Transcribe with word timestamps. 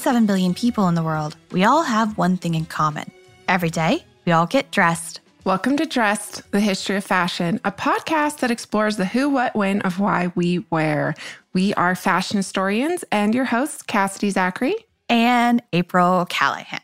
7 0.00 0.24
billion 0.24 0.54
people 0.54 0.88
in 0.88 0.94
the 0.94 1.02
world, 1.02 1.36
we 1.52 1.64
all 1.64 1.82
have 1.82 2.16
one 2.16 2.38
thing 2.38 2.54
in 2.54 2.64
common. 2.64 3.10
Every 3.48 3.68
day, 3.68 4.02
we 4.24 4.32
all 4.32 4.46
get 4.46 4.70
dressed. 4.70 5.20
Welcome 5.44 5.76
to 5.76 5.84
Dressed, 5.84 6.50
the 6.52 6.60
History 6.60 6.96
of 6.96 7.04
Fashion, 7.04 7.60
a 7.66 7.70
podcast 7.70 8.38
that 8.38 8.50
explores 8.50 8.96
the 8.96 9.04
who, 9.04 9.28
what, 9.28 9.54
when 9.54 9.82
of 9.82 10.00
why 10.00 10.32
we 10.34 10.60
wear. 10.70 11.14
We 11.52 11.74
are 11.74 11.94
fashion 11.94 12.38
historians 12.38 13.04
and 13.12 13.34
your 13.34 13.44
hosts, 13.44 13.82
Cassidy 13.82 14.30
Zachary 14.30 14.74
and 15.10 15.62
April 15.74 16.24
Callahan. 16.30 16.80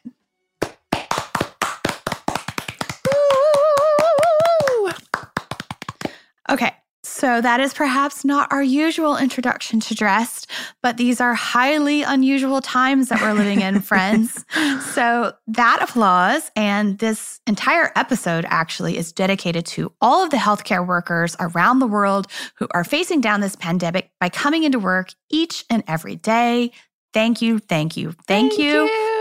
Okay, 6.51 6.75
so, 7.17 7.41
that 7.41 7.61
is 7.61 7.73
perhaps 7.73 8.27
not 8.27 8.53
our 8.53 8.63
usual 8.63 9.17
introduction 9.17 9.81
to 9.81 9.95
dressed, 9.95 10.51
but 10.83 10.99
these 10.99 11.19
are 11.19 11.33
highly 11.33 12.03
unusual 12.03 12.61
times 12.61 13.09
that 13.09 13.23
we're 13.23 13.33
living 13.33 13.63
in, 13.63 13.81
friends. 13.91 14.45
So, 14.93 15.33
that 15.47 15.79
applause 15.81 16.51
and 16.55 16.99
this 16.99 17.41
entire 17.47 17.91
episode 17.97 18.45
actually 18.49 18.99
is 18.99 19.13
dedicated 19.13 19.65
to 19.67 19.91
all 20.03 20.23
of 20.23 20.29
the 20.29 20.37
healthcare 20.37 20.87
workers 20.87 21.35
around 21.41 21.79
the 21.79 21.87
world 21.87 22.27
who 22.57 22.69
are 22.73 22.85
facing 22.85 23.23
down 23.23 23.41
this 23.41 23.57
pandemic 23.57 24.11
by 24.21 24.29
coming 24.29 24.65
into 24.65 24.79
work 24.79 25.09
each 25.31 25.65
and 25.71 25.83
every 25.89 26.17
day. 26.17 26.71
Thank 27.15 27.41
you, 27.41 27.61
thank 27.61 27.97
you, 27.97 28.13
thank, 28.13 28.53
thank 28.53 28.59
you. 28.59 28.85
you 28.85 29.16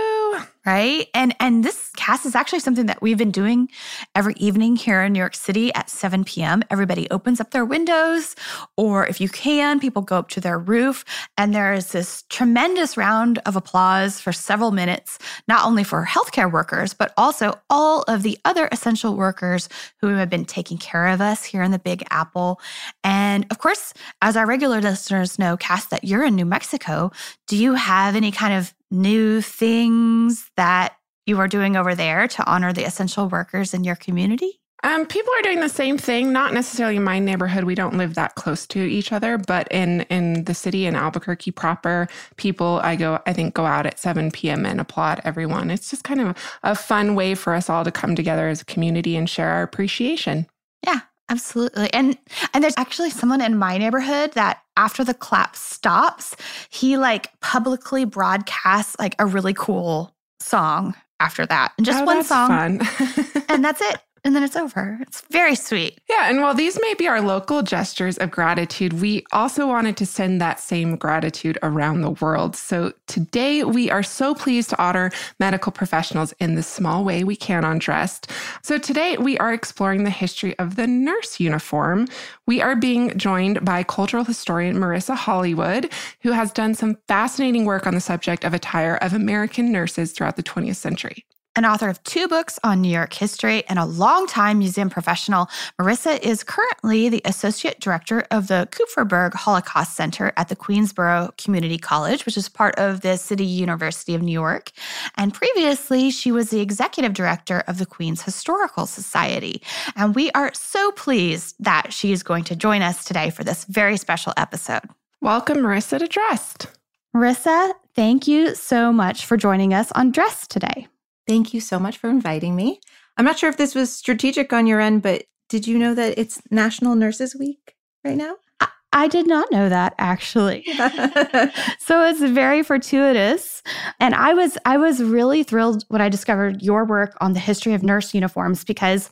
right? 0.65 1.07
And 1.13 1.35
and 1.39 1.63
this 1.63 1.91
cast 1.95 2.25
is 2.25 2.35
actually 2.35 2.59
something 2.59 2.87
that 2.87 3.01
we've 3.01 3.17
been 3.17 3.31
doing 3.31 3.69
every 4.15 4.33
evening 4.37 4.75
here 4.75 5.03
in 5.03 5.13
New 5.13 5.19
York 5.19 5.35
City 5.35 5.73
at 5.73 5.89
7 5.89 6.23
p.m. 6.23 6.63
Everybody 6.69 7.09
opens 7.11 7.39
up 7.39 7.51
their 7.51 7.65
windows, 7.65 8.35
or 8.77 9.05
if 9.05 9.21
you 9.21 9.29
can, 9.29 9.79
people 9.79 10.01
go 10.01 10.17
up 10.17 10.29
to 10.29 10.41
their 10.41 10.57
roof, 10.57 11.05
and 11.37 11.53
there 11.53 11.73
is 11.73 11.91
this 11.91 12.23
tremendous 12.29 12.97
round 12.97 13.39
of 13.45 13.55
applause 13.55 14.19
for 14.19 14.31
several 14.33 14.71
minutes, 14.71 15.19
not 15.47 15.65
only 15.65 15.83
for 15.83 16.05
healthcare 16.05 16.51
workers, 16.51 16.93
but 16.93 17.13
also 17.17 17.53
all 17.69 18.03
of 18.03 18.23
the 18.23 18.37
other 18.45 18.67
essential 18.71 19.15
workers 19.15 19.69
who 20.01 20.07
have 20.07 20.29
been 20.29 20.45
taking 20.45 20.77
care 20.77 21.07
of 21.07 21.21
us 21.21 21.43
here 21.43 21.61
in 21.61 21.71
the 21.71 21.79
Big 21.79 22.03
Apple. 22.09 22.59
And 23.03 23.45
of 23.51 23.59
course, 23.59 23.93
as 24.21 24.35
our 24.35 24.45
regular 24.45 24.81
listeners 24.81 25.37
know, 25.37 25.57
Cass, 25.57 25.85
that 25.87 26.03
you're 26.03 26.23
in 26.23 26.35
New 26.35 26.45
Mexico. 26.45 27.11
Do 27.47 27.57
you 27.57 27.73
have 27.73 28.15
any 28.15 28.31
kind 28.31 28.53
of 28.53 28.73
new 28.95 29.41
things 29.41 30.49
that 30.55 30.95
you 31.25 31.39
are 31.39 31.47
doing 31.47 31.75
over 31.75 31.95
there 31.95 32.27
to 32.27 32.49
honor 32.49 32.73
the 32.73 32.85
essential 32.85 33.27
workers 33.29 33.73
in 33.73 33.83
your 33.83 33.95
community? 33.95 34.59
Um, 34.83 35.07
people 35.07 35.33
are 35.39 35.41
doing 35.41 35.61
the 35.61 35.69
same 35.69 35.97
thing, 35.97 36.31
not 36.31 36.53
necessarily 36.53 36.97
in 36.97 37.03
my 37.03 37.17
neighborhood. 37.17 37.63
We 37.63 37.73
don't 37.73 37.97
live 37.97 38.13
that 38.15 38.35
close 38.35 38.67
to 38.67 38.79
each 38.79 39.11
other, 39.11 39.39
but 39.39 39.67
in 39.71 40.01
in 40.01 40.43
the 40.43 40.53
city 40.53 40.85
in 40.85 40.95
Albuquerque 40.95 41.51
proper, 41.51 42.07
people 42.35 42.79
I 42.83 42.95
go 42.95 43.19
I 43.25 43.33
think 43.33 43.55
go 43.55 43.65
out 43.65 43.87
at 43.87 43.97
7 43.97 44.29
p.m. 44.29 44.63
and 44.63 44.79
applaud 44.79 45.21
everyone. 45.23 45.71
It's 45.71 45.89
just 45.89 46.03
kind 46.03 46.21
of 46.21 46.37
a 46.61 46.75
fun 46.75 47.15
way 47.15 47.33
for 47.33 47.55
us 47.55 47.67
all 47.67 47.83
to 47.83 47.91
come 47.91 48.15
together 48.15 48.47
as 48.47 48.61
a 48.61 48.65
community 48.65 49.15
and 49.15 49.27
share 49.27 49.49
our 49.49 49.63
appreciation. 49.63 50.45
Yeah, 50.85 50.99
absolutely. 51.29 51.91
And 51.91 52.15
and 52.53 52.63
there's 52.63 52.77
actually 52.77 53.09
someone 53.09 53.41
in 53.41 53.57
my 53.57 53.79
neighborhood 53.79 54.33
that 54.33 54.61
after 54.77 55.03
the 55.03 55.13
clap 55.13 55.55
stops, 55.55 56.35
he 56.69 56.97
like 56.97 57.31
publicly 57.41 58.05
broadcasts 58.05 58.95
like 58.99 59.15
a 59.19 59.25
really 59.25 59.53
cool 59.53 60.13
song 60.39 60.95
after 61.19 61.45
that. 61.45 61.73
And 61.77 61.85
just 61.85 62.01
oh, 62.01 62.05
one 62.05 62.23
song. 62.23 62.81
and 63.49 63.63
that's 63.63 63.81
it 63.81 64.01
and 64.25 64.35
then 64.35 64.41
it's 64.41 64.55
over. 64.55 64.97
It's 65.01 65.21
very 65.29 65.53
sweet. 65.53 66.01
Yeah. 66.09 66.29
And 66.29 66.41
while 66.41 66.55
these 66.55 66.79
may 66.81 66.95
be 66.95 67.07
our 67.07 67.21
local 67.21 67.61
gestures 67.61 68.17
of 68.17 68.31
gratitude, 68.31 68.93
we 68.93 69.23
also 69.31 69.67
wanted 69.67 69.97
to 69.97 70.05
send 70.07 70.41
that 70.41 70.59
same 70.59 70.95
gratitude 70.95 71.59
around 71.61 72.01
the 72.01 72.09
world. 72.09 72.55
So 72.55 72.91
today 73.05 73.63
we 73.63 73.91
are 73.91 74.01
so 74.01 74.33
pleased 74.33 74.71
to 74.71 74.81
honor 74.81 75.11
medical 75.39 75.71
professionals 75.71 76.33
in 76.39 76.55
the 76.55 76.63
small 76.63 77.05
way 77.05 77.23
we 77.23 77.35
can 77.35 77.63
on 77.63 77.77
Dressed. 77.77 78.31
So 78.63 78.79
today 78.79 79.15
we 79.17 79.37
are 79.37 79.53
exploring 79.53 80.05
the 80.05 80.09
history 80.09 80.57
of 80.57 80.75
the 80.75 80.87
nurse 80.87 81.39
uniform. 81.39 82.07
We 82.47 82.63
are 82.63 82.75
being 82.75 83.15
joined 83.19 83.63
by 83.63 83.83
cultural 83.83 84.23
historian 84.23 84.77
Marisa 84.77 85.15
Hollywood, 85.15 85.93
who 86.21 86.31
has 86.31 86.51
done 86.51 86.73
some 86.73 86.97
fascinating 87.07 87.65
work 87.65 87.85
on 87.85 87.93
the 87.93 88.01
subject 88.01 88.43
of 88.43 88.55
attire 88.55 88.95
of 88.95 89.13
American 89.13 89.71
nurses 89.71 90.13
throughout 90.13 90.35
the 90.35 90.41
20th 90.41 90.77
century. 90.77 91.25
An 91.57 91.63
author 91.63 91.87
of 91.87 92.03
two 92.03 92.27
books 92.27 92.59
on 92.65 92.81
New 92.81 92.91
York 92.91 93.13
history 93.13 93.63
and 93.69 93.79
a 93.79 93.85
longtime 93.85 94.59
museum 94.59 94.89
professional, 94.89 95.47
Marisa 95.79 96.21
is 96.21 96.43
currently 96.43 97.07
the 97.07 97.21
associate 97.23 97.79
director 97.79 98.27
of 98.29 98.49
the 98.49 98.67
Kupferberg 98.71 99.33
Holocaust 99.33 99.95
Center 99.95 100.33
at 100.35 100.49
the 100.49 100.57
Queensborough 100.57 101.31
Community 101.37 101.77
College, 101.77 102.25
which 102.25 102.35
is 102.35 102.49
part 102.49 102.75
of 102.75 103.01
the 103.01 103.15
City 103.15 103.45
University 103.45 104.13
of 104.13 104.21
New 104.21 104.33
York. 104.33 104.71
And 105.15 105.33
previously, 105.33 106.09
she 106.09 106.29
was 106.29 106.49
the 106.49 106.59
executive 106.59 107.13
director 107.13 107.63
of 107.67 107.77
the 107.77 107.85
Queens 107.85 108.23
Historical 108.23 108.85
Society. 108.85 109.61
And 109.95 110.13
we 110.13 110.31
are 110.31 110.53
so 110.53 110.91
pleased 110.91 111.55
that 111.59 111.93
she 111.93 112.11
is 112.11 112.21
going 112.21 112.43
to 112.45 112.57
join 112.57 112.81
us 112.81 113.05
today 113.05 113.29
for 113.29 113.45
this 113.45 113.63
very 113.63 113.95
special 113.95 114.33
episode. 114.35 114.83
Welcome, 115.21 115.59
Marisa, 115.59 115.99
to 115.99 116.07
Dressed. 116.09 116.67
Marisa, 117.15 117.71
thank 117.95 118.27
you 118.27 118.55
so 118.55 118.91
much 118.91 119.25
for 119.25 119.37
joining 119.37 119.73
us 119.73 119.89
on 119.93 120.11
Dressed 120.11 120.51
today. 120.51 120.89
Thank 121.27 121.53
you 121.53 121.59
so 121.59 121.79
much 121.79 121.97
for 121.97 122.09
inviting 122.09 122.55
me. 122.55 122.79
I'm 123.17 123.25
not 123.25 123.39
sure 123.39 123.49
if 123.49 123.57
this 123.57 123.75
was 123.75 123.91
strategic 123.91 124.53
on 124.53 124.67
your 124.67 124.79
end, 124.79 125.01
but 125.01 125.23
did 125.49 125.67
you 125.67 125.77
know 125.77 125.93
that 125.93 126.17
it's 126.17 126.41
National 126.51 126.95
Nurses 126.95 127.35
Week 127.35 127.75
right 128.03 128.17
now? 128.17 128.35
I, 128.59 128.67
I 128.93 129.07
did 129.07 129.27
not 129.27 129.51
know 129.51 129.69
that 129.69 129.95
actually. 129.97 130.63
so 131.79 132.03
it's 132.03 132.21
very 132.21 132.63
fortuitous. 132.63 133.63
And 133.99 134.13
I 134.15 134.33
was 134.33 134.57
I 134.65 134.77
was 134.77 135.01
really 135.01 135.43
thrilled 135.43 135.83
when 135.87 136.01
I 136.01 136.09
discovered 136.09 136.61
your 136.61 136.85
work 136.85 137.15
on 137.21 137.33
the 137.33 137.39
history 137.39 137.73
of 137.73 137.83
nurse 137.83 138.13
uniforms 138.13 138.63
because 138.63 139.11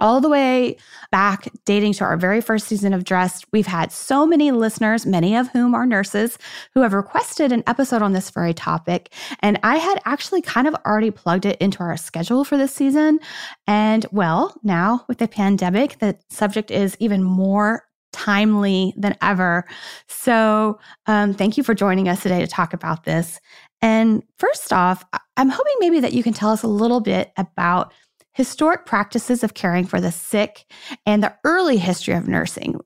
all 0.00 0.20
the 0.20 0.28
way 0.28 0.76
back, 1.10 1.48
dating 1.64 1.92
to 1.94 2.04
our 2.04 2.16
very 2.16 2.40
first 2.40 2.66
season 2.66 2.92
of 2.92 3.04
Dressed, 3.04 3.46
we've 3.52 3.66
had 3.66 3.92
so 3.92 4.26
many 4.26 4.50
listeners, 4.50 5.06
many 5.06 5.36
of 5.36 5.48
whom 5.48 5.74
are 5.74 5.86
nurses, 5.86 6.38
who 6.74 6.82
have 6.82 6.92
requested 6.92 7.52
an 7.52 7.62
episode 7.66 8.02
on 8.02 8.12
this 8.12 8.30
very 8.30 8.54
topic. 8.54 9.12
And 9.40 9.58
I 9.62 9.76
had 9.76 10.00
actually 10.04 10.42
kind 10.42 10.66
of 10.66 10.74
already 10.86 11.10
plugged 11.10 11.46
it 11.46 11.58
into 11.60 11.80
our 11.80 11.96
schedule 11.96 12.44
for 12.44 12.56
this 12.56 12.74
season. 12.74 13.20
And 13.66 14.06
well, 14.12 14.58
now 14.62 15.04
with 15.08 15.18
the 15.18 15.28
pandemic, 15.28 15.98
the 15.98 16.16
subject 16.28 16.70
is 16.70 16.96
even 17.00 17.22
more 17.22 17.84
timely 18.12 18.94
than 18.96 19.16
ever. 19.22 19.64
So, 20.08 20.78
um, 21.06 21.34
thank 21.34 21.56
you 21.56 21.62
for 21.62 21.74
joining 21.74 22.08
us 22.08 22.22
today 22.22 22.40
to 22.40 22.46
talk 22.46 22.72
about 22.72 23.04
this. 23.04 23.38
And 23.80 24.22
first 24.38 24.72
off, 24.72 25.04
I'm 25.36 25.50
hoping 25.50 25.74
maybe 25.78 26.00
that 26.00 26.12
you 26.12 26.22
can 26.22 26.32
tell 26.32 26.50
us 26.50 26.62
a 26.62 26.68
little 26.68 27.00
bit 27.00 27.32
about 27.36 27.92
historic 28.38 28.86
practices 28.86 29.42
of 29.42 29.54
caring 29.54 29.84
for 29.84 30.00
the 30.00 30.12
sick, 30.12 30.64
and 31.04 31.24
the 31.24 31.34
early 31.42 31.76
history 31.76 32.14
of 32.14 32.28
nursing. 32.28 32.78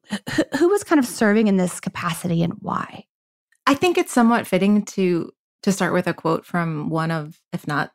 who 0.58 0.68
was 0.70 0.82
kind 0.82 0.98
of 0.98 1.04
serving 1.04 1.46
in 1.46 1.58
this 1.58 1.78
capacity 1.78 2.42
and 2.42 2.54
why? 2.60 3.04
I 3.66 3.74
think 3.74 3.98
it's 3.98 4.12
somewhat 4.12 4.46
fitting 4.46 4.82
to 4.86 5.30
to 5.62 5.70
start 5.70 5.92
with 5.92 6.06
a 6.06 6.14
quote 6.14 6.46
from 6.46 6.88
one 6.88 7.10
of, 7.10 7.38
if 7.52 7.68
not 7.68 7.92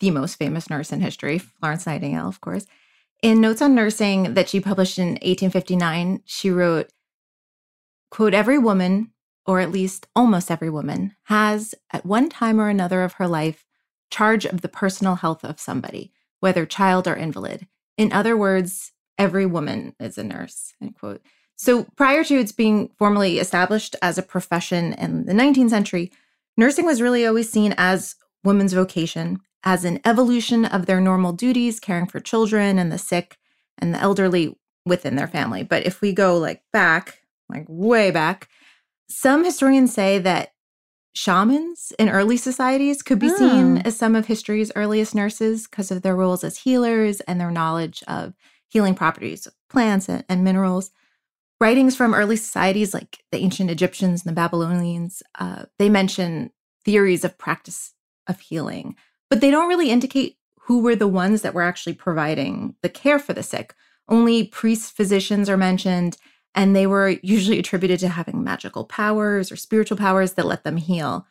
the 0.00 0.10
most 0.10 0.36
famous 0.36 0.70
nurse 0.70 0.92
in 0.92 1.00
history, 1.02 1.38
Florence 1.38 1.86
Nightingale, 1.86 2.26
of 2.26 2.40
course. 2.40 2.66
In 3.22 3.40
Notes 3.40 3.62
on 3.62 3.74
Nursing 3.74 4.34
that 4.34 4.48
she 4.48 4.58
published 4.58 4.98
in 4.98 5.10
1859, 5.10 6.22
she 6.24 6.50
wrote, 6.50 6.90
quote, 8.10 8.34
every 8.34 8.58
woman, 8.58 9.12
or 9.46 9.60
at 9.60 9.70
least 9.70 10.08
almost 10.16 10.50
every 10.50 10.70
woman, 10.70 11.14
has 11.24 11.74
at 11.92 12.04
one 12.04 12.30
time 12.30 12.58
or 12.58 12.68
another 12.68 13.02
of 13.02 13.12
her 13.14 13.28
life 13.28 13.64
charge 14.10 14.44
of 14.46 14.62
the 14.62 14.68
personal 14.68 15.16
health 15.16 15.44
of 15.44 15.60
somebody, 15.60 16.12
whether 16.44 16.66
child 16.66 17.08
or 17.08 17.16
invalid. 17.16 17.66
In 17.96 18.12
other 18.12 18.36
words, 18.36 18.92
every 19.16 19.46
woman 19.46 19.94
is 19.98 20.18
a 20.18 20.22
nurse, 20.22 20.74
end 20.78 20.94
quote. 20.94 21.22
So 21.56 21.84
prior 21.96 22.22
to 22.22 22.38
its 22.38 22.52
being 22.52 22.90
formally 22.98 23.38
established 23.38 23.96
as 24.02 24.18
a 24.18 24.22
profession 24.22 24.92
in 24.92 25.24
the 25.24 25.32
19th 25.32 25.70
century, 25.70 26.12
nursing 26.58 26.84
was 26.84 27.00
really 27.00 27.26
always 27.26 27.50
seen 27.50 27.74
as 27.78 28.16
women's 28.44 28.74
vocation, 28.74 29.40
as 29.62 29.86
an 29.86 30.00
evolution 30.04 30.66
of 30.66 30.84
their 30.84 31.00
normal 31.00 31.32
duties, 31.32 31.80
caring 31.80 32.06
for 32.06 32.20
children 32.20 32.78
and 32.78 32.92
the 32.92 32.98
sick 32.98 33.38
and 33.78 33.94
the 33.94 33.98
elderly 33.98 34.54
within 34.84 35.16
their 35.16 35.26
family. 35.26 35.62
But 35.62 35.86
if 35.86 36.02
we 36.02 36.12
go 36.12 36.36
like 36.36 36.60
back, 36.74 37.20
like 37.48 37.64
way 37.70 38.10
back, 38.10 38.50
some 39.08 39.46
historians 39.46 39.94
say 39.94 40.18
that 40.18 40.52
shamans 41.14 41.92
in 41.98 42.08
early 42.08 42.36
societies 42.36 43.02
could 43.02 43.18
be 43.18 43.28
seen 43.28 43.78
Oh. 43.78 43.82
as 43.84 43.96
some 43.96 44.14
of 44.14 44.26
history's 44.26 44.72
earliest 44.74 45.14
nurses 45.14 45.66
because 45.66 45.90
of 45.90 46.02
their 46.02 46.16
roles 46.16 46.42
as 46.44 46.58
healers 46.58 47.20
and 47.22 47.40
their 47.40 47.50
knowledge 47.50 48.02
of 48.08 48.34
healing 48.68 48.94
properties 48.94 49.46
of 49.46 49.54
plants 49.70 50.08
and, 50.08 50.24
and 50.28 50.42
minerals. 50.42 50.90
Writings 51.60 51.94
from 51.94 52.14
early 52.14 52.36
societies 52.36 52.92
like 52.92 53.22
the 53.30 53.38
ancient 53.38 53.70
Egyptians 53.70 54.24
and 54.24 54.30
the 54.30 54.34
Babylonians, 54.40 55.22
uh, 55.38 55.66
they 55.78 55.88
mention 55.88 56.50
theories 56.84 57.24
of 57.24 57.38
practice 57.38 57.92
of 58.26 58.40
healing, 58.40 58.96
but 59.30 59.40
they 59.40 59.50
don't 59.52 59.68
really 59.68 59.90
indicate 59.90 60.36
who 60.62 60.82
were 60.82 60.96
the 60.96 61.08
ones 61.08 61.42
that 61.42 61.54
were 61.54 61.62
actually 61.62 61.94
providing 61.94 62.74
the 62.82 62.88
care 62.88 63.18
for 63.18 63.32
the 63.32 63.42
sick. 63.42 63.74
Only 64.08 64.48
priests, 64.48 64.90
physicians 64.90 65.48
are 65.48 65.56
mentioned, 65.56 66.16
and 66.54 66.74
they 66.74 66.86
were 66.86 67.16
usually 67.22 67.58
attributed 67.58 68.00
to 68.00 68.08
having 68.08 68.44
magical 68.44 68.84
powers 68.84 69.50
or 69.50 69.56
spiritual 69.56 69.96
powers 69.96 70.34
that 70.34 70.46
let 70.46 70.64
them 70.64 70.76
heal. 70.76 71.26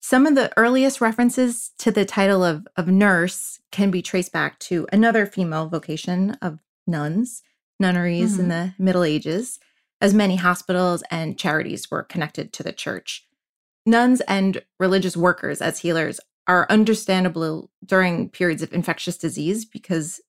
Some 0.00 0.26
of 0.26 0.34
the 0.34 0.52
earliest 0.56 1.00
references 1.00 1.72
to 1.78 1.90
the 1.90 2.04
title 2.04 2.42
of, 2.42 2.66
of 2.76 2.88
nurse 2.88 3.60
can 3.70 3.90
be 3.90 4.00
traced 4.00 4.32
back 4.32 4.58
to 4.60 4.86
another 4.92 5.26
female 5.26 5.68
vocation 5.68 6.38
of 6.40 6.60
nuns, 6.86 7.42
nunneries 7.78 8.38
in 8.38 8.46
mm-hmm. 8.46 8.48
the 8.50 8.74
Middle 8.78 9.04
Ages, 9.04 9.58
as 10.00 10.14
many 10.14 10.36
hospitals 10.36 11.02
and 11.10 11.38
charities 11.38 11.90
were 11.90 12.02
connected 12.02 12.52
to 12.54 12.62
the 12.62 12.72
church. 12.72 13.26
Nuns 13.84 14.20
and 14.22 14.62
religious 14.78 15.16
workers 15.16 15.60
as 15.60 15.80
healers 15.80 16.20
are 16.46 16.66
understandable 16.70 17.70
during 17.84 18.30
periods 18.30 18.62
of 18.62 18.72
infectious 18.72 19.18
disease 19.18 19.64
because 19.64 20.20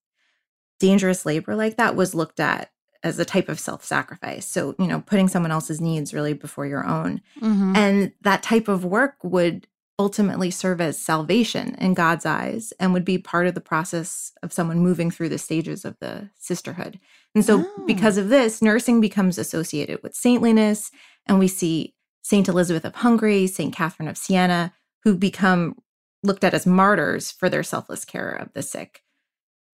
dangerous 0.80 1.26
labor 1.26 1.56
like 1.56 1.78
that 1.78 1.96
was 1.96 2.16
looked 2.16 2.40
at 2.40 2.72
as 3.04 3.18
a 3.20 3.26
type 3.26 3.50
of 3.50 3.60
self 3.60 3.84
sacrifice. 3.84 4.46
So, 4.46 4.76
you 4.80 4.88
know, 4.88 5.02
putting 5.02 5.28
someone 5.28 5.52
else's 5.52 5.82
needs 5.82 6.14
really 6.14 6.34
before 6.34 6.66
your 6.66 6.86
own. 6.86 7.22
Mhm. 7.42 7.76
And 7.76 8.12
that 8.22 8.44
type 8.44 8.68
of 8.68 8.86
work 8.86 9.16
would 9.24 9.68
ultimately 10.00 10.50
serve 10.50 10.82
as 10.82 10.98
salvation 10.98 11.76
in 11.76 11.94
God's 11.94 12.26
eyes 12.26 12.74
and 12.80 12.92
would 12.94 13.06
be 13.06 13.18
part 13.20 13.46
of 13.46 13.54
the 13.54 13.62
process 13.62 14.32
of 14.42 14.52
someone 14.54 14.80
moving 14.80 15.12
through 15.12 15.30
the 15.30 15.38
stages 15.38 15.86
of 15.86 15.96
the 16.00 16.30
sisterhood. 16.40 17.00
And 17.36 17.46
so, 17.46 17.66
Oh. 17.66 17.86
because 17.86 18.18
of 18.18 18.30
this, 18.30 18.62
nursing 18.62 19.00
becomes 19.00 19.38
associated 19.38 20.02
with 20.02 20.16
saintliness. 20.16 20.92
And 21.28 21.38
we 21.38 21.48
see 21.48 21.94
Saint 22.24 22.48
Elizabeth 22.48 22.86
of 22.86 22.96
Hungary, 22.96 23.46
Saint 23.48 23.76
Catherine 23.76 24.10
of 24.10 24.18
Siena, 24.18 24.74
who 25.04 25.16
become 25.16 25.76
looked 26.24 26.44
at 26.44 26.54
as 26.54 26.66
martyrs 26.66 27.32
for 27.32 27.50
their 27.50 27.64
selfless 27.64 28.06
care 28.06 28.30
of 28.32 28.54
the 28.54 28.62
sick. 28.64 29.04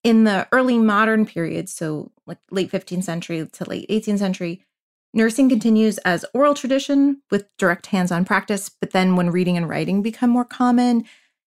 In 0.07 0.23
the 0.23 0.47
early 0.53 0.77
modern 0.77 1.25
period, 1.25 1.67
so 1.67 2.13
like 2.25 2.37
late 2.49 2.71
15th 2.71 3.03
century 3.03 3.45
to 3.45 3.69
late 3.69 3.89
18th 3.89 4.19
century, 4.19 4.63
nursing 5.13 5.49
continues 5.49 5.97
as 5.97 6.23
oral 6.33 6.53
tradition 6.53 7.21
with 7.29 7.45
direct 7.57 7.87
hands-on 7.87 8.23
practice, 8.23 8.69
but 8.69 8.91
then 8.91 9.17
when 9.17 9.31
reading 9.31 9.57
and 9.57 9.67
writing 9.67 10.01
become 10.01 10.29
more 10.29 10.45
common, 10.45 11.03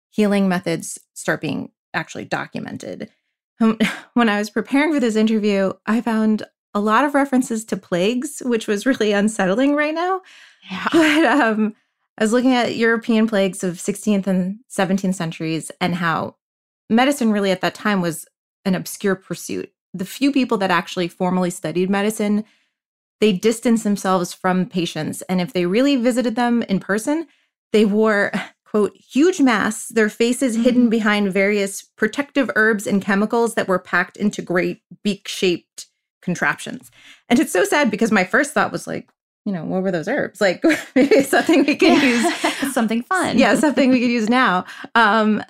healing 0.09 0.50
methods 0.50 0.98
start 1.13 1.39
being 1.39 1.69
actually 1.94 2.25
documented. 2.25 3.12
Um, 3.59 3.77
When 4.15 4.27
I 4.27 4.39
was 4.39 4.50
preparing 4.50 4.92
for 4.92 5.00
this 5.00 5.15
interview, 5.15 5.74
I 5.86 6.01
found 6.01 6.42
a 6.74 6.80
lot 6.80 7.06
of 7.06 7.13
references 7.13 7.63
to 7.65 7.77
plagues, 7.77 8.42
which 8.44 8.65
was 8.65 8.88
really 8.88 9.12
unsettling 9.12 9.75
right 9.75 9.94
now. 9.94 10.21
Yeah. 10.68 10.88
But 10.92 11.25
um, 11.25 11.75
I 12.18 12.24
was 12.24 12.33
looking 12.33 12.56
at 12.56 12.75
European 12.75 13.27
plagues 13.27 13.63
of 13.63 13.75
16th 13.75 14.25
and 14.25 14.57
17th 14.71 15.13
centuries 15.13 15.69
and 15.80 15.94
how 15.94 16.38
medicine 16.89 17.31
really 17.31 17.51
at 17.51 17.62
that 17.62 17.75
time 17.75 18.01
was 18.01 18.25
an 18.68 18.75
obscure 18.75 19.16
pursuit. 19.16 19.72
The 19.94 20.06
few 20.06 20.31
people 20.31 20.58
that 20.60 20.69
actually 20.69 21.08
formally 21.08 21.50
studied 21.50 21.90
medicine, 21.90 22.44
they 23.22 23.31
distanced 23.31 23.84
themselves 23.84 24.34
from 24.34 24.68
patients. 24.68 25.22
And 25.24 25.42
if 25.42 25.54
they 25.54 25.66
really 25.66 25.96
visited 25.96 26.36
them 26.36 26.62
in 26.64 26.80
person, 26.80 27.28
they 27.72 27.86
wore, 27.86 28.31
quote, 28.66 28.96
huge 28.98 29.40
masks, 29.40 29.88
their 29.90 30.10
faces 30.10 30.58
hidden 30.58 30.90
behind 30.90 31.31
various 31.31 31.81
protective 31.81 32.52
herbs 32.56 32.86
and 32.86 33.02
chemicals 33.02 33.56
that 33.56 33.68
were 33.68 33.80
packed 33.80 34.18
into 34.18 34.42
great 34.42 34.81
beak 35.04 35.28
shaped 35.28 35.88
contraptions. 36.22 36.92
And 37.30 37.40
it's 37.40 37.54
so 37.54 37.63
sad 37.63 37.90
because 37.90 38.12
my 38.12 38.25
first 38.25 38.54
thought 38.54 38.74
was 38.74 38.86
like, 38.86 39.10
you 39.46 39.54
know, 39.54 39.63
what 39.63 39.81
were 39.81 39.92
those 39.92 40.10
herbs? 40.10 40.42
Like 40.42 40.62
maybe 40.96 41.24
something 41.24 41.66
we 41.66 41.75
can 41.75 42.02
use 42.06 42.74
something 42.74 43.02
fun. 43.04 43.38
yeah, 43.38 43.56
something 43.56 43.90
we 43.90 44.02
could 44.02 44.12
use 44.12 44.30
now. 44.30 44.66
Um, 44.94 45.42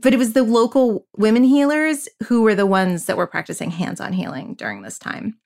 but 0.00 0.14
it 0.14 0.18
was 0.18 0.32
the 0.32 0.42
local 0.42 1.06
women 1.16 1.44
healers 1.44 2.08
who 2.24 2.42
were 2.42 2.54
the 2.54 2.66
ones 2.66 3.06
that 3.06 3.16
were 3.16 3.26
practicing 3.26 3.70
hands-on 3.70 4.12
healing 4.12 4.54
during 4.54 4.82
this 4.82 4.98
time. 4.98 5.38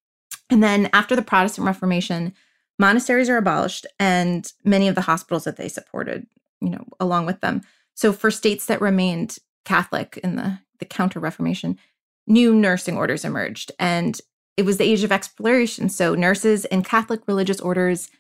And 0.51 0.63
then 0.63 0.91
after 0.93 1.17
the 1.17 1.23
Protestant 1.23 1.67
Reformation, 1.67 2.35
monasteries 2.79 3.29
are 3.29 3.37
abolished 3.37 3.87
and 3.99 4.51
many 4.65 4.89
of 4.89 4.95
the 4.95 5.01
hospitals 5.03 5.45
that 5.45 5.57
they 5.57 5.69
supported, 5.69 6.27
you 6.61 6.71
know, 6.71 6.85
along 7.01 7.27
with 7.27 7.41
them. 7.41 7.63
So 7.95 8.13
for 8.13 8.31
states 8.31 8.67
that 8.67 8.81
remained 8.81 9.39
Catholic 9.65 10.19
in 10.23 10.37
the, 10.37 10.59
the 10.79 10.85
counter 10.85 11.21
Reformation, 11.21 11.79
new 12.27 12.55
nursing 12.55 12.97
orders 12.97 13.25
emerged. 13.25 13.73
And 13.79 14.21
it 14.57 14.65
was 14.65 14.77
the 14.77 14.85
age 14.85 15.05
of 15.05 15.13
exploration. 15.13 15.89
So 15.89 16.15
nurses 16.15 16.65
in 16.67 16.83
Catholic 16.83 17.23
religious 17.27 17.61
orders 17.61 18.11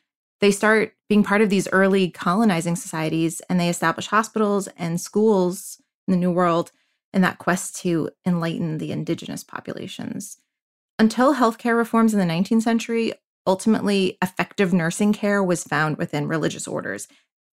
they 0.40 0.50
start 0.50 0.94
being 1.08 1.22
part 1.22 1.40
of 1.40 1.48
these 1.48 1.68
early 1.72 2.10
colonizing 2.10 2.76
societies 2.76 3.40
and 3.48 3.58
they 3.58 3.68
establish 3.68 4.08
hospitals 4.08 4.68
and 4.76 5.00
schools 5.00 5.80
the 6.12 6.16
New 6.16 6.30
World 6.30 6.70
in 7.12 7.22
that 7.22 7.38
quest 7.38 7.76
to 7.82 8.10
enlighten 8.26 8.78
the 8.78 8.92
indigenous 8.92 9.44
populations. 9.44 10.38
Until 10.98 11.34
healthcare 11.34 11.76
reforms 11.76 12.12
in 12.12 12.20
the 12.20 12.32
19th 12.32 12.62
century, 12.62 13.12
ultimately 13.46 14.18
effective 14.22 14.72
nursing 14.72 15.12
care 15.12 15.42
was 15.42 15.64
found 15.64 15.96
within 15.96 16.28
religious 16.28 16.66
orders. 16.66 17.08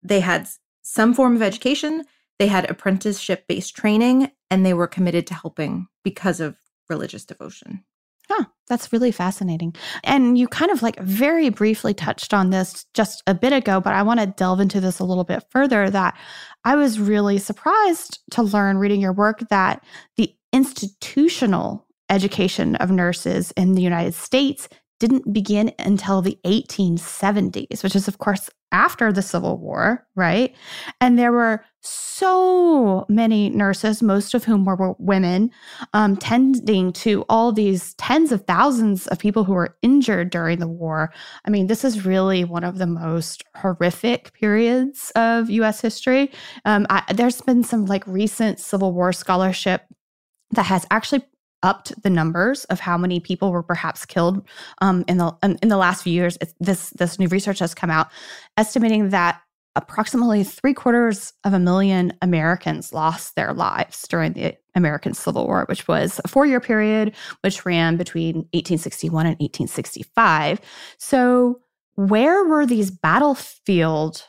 They 0.03 0.19
had 0.19 0.47
some 0.81 1.13
form 1.13 1.35
of 1.35 1.41
education, 1.41 2.05
they 2.37 2.47
had 2.47 2.69
apprenticeship 2.69 3.45
based 3.47 3.75
training, 3.75 4.31
and 4.51 4.65
they 4.65 4.73
were 4.73 4.87
committed 4.87 5.25
to 5.27 5.33
helping 5.33 5.87
because 6.03 6.39
of 6.39 6.57
religious 6.89 7.25
devotion. 7.25 7.83
Huh, 8.29 8.45
that's 8.67 8.91
really 8.91 9.11
fascinating. 9.11 9.75
And 10.03 10.37
you 10.37 10.47
kind 10.47 10.71
of 10.71 10.81
like 10.81 10.99
very 10.99 11.49
briefly 11.49 11.93
touched 11.93 12.33
on 12.33 12.49
this 12.49 12.85
just 12.93 13.23
a 13.27 13.33
bit 13.33 13.53
ago, 13.53 13.79
but 13.79 13.93
I 13.93 14.03
want 14.03 14.19
to 14.19 14.25
delve 14.25 14.59
into 14.59 14.81
this 14.81 14.99
a 14.99 15.05
little 15.05 15.23
bit 15.23 15.43
further. 15.49 15.89
That 15.89 16.17
I 16.63 16.75
was 16.75 16.99
really 16.99 17.37
surprised 17.37 18.19
to 18.31 18.43
learn 18.43 18.77
reading 18.77 19.01
your 19.01 19.13
work 19.13 19.47
that 19.49 19.83
the 20.17 20.33
institutional 20.51 21.85
education 22.09 22.75
of 22.77 22.91
nurses 22.91 23.51
in 23.51 23.73
the 23.73 23.81
United 23.81 24.13
States 24.13 24.67
didn't 24.99 25.33
begin 25.33 25.73
until 25.79 26.21
the 26.21 26.37
1870s, 26.45 27.83
which 27.83 27.95
is, 27.95 28.07
of 28.07 28.17
course, 28.17 28.49
after 28.71 29.11
the 29.11 29.21
Civil 29.21 29.57
War, 29.57 30.05
right? 30.15 30.55
And 30.99 31.17
there 31.17 31.31
were 31.31 31.63
so 31.81 33.05
many 33.07 33.49
nurses, 33.49 34.01
most 34.01 34.33
of 34.33 34.43
whom 34.43 34.65
were 34.65 34.95
women, 34.97 35.51
um, 35.93 36.17
tending 36.17 36.91
to 36.93 37.23
all 37.29 37.51
these 37.51 37.93
tens 37.95 38.31
of 38.31 38.43
thousands 38.45 39.07
of 39.07 39.19
people 39.19 39.43
who 39.43 39.53
were 39.53 39.77
injured 39.81 40.29
during 40.29 40.59
the 40.59 40.67
war. 40.67 41.13
I 41.45 41.49
mean, 41.51 41.67
this 41.67 41.85
is 41.85 42.05
really 42.05 42.43
one 42.43 42.63
of 42.63 42.77
the 42.77 42.87
most 42.87 43.43
horrific 43.55 44.33
periods 44.33 45.11
of 45.15 45.49
US 45.49 45.79
history. 45.79 46.31
Um, 46.65 46.87
I, 46.89 47.03
there's 47.13 47.41
been 47.41 47.63
some 47.63 47.85
like 47.85 48.05
recent 48.07 48.59
Civil 48.59 48.93
War 48.93 49.13
scholarship 49.13 49.83
that 50.51 50.63
has 50.63 50.85
actually 50.91 51.23
upped 51.65 52.01
the 52.03 52.09
numbers 52.09 52.63
of 52.65 52.79
how 52.79 52.97
many 52.97 53.19
people 53.19 53.51
were 53.51 53.63
perhaps 53.63 54.05
killed 54.05 54.47
um, 54.81 55.03
in 55.07 55.17
the 55.17 55.35
in, 55.43 55.67
the 55.67 55.77
last 55.77 56.03
few 56.03 56.13
years. 56.13 56.37
This 56.59 56.91
this 56.91 57.19
new 57.19 57.27
research 57.27 57.59
has 57.59 57.73
come 57.73 57.89
out 57.89 58.07
estimating 58.55 59.09
that 59.09 59.41
approximately 59.75 60.43
three 60.43 60.73
quarters 60.73 61.33
of 61.43 61.53
a 61.53 61.59
million 61.59 62.13
Americans 62.21 62.93
lost 62.93 63.35
their 63.35 63.51
lives 63.53 64.07
during 64.07 64.33
the 64.33 64.55
American 64.75 65.13
Civil 65.13 65.45
War, 65.45 65.65
which 65.67 65.87
was 65.87 66.21
a 66.23 66.27
four 66.27 66.45
year 66.45 66.61
period 66.61 67.13
which 67.41 67.65
ran 67.65 67.97
between 67.97 68.35
1861 68.53 69.25
and 69.25 69.35
1865. 69.39 70.61
So, 70.97 71.59
where 71.95 72.45
were 72.45 72.65
these 72.65 72.91
battlefield 72.91 74.23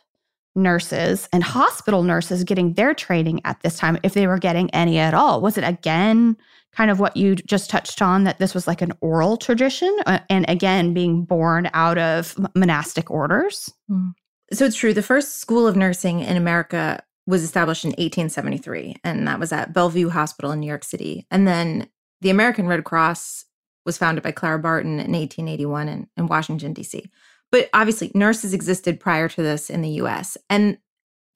nurses 0.56 1.28
and 1.32 1.44
hospital 1.44 2.02
nurses 2.02 2.42
getting 2.44 2.72
their 2.72 2.94
training 2.94 3.40
at 3.44 3.60
this 3.60 3.78
time, 3.78 3.98
if 4.02 4.14
they 4.14 4.26
were 4.26 4.38
getting 4.38 4.70
any 4.70 4.98
at 4.98 5.14
all? 5.14 5.40
Was 5.40 5.56
it 5.58 5.64
again 5.64 6.36
kind 6.72 6.90
of 6.90 6.98
what 6.98 7.16
you 7.16 7.34
just 7.34 7.70
touched 7.70 8.02
on 8.02 8.24
that 8.24 8.38
this 8.38 8.54
was 8.54 8.66
like 8.66 8.82
an 8.82 8.92
oral 9.00 9.36
tradition 9.36 9.94
uh, 10.06 10.18
and 10.28 10.44
again 10.48 10.92
being 10.92 11.24
born 11.24 11.70
out 11.72 11.98
of 11.98 12.36
monastic 12.54 13.10
orders? 13.10 13.72
Mm. 13.90 14.14
So 14.52 14.64
it's 14.64 14.76
true. 14.76 14.94
The 14.94 15.02
first 15.02 15.38
school 15.38 15.66
of 15.66 15.76
nursing 15.76 16.20
in 16.20 16.36
America 16.36 17.02
was 17.26 17.42
established 17.42 17.84
in 17.84 17.90
1873, 17.90 18.96
and 19.02 19.26
that 19.26 19.40
was 19.40 19.52
at 19.52 19.72
Bellevue 19.72 20.10
Hospital 20.10 20.52
in 20.52 20.60
New 20.60 20.68
York 20.68 20.84
City. 20.84 21.26
And 21.30 21.46
then 21.46 21.88
the 22.20 22.30
American 22.30 22.68
Red 22.68 22.84
Cross 22.84 23.44
was 23.84 23.98
founded 23.98 24.22
by 24.22 24.32
Clara 24.32 24.58
Barton 24.58 25.00
in 25.00 25.12
1881 25.12 25.88
in, 25.88 26.08
in 26.16 26.26
Washington, 26.26 26.72
D.C. 26.72 27.10
But 27.52 27.68
obviously, 27.72 28.10
nurses 28.14 28.52
existed 28.52 29.00
prior 29.00 29.28
to 29.28 29.42
this 29.42 29.70
in 29.70 29.82
the 29.82 29.90
US. 30.02 30.36
And 30.50 30.78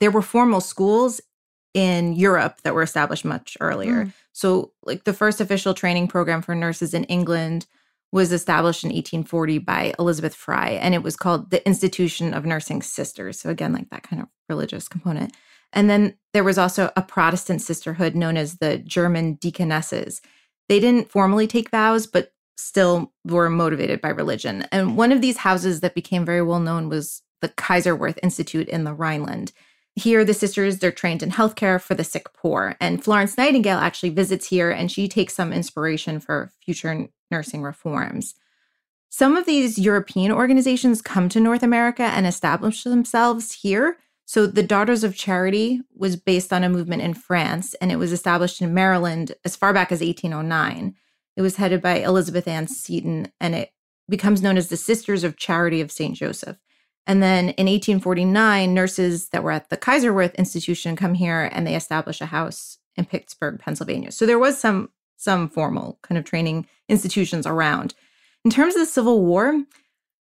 there 0.00 0.10
were 0.10 0.22
formal 0.22 0.60
schools 0.60 1.20
in 1.74 2.14
Europe 2.14 2.60
that 2.62 2.74
were 2.74 2.82
established 2.82 3.24
much 3.24 3.56
earlier. 3.60 4.06
Mm. 4.06 4.12
So, 4.32 4.72
like 4.84 5.04
the 5.04 5.12
first 5.12 5.40
official 5.40 5.74
training 5.74 6.08
program 6.08 6.42
for 6.42 6.54
nurses 6.54 6.94
in 6.94 7.04
England 7.04 7.66
was 8.12 8.32
established 8.32 8.82
in 8.82 8.88
1840 8.88 9.58
by 9.58 9.94
Elizabeth 9.98 10.34
Fry, 10.34 10.70
and 10.70 10.94
it 10.94 11.02
was 11.02 11.16
called 11.16 11.50
the 11.50 11.64
Institution 11.64 12.34
of 12.34 12.44
Nursing 12.44 12.82
Sisters. 12.82 13.40
So, 13.40 13.50
again, 13.50 13.72
like 13.72 13.90
that 13.90 14.02
kind 14.02 14.22
of 14.22 14.28
religious 14.48 14.88
component. 14.88 15.32
And 15.72 15.88
then 15.88 16.16
there 16.32 16.42
was 16.42 16.58
also 16.58 16.90
a 16.96 17.02
Protestant 17.02 17.62
sisterhood 17.62 18.16
known 18.16 18.36
as 18.36 18.56
the 18.56 18.78
German 18.78 19.34
Deaconesses. 19.34 20.20
They 20.68 20.80
didn't 20.80 21.10
formally 21.10 21.46
take 21.46 21.70
vows, 21.70 22.06
but 22.06 22.32
still 22.60 23.12
were 23.24 23.48
motivated 23.48 24.00
by 24.00 24.10
religion. 24.10 24.66
And 24.72 24.96
one 24.96 25.12
of 25.12 25.20
these 25.20 25.38
houses 25.38 25.80
that 25.80 25.94
became 25.94 26.24
very 26.24 26.42
well 26.42 26.60
known 26.60 26.88
was 26.88 27.22
the 27.40 27.48
Kaiserswerth 27.48 28.18
Institute 28.22 28.68
in 28.68 28.84
the 28.84 28.94
Rhineland. 28.94 29.52
Here, 29.96 30.24
the 30.24 30.34
sisters, 30.34 30.78
they're 30.78 30.92
trained 30.92 31.22
in 31.22 31.30
healthcare 31.30 31.80
for 31.80 31.94
the 31.94 32.04
sick 32.04 32.32
poor. 32.32 32.76
And 32.80 33.02
Florence 33.02 33.36
Nightingale 33.36 33.78
actually 33.78 34.10
visits 34.10 34.46
here 34.46 34.70
and 34.70 34.90
she 34.90 35.08
takes 35.08 35.34
some 35.34 35.52
inspiration 35.52 36.20
for 36.20 36.52
future 36.64 37.08
nursing 37.30 37.62
reforms. 37.62 38.34
Some 39.08 39.36
of 39.36 39.44
these 39.44 39.78
European 39.78 40.30
organizations 40.30 41.02
come 41.02 41.28
to 41.30 41.40
North 41.40 41.64
America 41.64 42.04
and 42.04 42.26
establish 42.26 42.84
themselves 42.84 43.52
here. 43.52 43.98
So, 44.24 44.46
the 44.46 44.62
Daughters 44.62 45.02
of 45.02 45.16
Charity 45.16 45.80
was 45.96 46.14
based 46.14 46.52
on 46.52 46.62
a 46.62 46.68
movement 46.68 47.02
in 47.02 47.14
France 47.14 47.74
and 47.74 47.90
it 47.90 47.96
was 47.96 48.12
established 48.12 48.62
in 48.62 48.72
Maryland 48.72 49.32
as 49.44 49.56
far 49.56 49.72
back 49.72 49.90
as 49.90 50.00
1809. 50.00 50.94
It 51.36 51.42
was 51.42 51.56
headed 51.56 51.80
by 51.80 51.98
Elizabeth 51.98 52.46
Ann 52.48 52.66
Seton 52.68 53.32
and 53.40 53.54
it 53.54 53.70
becomes 54.08 54.42
known 54.42 54.56
as 54.56 54.68
the 54.68 54.76
Sisters 54.76 55.24
of 55.24 55.36
Charity 55.36 55.80
of 55.80 55.92
St. 55.92 56.16
Joseph. 56.16 56.58
And 57.06 57.22
then 57.22 57.50
in 57.50 57.66
1849, 57.66 58.74
nurses 58.74 59.28
that 59.30 59.42
were 59.42 59.52
at 59.52 59.70
the 59.70 59.76
Kaiserswerth 59.76 60.36
Institution 60.36 60.96
come 60.96 61.14
here 61.14 61.48
and 61.52 61.66
they 61.66 61.74
establish 61.74 62.20
a 62.20 62.26
house 62.26 62.78
in 62.96 63.04
Pittsburgh, 63.06 63.58
Pennsylvania. 63.58 64.12
So 64.12 64.26
there 64.26 64.38
was 64.38 64.58
some 64.58 64.90
some 65.16 65.50
formal 65.50 65.98
kind 66.02 66.18
of 66.18 66.24
training 66.24 66.66
institutions 66.88 67.46
around. 67.46 67.94
In 68.42 68.50
terms 68.50 68.74
of 68.74 68.80
the 68.80 68.86
Civil 68.86 69.22
War, 69.22 69.64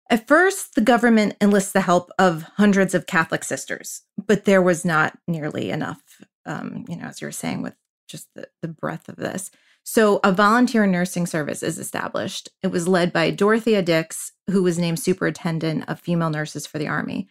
at 0.09 0.27
first 0.27 0.75
the 0.75 0.81
government 0.81 1.35
enlists 1.41 1.74
the 1.74 1.81
help 1.81 2.12
of 2.17 2.43
hundreds 2.55 2.93
of 2.93 3.05
Catholic 3.05 3.43
sisters, 3.43 4.03
but 4.17 4.45
there 4.45 4.62
was 4.62 4.85
not 4.85 5.17
nearly 5.27 5.69
enough. 5.69 6.01
Um, 6.45 6.85
you 6.88 6.95
know, 6.95 7.07
as 7.07 7.19
you 7.19 7.27
were 7.27 7.33
saying, 7.33 7.62
with 7.62 7.75
just 8.07 8.27
the, 8.35 8.47
the 8.62 8.67
breadth 8.67 9.09
of 9.09 9.15
this. 9.17 9.51
So, 9.88 10.20
a 10.24 10.32
volunteer 10.32 10.88
nursing 10.88 11.27
service 11.27 11.62
is 11.62 11.77
established. 11.77 12.50
It 12.63 12.68
was 12.68 12.88
led 12.88 13.13
by 13.13 13.30
Dorothea 13.30 13.84
Dix, 13.84 14.32
who 14.50 14.63
was 14.63 14.80
named 14.80 15.00
superintendent 15.00 15.88
of 15.88 16.00
female 16.00 16.32
nurses 16.32 16.65
for 16.65 16.80
the 16.80 16.88
Army. 16.88 17.30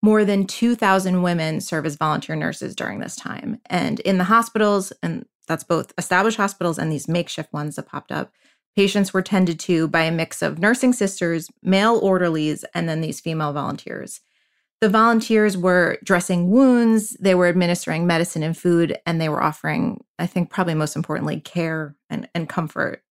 More 0.00 0.24
than 0.24 0.46
2,000 0.46 1.22
women 1.22 1.60
serve 1.60 1.84
as 1.84 1.96
volunteer 1.96 2.36
nurses 2.36 2.76
during 2.76 3.00
this 3.00 3.16
time. 3.16 3.60
And 3.66 3.98
in 4.00 4.18
the 4.18 4.24
hospitals, 4.24 4.92
and 5.02 5.26
that's 5.48 5.64
both 5.64 5.92
established 5.98 6.36
hospitals 6.36 6.78
and 6.78 6.90
these 6.90 7.08
makeshift 7.08 7.52
ones 7.52 7.74
that 7.74 7.88
popped 7.88 8.12
up, 8.12 8.30
patients 8.76 9.12
were 9.12 9.20
tended 9.20 9.58
to 9.60 9.88
by 9.88 10.04
a 10.04 10.12
mix 10.12 10.40
of 10.40 10.60
nursing 10.60 10.92
sisters, 10.92 11.48
male 11.64 11.98
orderlies, 11.98 12.64
and 12.74 12.88
then 12.88 13.00
these 13.00 13.20
female 13.20 13.52
volunteers. 13.52 14.20
The 14.82 14.88
volunteers 14.88 15.56
were 15.56 15.98
dressing 16.02 16.50
wounds, 16.50 17.16
they 17.20 17.36
were 17.36 17.46
administering 17.46 18.04
medicine 18.04 18.42
and 18.42 18.58
food, 18.58 18.98
and 19.06 19.20
they 19.20 19.28
were 19.28 19.40
offering, 19.40 20.02
I 20.18 20.26
think, 20.26 20.50
probably 20.50 20.74
most 20.74 20.96
importantly, 20.96 21.38
care 21.38 21.94
and, 22.10 22.28
and 22.34 22.48
comfort. 22.48 23.04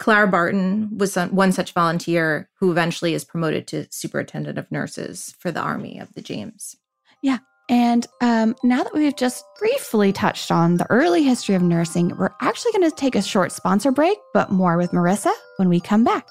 Clara 0.00 0.26
Barton 0.26 0.98
was 0.98 1.14
one 1.14 1.52
such 1.52 1.74
volunteer 1.74 2.50
who 2.58 2.72
eventually 2.72 3.14
is 3.14 3.24
promoted 3.24 3.68
to 3.68 3.86
superintendent 3.92 4.58
of 4.58 4.68
nurses 4.72 5.36
for 5.38 5.52
the 5.52 5.60
Army 5.60 6.00
of 6.00 6.12
the 6.14 6.22
James. 6.22 6.74
Yeah. 7.22 7.38
And 7.68 8.04
um, 8.20 8.56
now 8.64 8.82
that 8.82 8.92
we've 8.92 9.14
just 9.14 9.44
briefly 9.60 10.12
touched 10.12 10.50
on 10.50 10.78
the 10.78 10.90
early 10.90 11.22
history 11.22 11.54
of 11.54 11.62
nursing, 11.62 12.16
we're 12.16 12.34
actually 12.40 12.72
going 12.72 12.90
to 12.90 12.96
take 12.96 13.14
a 13.14 13.22
short 13.22 13.52
sponsor 13.52 13.92
break, 13.92 14.18
but 14.34 14.50
more 14.50 14.76
with 14.76 14.90
Marisa 14.90 15.30
when 15.56 15.68
we 15.68 15.78
come 15.78 16.02
back. 16.02 16.26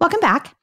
Welcome 0.00 0.20
back. 0.20 0.54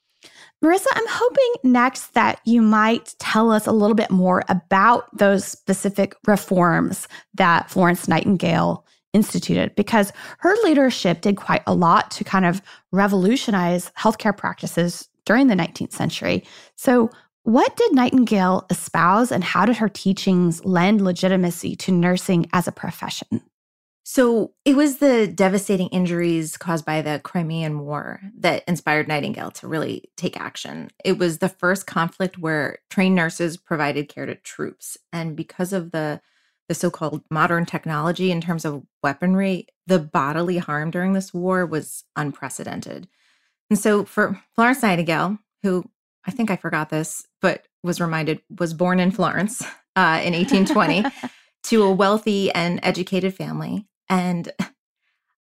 Marisa, 0.63 0.85
I'm 0.93 1.07
hoping 1.07 1.71
next 1.71 2.13
that 2.13 2.39
you 2.45 2.61
might 2.61 3.15
tell 3.17 3.49
us 3.49 3.65
a 3.65 3.71
little 3.71 3.95
bit 3.95 4.11
more 4.11 4.43
about 4.47 5.05
those 5.17 5.43
specific 5.43 6.15
reforms 6.27 7.07
that 7.33 7.69
Florence 7.69 8.07
Nightingale 8.07 8.85
instituted 9.13 9.73
because 9.75 10.13
her 10.39 10.55
leadership 10.63 11.21
did 11.21 11.35
quite 11.35 11.63
a 11.65 11.73
lot 11.73 12.11
to 12.11 12.23
kind 12.23 12.45
of 12.45 12.61
revolutionize 12.91 13.91
healthcare 13.97 14.35
practices 14.35 15.09
during 15.25 15.47
the 15.47 15.55
19th 15.55 15.93
century. 15.93 16.43
So, 16.75 17.09
what 17.43 17.75
did 17.75 17.95
Nightingale 17.95 18.67
espouse 18.69 19.31
and 19.31 19.43
how 19.43 19.65
did 19.65 19.77
her 19.77 19.89
teachings 19.89 20.63
lend 20.63 21.01
legitimacy 21.01 21.75
to 21.77 21.91
nursing 21.91 22.45
as 22.53 22.67
a 22.67 22.71
profession? 22.71 23.41
So 24.03 24.53
it 24.65 24.75
was 24.75 24.97
the 24.97 25.27
devastating 25.27 25.87
injuries 25.89 26.57
caused 26.57 26.85
by 26.85 27.01
the 27.01 27.21
Crimean 27.23 27.79
War 27.79 28.19
that 28.39 28.63
inspired 28.67 29.07
Nightingale 29.07 29.51
to 29.51 29.67
really 29.67 30.09
take 30.17 30.39
action. 30.39 30.89
It 31.05 31.19
was 31.19 31.37
the 31.37 31.49
first 31.49 31.85
conflict 31.85 32.39
where 32.39 32.79
trained 32.89 33.15
nurses 33.15 33.57
provided 33.57 34.09
care 34.09 34.25
to 34.25 34.35
troops. 34.35 34.97
And 35.13 35.35
because 35.35 35.71
of 35.71 35.91
the, 35.91 36.19
the 36.67 36.73
so 36.73 36.89
called 36.89 37.21
modern 37.29 37.65
technology 37.65 38.31
in 38.31 38.41
terms 38.41 38.65
of 38.65 38.83
weaponry, 39.03 39.67
the 39.85 39.99
bodily 39.99 40.57
harm 40.57 40.89
during 40.89 41.13
this 41.13 41.33
war 41.33 41.65
was 41.65 42.03
unprecedented. 42.15 43.07
And 43.69 43.77
so 43.77 44.03
for 44.03 44.41
Florence 44.55 44.81
Nightingale, 44.81 45.37
who 45.61 45.85
I 46.25 46.31
think 46.31 46.49
I 46.49 46.55
forgot 46.55 46.89
this, 46.89 47.25
but 47.39 47.67
was 47.83 48.01
reminded 48.01 48.41
was 48.59 48.73
born 48.73 48.99
in 48.99 49.11
Florence 49.11 49.61
uh, 49.95 50.21
in 50.23 50.33
1820 50.33 51.05
to 51.63 51.83
a 51.83 51.91
wealthy 51.91 52.51
and 52.51 52.79
educated 52.83 53.35
family. 53.35 53.87
And 54.11 54.51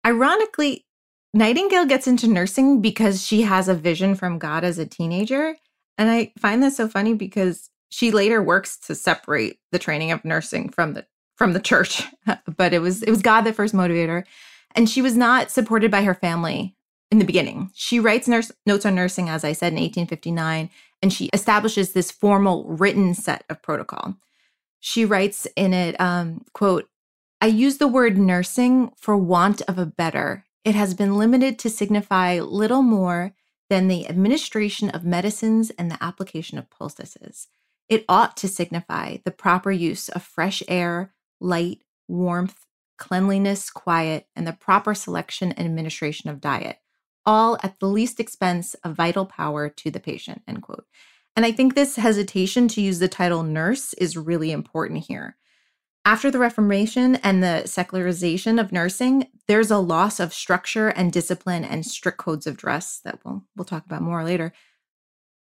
ironically, 0.06 0.84
Nightingale 1.32 1.86
gets 1.86 2.06
into 2.06 2.28
nursing 2.28 2.80
because 2.80 3.26
she 3.26 3.42
has 3.42 3.68
a 3.68 3.74
vision 3.74 4.14
from 4.14 4.38
God 4.38 4.64
as 4.64 4.78
a 4.78 4.86
teenager. 4.86 5.56
And 5.96 6.10
I 6.10 6.32
find 6.38 6.62
this 6.62 6.76
so 6.76 6.86
funny 6.86 7.14
because 7.14 7.70
she 7.88 8.10
later 8.10 8.42
works 8.42 8.76
to 8.80 8.94
separate 8.94 9.58
the 9.72 9.78
training 9.78 10.12
of 10.12 10.24
nursing 10.24 10.68
from 10.68 10.92
the 10.94 11.06
from 11.36 11.54
the 11.54 11.60
church. 11.60 12.02
but 12.56 12.74
it 12.74 12.80
was 12.80 13.02
it 13.02 13.10
was 13.10 13.22
God 13.22 13.42
that 13.42 13.54
first 13.54 13.72
motivated 13.72 14.10
her. 14.10 14.26
And 14.74 14.88
she 14.88 15.02
was 15.02 15.16
not 15.16 15.50
supported 15.50 15.90
by 15.90 16.02
her 16.02 16.14
family 16.14 16.76
in 17.10 17.18
the 17.18 17.24
beginning. 17.24 17.70
She 17.74 17.98
writes 17.98 18.28
nurse, 18.28 18.52
notes 18.66 18.86
on 18.86 18.94
nursing, 18.94 19.28
as 19.28 19.42
I 19.42 19.52
said, 19.52 19.72
in 19.72 19.80
1859, 19.80 20.70
and 21.02 21.12
she 21.12 21.30
establishes 21.32 21.92
this 21.92 22.10
formal 22.10 22.64
written 22.64 23.14
set 23.14 23.44
of 23.48 23.62
protocol. 23.62 24.16
She 24.78 25.04
writes 25.04 25.46
in 25.56 25.74
it, 25.74 26.00
um, 26.00 26.44
quote, 26.52 26.89
I 27.42 27.46
use 27.46 27.78
the 27.78 27.88
word 27.88 28.18
nursing 28.18 28.92
for 28.98 29.16
want 29.16 29.62
of 29.62 29.78
a 29.78 29.86
better. 29.86 30.44
It 30.62 30.74
has 30.74 30.92
been 30.92 31.16
limited 31.16 31.58
to 31.60 31.70
signify 31.70 32.38
little 32.38 32.82
more 32.82 33.32
than 33.70 33.88
the 33.88 34.06
administration 34.06 34.90
of 34.90 35.04
medicines 35.04 35.70
and 35.70 35.90
the 35.90 36.02
application 36.02 36.58
of 36.58 36.68
poultices. 36.68 37.48
It 37.88 38.04
ought 38.10 38.36
to 38.38 38.48
signify 38.48 39.18
the 39.24 39.30
proper 39.30 39.70
use 39.72 40.10
of 40.10 40.22
fresh 40.22 40.62
air, 40.68 41.14
light, 41.40 41.78
warmth, 42.06 42.66
cleanliness, 42.98 43.70
quiet, 43.70 44.26
and 44.36 44.46
the 44.46 44.52
proper 44.52 44.94
selection 44.94 45.50
and 45.52 45.66
administration 45.66 46.28
of 46.28 46.42
diet, 46.42 46.76
all 47.24 47.56
at 47.62 47.80
the 47.80 47.86
least 47.86 48.20
expense 48.20 48.74
of 48.84 48.96
vital 48.96 49.24
power 49.24 49.70
to 49.70 49.90
the 49.90 49.98
patient. 49.98 50.42
End 50.46 50.60
quote. 50.62 50.84
And 51.34 51.46
I 51.46 51.52
think 51.52 51.74
this 51.74 51.96
hesitation 51.96 52.68
to 52.68 52.82
use 52.82 52.98
the 52.98 53.08
title 53.08 53.44
nurse 53.44 53.94
is 53.94 54.14
really 54.14 54.52
important 54.52 55.06
here. 55.06 55.38
After 56.04 56.30
the 56.30 56.38
Reformation 56.38 57.16
and 57.16 57.42
the 57.42 57.66
secularization 57.66 58.58
of 58.58 58.72
nursing, 58.72 59.28
there's 59.46 59.70
a 59.70 59.78
loss 59.78 60.18
of 60.18 60.32
structure 60.32 60.88
and 60.88 61.12
discipline 61.12 61.62
and 61.62 61.84
strict 61.84 62.18
codes 62.18 62.46
of 62.46 62.56
dress 62.56 63.00
that 63.04 63.20
we'll, 63.24 63.44
we'll 63.54 63.66
talk 63.66 63.84
about 63.84 64.00
more 64.00 64.24
later. 64.24 64.52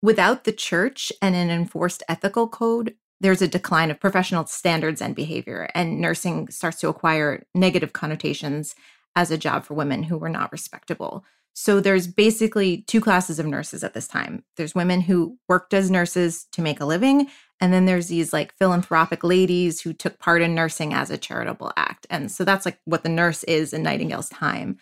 Without 0.02 0.44
the 0.44 0.52
church 0.52 1.10
and 1.22 1.34
an 1.34 1.50
enforced 1.50 2.02
ethical 2.08 2.48
code, 2.48 2.94
there's 3.20 3.40
a 3.40 3.48
decline 3.48 3.90
of 3.90 4.00
professional 4.00 4.44
standards 4.46 5.00
and 5.00 5.14
behavior, 5.14 5.70
and 5.74 6.00
nursing 6.00 6.48
starts 6.48 6.80
to 6.80 6.88
acquire 6.88 7.46
negative 7.54 7.92
connotations 7.92 8.74
as 9.14 9.30
a 9.30 9.38
job 9.38 9.64
for 9.64 9.74
women 9.74 10.02
who 10.02 10.18
were 10.18 10.28
not 10.28 10.52
respectable. 10.52 11.24
So 11.54 11.80
there's 11.80 12.06
basically 12.06 12.82
two 12.82 13.00
classes 13.00 13.38
of 13.38 13.46
nurses 13.46 13.84
at 13.84 13.94
this 13.94 14.08
time. 14.08 14.42
There's 14.56 14.74
women 14.74 15.02
who 15.02 15.38
worked 15.48 15.72
as 15.72 15.90
nurses 15.90 16.46
to 16.52 16.62
make 16.62 16.80
a 16.80 16.86
living, 16.86 17.28
and 17.62 17.72
then 17.72 17.86
there's 17.86 18.08
these 18.08 18.32
like 18.32 18.52
philanthropic 18.58 19.22
ladies 19.22 19.80
who 19.80 19.92
took 19.92 20.18
part 20.18 20.42
in 20.42 20.52
nursing 20.52 20.92
as 20.92 21.12
a 21.12 21.16
charitable 21.16 21.72
act. 21.76 22.08
And 22.10 22.28
so 22.28 22.44
that's 22.44 22.66
like 22.66 22.80
what 22.86 23.04
the 23.04 23.08
nurse 23.08 23.44
is 23.44 23.72
in 23.72 23.84
Nightingale's 23.84 24.28
time. 24.28 24.78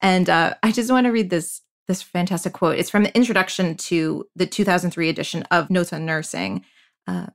And 0.00 0.30
uh, 0.30 0.54
I 0.62 0.72
just 0.72 0.90
want 0.90 1.04
to 1.04 1.12
read 1.12 1.28
this 1.28 1.60
this 1.88 2.00
fantastic 2.00 2.54
quote. 2.54 2.78
It's 2.78 2.88
from 2.88 3.02
the 3.02 3.14
introduction 3.14 3.76
to 3.76 4.24
the 4.34 4.46
2003 4.46 5.10
edition 5.10 5.42
of 5.50 5.68
Notes 5.68 5.92
on 5.92 6.06
Nursing. 6.06 6.64
Uh, 7.06 7.26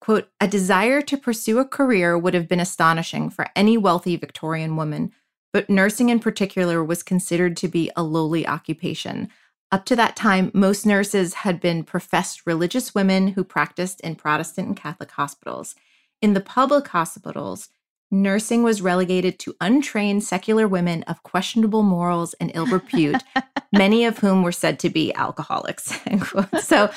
quote, 0.00 0.28
a 0.40 0.46
desire 0.46 1.02
to 1.02 1.16
pursue 1.16 1.58
a 1.58 1.64
career 1.64 2.16
would 2.16 2.34
have 2.34 2.46
been 2.46 2.60
astonishing 2.60 3.30
for 3.30 3.46
any 3.56 3.76
wealthy 3.76 4.14
Victorian 4.14 4.76
woman, 4.76 5.10
but 5.52 5.68
nursing 5.68 6.10
in 6.10 6.20
particular 6.20 6.84
was 6.84 7.02
considered 7.02 7.56
to 7.56 7.66
be 7.66 7.90
a 7.96 8.04
lowly 8.04 8.46
occupation. 8.46 9.30
Up 9.74 9.84
to 9.86 9.96
that 9.96 10.14
time, 10.14 10.52
most 10.54 10.86
nurses 10.86 11.34
had 11.34 11.58
been 11.58 11.82
professed 11.82 12.46
religious 12.46 12.94
women 12.94 13.26
who 13.26 13.42
practiced 13.42 14.00
in 14.02 14.14
Protestant 14.14 14.68
and 14.68 14.76
Catholic 14.76 15.10
hospitals. 15.10 15.74
In 16.22 16.32
the 16.32 16.40
public 16.40 16.86
hospitals, 16.86 17.70
nursing 18.08 18.62
was 18.62 18.80
relegated 18.80 19.40
to 19.40 19.56
untrained 19.60 20.22
secular 20.22 20.68
women 20.68 21.02
of 21.08 21.24
questionable 21.24 21.82
morals 21.82 22.34
and 22.34 22.52
ill 22.54 22.66
repute, 22.66 23.20
many 23.72 24.04
of 24.04 24.18
whom 24.18 24.44
were 24.44 24.52
said 24.52 24.78
to 24.78 24.90
be 24.90 25.12
alcoholics. 25.16 25.98
so, 26.62 26.88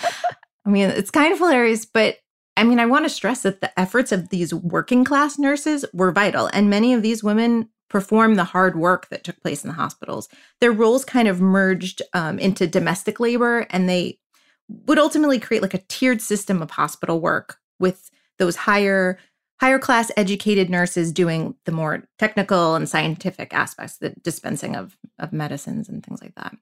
I 0.63 0.69
mean, 0.69 0.91
it's 0.91 1.10
kind 1.10 1.34
of 1.34 1.39
hilarious, 1.39 1.84
but 1.84 2.17
I 2.57 2.63
mean, 2.63 2.79
I 2.79 2.86
want 2.86 3.05
to 3.05 3.10
stress 3.10 3.41
that 3.41 3.60
the 3.60 3.79
efforts 3.79 4.12
of 4.12 4.29
these 4.29 4.53
working 4.53 5.03
class 5.03 5.39
nurses 5.39 5.84
were 5.93 6.12
vital, 6.12 6.48
and 6.53 6.69
many 6.69 6.93
of 6.93 7.01
these 7.01 7.24
women 7.24 7.69
perform 7.89 8.36
the 8.36 8.44
hard 8.44 8.77
work 8.77 9.10
that 9.10 9.24
took 9.24 9.41
place 9.41 9.63
in 9.63 9.70
the 9.70 9.74
hospitals. 9.74 10.27
Their 10.60 10.72
roles 10.72 11.06
kind 11.06 11.27
of 11.27 11.41
merged 11.41 12.01
um, 12.13 12.39
into 12.39 12.67
domestic 12.67 13.20
labor, 13.20 13.65
and 13.70 13.88
they 13.88 14.20
would 14.67 15.00
ultimately 15.00 15.39
create 15.39 15.62
like 15.62 15.74
a 15.74 15.84
tiered 15.88 16.22
system 16.22 16.62
of 16.62 16.72
hospital 16.72 17.20
work 17.22 17.60
with 17.79 18.10
those 18.38 18.56
higher 18.56 19.17
higher 19.60 19.79
class 19.79 20.12
educated 20.17 20.70
nurses 20.70 21.12
doing 21.12 21.56
the 21.65 21.72
more 21.72 22.08
technical 22.20 22.75
and 22.75 22.88
scientific 22.88 23.53
aspects 23.53 23.98
the 23.98 24.10
dispensing 24.22 24.75
of 24.75 24.98
of 25.20 25.32
medicines 25.32 25.88
and 25.88 26.06
things 26.06 26.22
like 26.22 26.36
that 26.36 26.56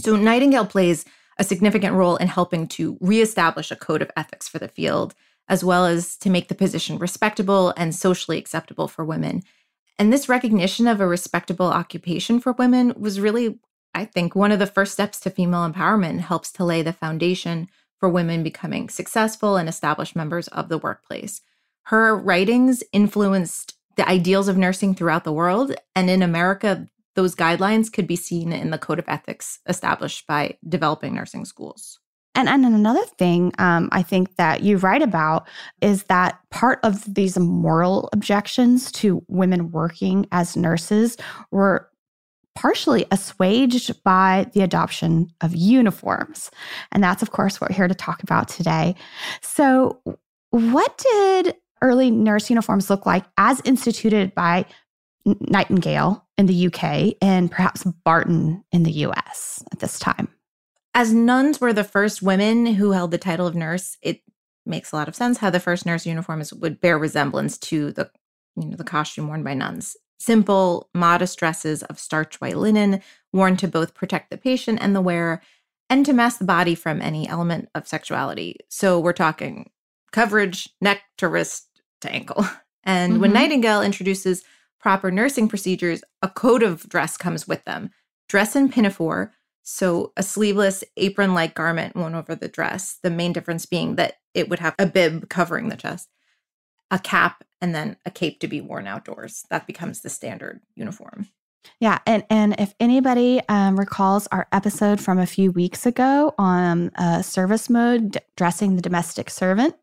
so 0.00 0.16
nightingale 0.16 0.66
plays 0.66 1.04
a 1.38 1.44
significant 1.44 1.94
role 1.94 2.16
in 2.16 2.26
helping 2.26 2.66
to 2.66 2.98
reestablish 3.00 3.70
a 3.70 3.76
code 3.76 4.02
of 4.02 4.10
ethics 4.16 4.48
for 4.48 4.58
the 4.58 4.68
field 4.68 5.14
as 5.48 5.62
well 5.62 5.86
as 5.86 6.16
to 6.18 6.30
make 6.30 6.48
the 6.48 6.54
position 6.54 6.98
respectable 6.98 7.72
and 7.76 7.94
socially 7.94 8.38
acceptable 8.38 8.88
for 8.88 9.04
women. 9.04 9.42
And 9.98 10.12
this 10.12 10.28
recognition 10.28 10.86
of 10.86 11.00
a 11.00 11.06
respectable 11.06 11.66
occupation 11.66 12.40
for 12.40 12.52
women 12.52 12.92
was 12.98 13.20
really, 13.20 13.58
I 13.94 14.04
think, 14.04 14.34
one 14.34 14.52
of 14.52 14.58
the 14.58 14.66
first 14.66 14.92
steps 14.92 15.18
to 15.20 15.30
female 15.30 15.68
empowerment 15.68 16.20
helps 16.20 16.52
to 16.52 16.64
lay 16.64 16.82
the 16.82 16.92
foundation 16.92 17.68
for 17.98 18.08
women 18.08 18.42
becoming 18.42 18.90
successful 18.90 19.56
and 19.56 19.68
established 19.68 20.14
members 20.14 20.48
of 20.48 20.68
the 20.68 20.78
workplace. 20.78 21.40
Her 21.84 22.14
writings 22.14 22.82
influenced 22.92 23.74
the 23.96 24.06
ideals 24.06 24.48
of 24.48 24.58
nursing 24.58 24.94
throughout 24.94 25.24
the 25.24 25.32
world. 25.32 25.74
And 25.94 26.10
in 26.10 26.22
America, 26.22 26.86
those 27.14 27.34
guidelines 27.34 27.90
could 27.90 28.06
be 28.06 28.16
seen 28.16 28.52
in 28.52 28.70
the 28.70 28.78
code 28.78 28.98
of 28.98 29.08
ethics 29.08 29.60
established 29.66 30.26
by 30.26 30.58
developing 30.68 31.14
nursing 31.14 31.46
schools. 31.46 31.98
And, 32.36 32.50
and 32.50 32.66
another 32.66 33.04
thing 33.18 33.52
um, 33.58 33.88
I 33.92 34.02
think 34.02 34.36
that 34.36 34.62
you 34.62 34.76
write 34.76 35.02
about 35.02 35.48
is 35.80 36.04
that 36.04 36.38
part 36.50 36.78
of 36.82 37.02
these 37.12 37.38
moral 37.38 38.10
objections 38.12 38.92
to 38.92 39.24
women 39.26 39.72
working 39.72 40.26
as 40.32 40.54
nurses 40.54 41.16
were 41.50 41.90
partially 42.54 43.06
assuaged 43.10 44.02
by 44.04 44.50
the 44.52 44.62
adoption 44.62 45.28
of 45.40 45.54
uniforms. 45.54 46.50
And 46.92 47.02
that's, 47.02 47.22
of 47.22 47.30
course, 47.30 47.60
what 47.60 47.70
we're 47.70 47.76
here 47.76 47.88
to 47.88 47.94
talk 47.94 48.22
about 48.22 48.48
today. 48.48 48.94
So, 49.40 50.00
what 50.50 50.96
did 50.98 51.54
early 51.82 52.10
nurse 52.10 52.50
uniforms 52.50 52.88
look 52.90 53.06
like 53.06 53.24
as 53.36 53.60
instituted 53.64 54.34
by 54.34 54.64
Nightingale 55.24 56.24
in 56.38 56.46
the 56.46 56.66
UK 56.66 57.16
and 57.20 57.50
perhaps 57.50 57.84
Barton 58.04 58.62
in 58.72 58.82
the 58.82 58.92
US 58.92 59.62
at 59.72 59.80
this 59.80 59.98
time? 59.98 60.28
As 60.96 61.12
nuns 61.12 61.60
were 61.60 61.74
the 61.74 61.84
first 61.84 62.22
women 62.22 62.64
who 62.64 62.92
held 62.92 63.10
the 63.10 63.18
title 63.18 63.46
of 63.46 63.54
nurse, 63.54 63.98
it 64.00 64.22
makes 64.64 64.90
a 64.90 64.96
lot 64.96 65.08
of 65.08 65.14
sense 65.14 65.36
how 65.36 65.50
the 65.50 65.60
first 65.60 65.84
nurse 65.84 66.06
uniforms 66.06 66.54
would 66.54 66.80
bear 66.80 66.98
resemblance 66.98 67.58
to 67.58 67.92
the 67.92 68.10
you 68.56 68.66
know 68.66 68.76
the 68.76 68.82
costume 68.82 69.28
worn 69.28 69.44
by 69.44 69.52
nuns. 69.52 69.94
Simple, 70.18 70.88
modest 70.94 71.38
dresses 71.38 71.82
of 71.82 71.98
starched 71.98 72.40
white 72.40 72.56
linen 72.56 73.02
worn 73.30 73.58
to 73.58 73.68
both 73.68 73.92
protect 73.92 74.30
the 74.30 74.38
patient 74.38 74.78
and 74.80 74.96
the 74.96 75.02
wearer 75.02 75.42
and 75.90 76.06
to 76.06 76.14
mask 76.14 76.38
the 76.38 76.46
body 76.46 76.74
from 76.74 77.02
any 77.02 77.28
element 77.28 77.68
of 77.74 77.86
sexuality. 77.86 78.56
So 78.70 78.98
we're 78.98 79.12
talking 79.12 79.70
coverage 80.12 80.70
neck 80.80 81.02
to 81.18 81.28
wrist 81.28 81.68
to 82.00 82.10
ankle. 82.10 82.44
And 82.88 83.14
mm-hmm. 83.14 83.22
when 83.22 83.32
Nightingale 83.32 83.82
introduces 83.82 84.44
proper 84.78 85.10
nursing 85.10 85.48
procedures, 85.48 86.04
a 86.22 86.28
code 86.28 86.62
of 86.62 86.88
dress 86.88 87.16
comes 87.16 87.48
with 87.48 87.64
them. 87.64 87.90
Dress 88.28 88.54
and 88.54 88.72
pinafore, 88.72 89.32
so, 89.68 90.12
a 90.16 90.22
sleeveless 90.22 90.84
apron 90.96 91.34
like 91.34 91.56
garment 91.56 91.96
worn 91.96 92.14
over 92.14 92.36
the 92.36 92.46
dress, 92.46 93.00
the 93.02 93.10
main 93.10 93.32
difference 93.32 93.66
being 93.66 93.96
that 93.96 94.14
it 94.32 94.48
would 94.48 94.60
have 94.60 94.76
a 94.78 94.86
bib 94.86 95.28
covering 95.28 95.70
the 95.70 95.76
chest, 95.76 96.08
a 96.92 97.00
cap, 97.00 97.42
and 97.60 97.74
then 97.74 97.96
a 98.06 98.12
cape 98.12 98.38
to 98.40 98.46
be 98.46 98.60
worn 98.60 98.86
outdoors. 98.86 99.42
That 99.50 99.66
becomes 99.66 100.02
the 100.02 100.08
standard 100.08 100.60
uniform. 100.76 101.30
Yeah, 101.80 101.98
and 102.06 102.22
and 102.30 102.54
if 102.60 102.76
anybody 102.78 103.40
um, 103.48 103.76
recalls 103.76 104.28
our 104.28 104.46
episode 104.52 105.00
from 105.00 105.18
a 105.18 105.26
few 105.26 105.50
weeks 105.50 105.84
ago 105.84 106.32
on 106.38 106.92
uh, 106.94 107.22
service 107.22 107.68
mode 107.68 108.12
d- 108.12 108.20
dressing 108.36 108.76
the 108.76 108.82
domestic 108.82 109.28
servant, 109.30 109.74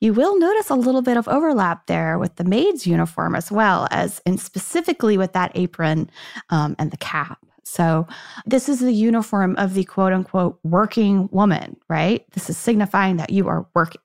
you 0.00 0.12
will 0.12 0.36
notice 0.36 0.68
a 0.68 0.74
little 0.74 1.02
bit 1.02 1.16
of 1.16 1.28
overlap 1.28 1.86
there 1.86 2.18
with 2.18 2.34
the 2.34 2.44
maid's 2.44 2.88
uniform 2.88 3.36
as 3.36 3.52
well 3.52 3.86
as, 3.92 4.20
and 4.26 4.40
specifically 4.40 5.16
with 5.16 5.32
that 5.34 5.52
apron 5.54 6.10
um, 6.50 6.74
and 6.76 6.90
the 6.90 6.96
cap. 6.96 7.38
So, 7.68 8.06
this 8.46 8.68
is 8.68 8.80
the 8.80 8.92
uniform 8.92 9.54
of 9.56 9.74
the 9.74 9.84
quote 9.84 10.12
unquote 10.12 10.58
working 10.64 11.28
woman, 11.30 11.76
right? 11.88 12.24
This 12.32 12.48
is 12.48 12.56
signifying 12.56 13.18
that 13.18 13.30
you 13.30 13.46
are 13.48 13.68
working. 13.74 14.00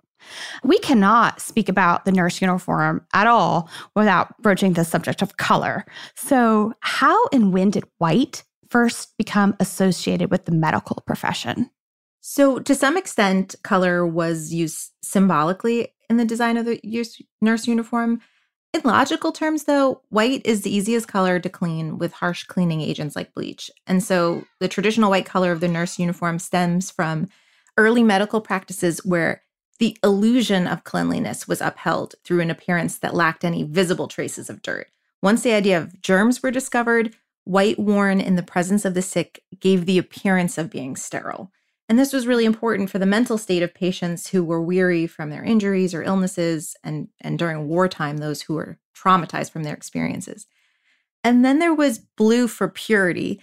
We 0.63 0.79
cannot 0.79 1.41
speak 1.41 1.69
about 1.69 2.05
the 2.05 2.11
nurse 2.11 2.41
uniform 2.41 3.05
at 3.13 3.27
all 3.27 3.69
without 3.95 4.37
broaching 4.41 4.73
the 4.73 4.85
subject 4.85 5.21
of 5.21 5.37
color. 5.37 5.85
So, 6.15 6.73
how 6.81 7.17
and 7.31 7.53
when 7.53 7.69
did 7.69 7.85
white 7.97 8.43
first 8.69 9.15
become 9.17 9.55
associated 9.59 10.29
with 10.31 10.45
the 10.45 10.51
medical 10.51 11.01
profession? 11.05 11.69
So, 12.21 12.59
to 12.59 12.75
some 12.75 12.97
extent, 12.97 13.55
color 13.63 14.05
was 14.05 14.53
used 14.53 14.91
symbolically 15.01 15.89
in 16.09 16.17
the 16.17 16.25
design 16.25 16.57
of 16.57 16.65
the 16.65 16.79
nurse 17.41 17.67
uniform. 17.67 18.21
In 18.73 18.81
logical 18.83 19.31
terms, 19.31 19.65
though, 19.65 20.01
white 20.09 20.41
is 20.45 20.61
the 20.61 20.75
easiest 20.75 21.07
color 21.07 21.39
to 21.39 21.49
clean 21.49 21.99
with 21.99 22.11
harsh 22.13 22.45
cleaning 22.45 22.81
agents 22.81 23.15
like 23.15 23.33
bleach. 23.35 23.69
And 23.85 24.03
so 24.03 24.45
the 24.59 24.67
traditional 24.67 25.11
white 25.11 25.27
color 25.27 25.51
of 25.51 25.59
the 25.59 25.67
nurse 25.67 25.99
uniform 25.99 26.39
stems 26.39 26.89
from 26.89 27.29
early 27.77 28.01
medical 28.01 28.41
practices 28.41 29.05
where 29.05 29.43
the 29.77 29.95
illusion 30.03 30.65
of 30.65 30.83
cleanliness 30.85 31.47
was 31.47 31.61
upheld 31.61 32.15
through 32.23 32.39
an 32.39 32.49
appearance 32.49 32.97
that 32.97 33.13
lacked 33.13 33.45
any 33.45 33.61
visible 33.61 34.07
traces 34.07 34.49
of 34.49 34.63
dirt. 34.63 34.87
Once 35.21 35.43
the 35.43 35.53
idea 35.53 35.77
of 35.77 36.01
germs 36.01 36.41
were 36.41 36.51
discovered, 36.51 37.15
white 37.43 37.77
worn 37.77 38.19
in 38.19 38.35
the 38.35 38.43
presence 38.43 38.85
of 38.85 38.95
the 38.95 39.01
sick 39.01 39.43
gave 39.59 39.85
the 39.85 39.99
appearance 39.99 40.57
of 40.57 40.71
being 40.71 40.95
sterile. 40.95 41.51
And 41.89 41.99
this 41.99 42.13
was 42.13 42.27
really 42.27 42.45
important 42.45 42.89
for 42.89 42.97
the 42.97 43.05
mental 43.05 43.37
state 43.37 43.61
of 43.61 43.73
patients 43.73 44.29
who 44.29 44.43
were 44.43 44.61
weary 44.61 45.05
from 45.05 45.29
their 45.29 45.43
injuries 45.43 45.93
or 45.93 46.01
illnesses, 46.01 46.75
and, 46.83 47.09
and 47.19 47.37
during 47.37 47.67
wartime, 47.67 48.17
those 48.17 48.43
who 48.43 48.53
were 48.53 48.77
traumatized 48.97 49.51
from 49.51 49.63
their 49.63 49.73
experiences. 49.73 50.47
And 51.23 51.43
then 51.43 51.59
there 51.59 51.73
was 51.73 51.99
blue 51.99 52.47
for 52.47 52.67
purity. 52.67 53.41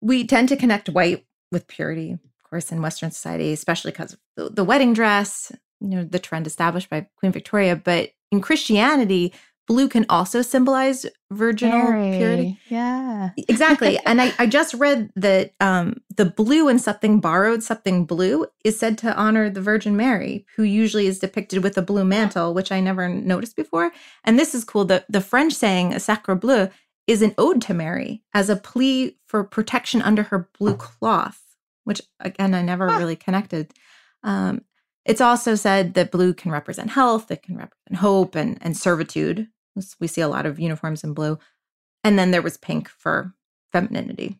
We 0.00 0.26
tend 0.26 0.48
to 0.50 0.56
connect 0.56 0.88
white 0.88 1.24
with 1.50 1.66
purity, 1.66 2.12
of 2.12 2.50
course, 2.50 2.70
in 2.70 2.82
Western 2.82 3.10
society, 3.10 3.52
especially 3.52 3.90
because 3.92 4.14
of 4.14 4.18
the, 4.36 4.50
the 4.50 4.64
wedding 4.64 4.92
dress, 4.92 5.50
you 5.80 5.88
know, 5.88 6.04
the 6.04 6.18
trend 6.18 6.46
established 6.46 6.90
by 6.90 7.06
Queen 7.16 7.32
Victoria. 7.32 7.74
But 7.74 8.10
in 8.30 8.40
Christianity, 8.40 9.32
blue 9.68 9.88
can 9.88 10.06
also 10.08 10.40
symbolize 10.42 11.06
virginal 11.30 11.90
Mary. 11.90 12.16
purity. 12.16 12.58
Yeah. 12.68 13.30
exactly. 13.36 13.98
And 14.06 14.22
I, 14.22 14.32
I 14.38 14.46
just 14.46 14.72
read 14.74 15.10
that 15.14 15.52
um, 15.60 16.00
the 16.16 16.24
blue 16.24 16.68
in 16.68 16.78
something 16.78 17.20
borrowed, 17.20 17.62
something 17.62 18.06
blue, 18.06 18.46
is 18.64 18.78
said 18.78 18.96
to 18.98 19.14
honor 19.14 19.50
the 19.50 19.60
Virgin 19.60 19.96
Mary, 19.96 20.46
who 20.56 20.62
usually 20.62 21.06
is 21.06 21.18
depicted 21.18 21.62
with 21.62 21.76
a 21.76 21.82
blue 21.82 22.04
mantle, 22.04 22.54
which 22.54 22.72
I 22.72 22.80
never 22.80 23.08
noticed 23.08 23.54
before. 23.54 23.92
And 24.24 24.38
this 24.38 24.54
is 24.54 24.64
cool. 24.64 24.86
The, 24.86 25.04
the 25.08 25.20
French 25.20 25.52
saying 25.52 25.98
sacre 25.98 26.34
bleu 26.34 26.70
is 27.06 27.20
an 27.20 27.34
ode 27.36 27.60
to 27.62 27.74
Mary 27.74 28.22
as 28.32 28.48
a 28.48 28.56
plea 28.56 29.18
for 29.26 29.44
protection 29.44 30.00
under 30.00 30.24
her 30.24 30.48
blue 30.58 30.76
cloth, 30.76 31.42
which 31.84 32.00
again, 32.20 32.54
I 32.54 32.62
never 32.62 32.86
really 32.86 33.16
connected. 33.16 33.72
Um, 34.22 34.62
it's 35.04 35.22
also 35.22 35.54
said 35.54 35.94
that 35.94 36.10
blue 36.10 36.34
can 36.34 36.50
represent 36.50 36.90
health, 36.90 37.30
it 37.30 37.42
can 37.42 37.56
represent 37.56 37.96
hope 37.96 38.34
and, 38.34 38.58
and 38.60 38.76
servitude, 38.76 39.48
we 40.00 40.06
see 40.06 40.20
a 40.20 40.28
lot 40.28 40.46
of 40.46 40.58
uniforms 40.58 41.04
in 41.04 41.14
blue. 41.14 41.38
And 42.04 42.18
then 42.18 42.30
there 42.30 42.42
was 42.42 42.56
pink 42.56 42.88
for 42.88 43.34
femininity. 43.72 44.38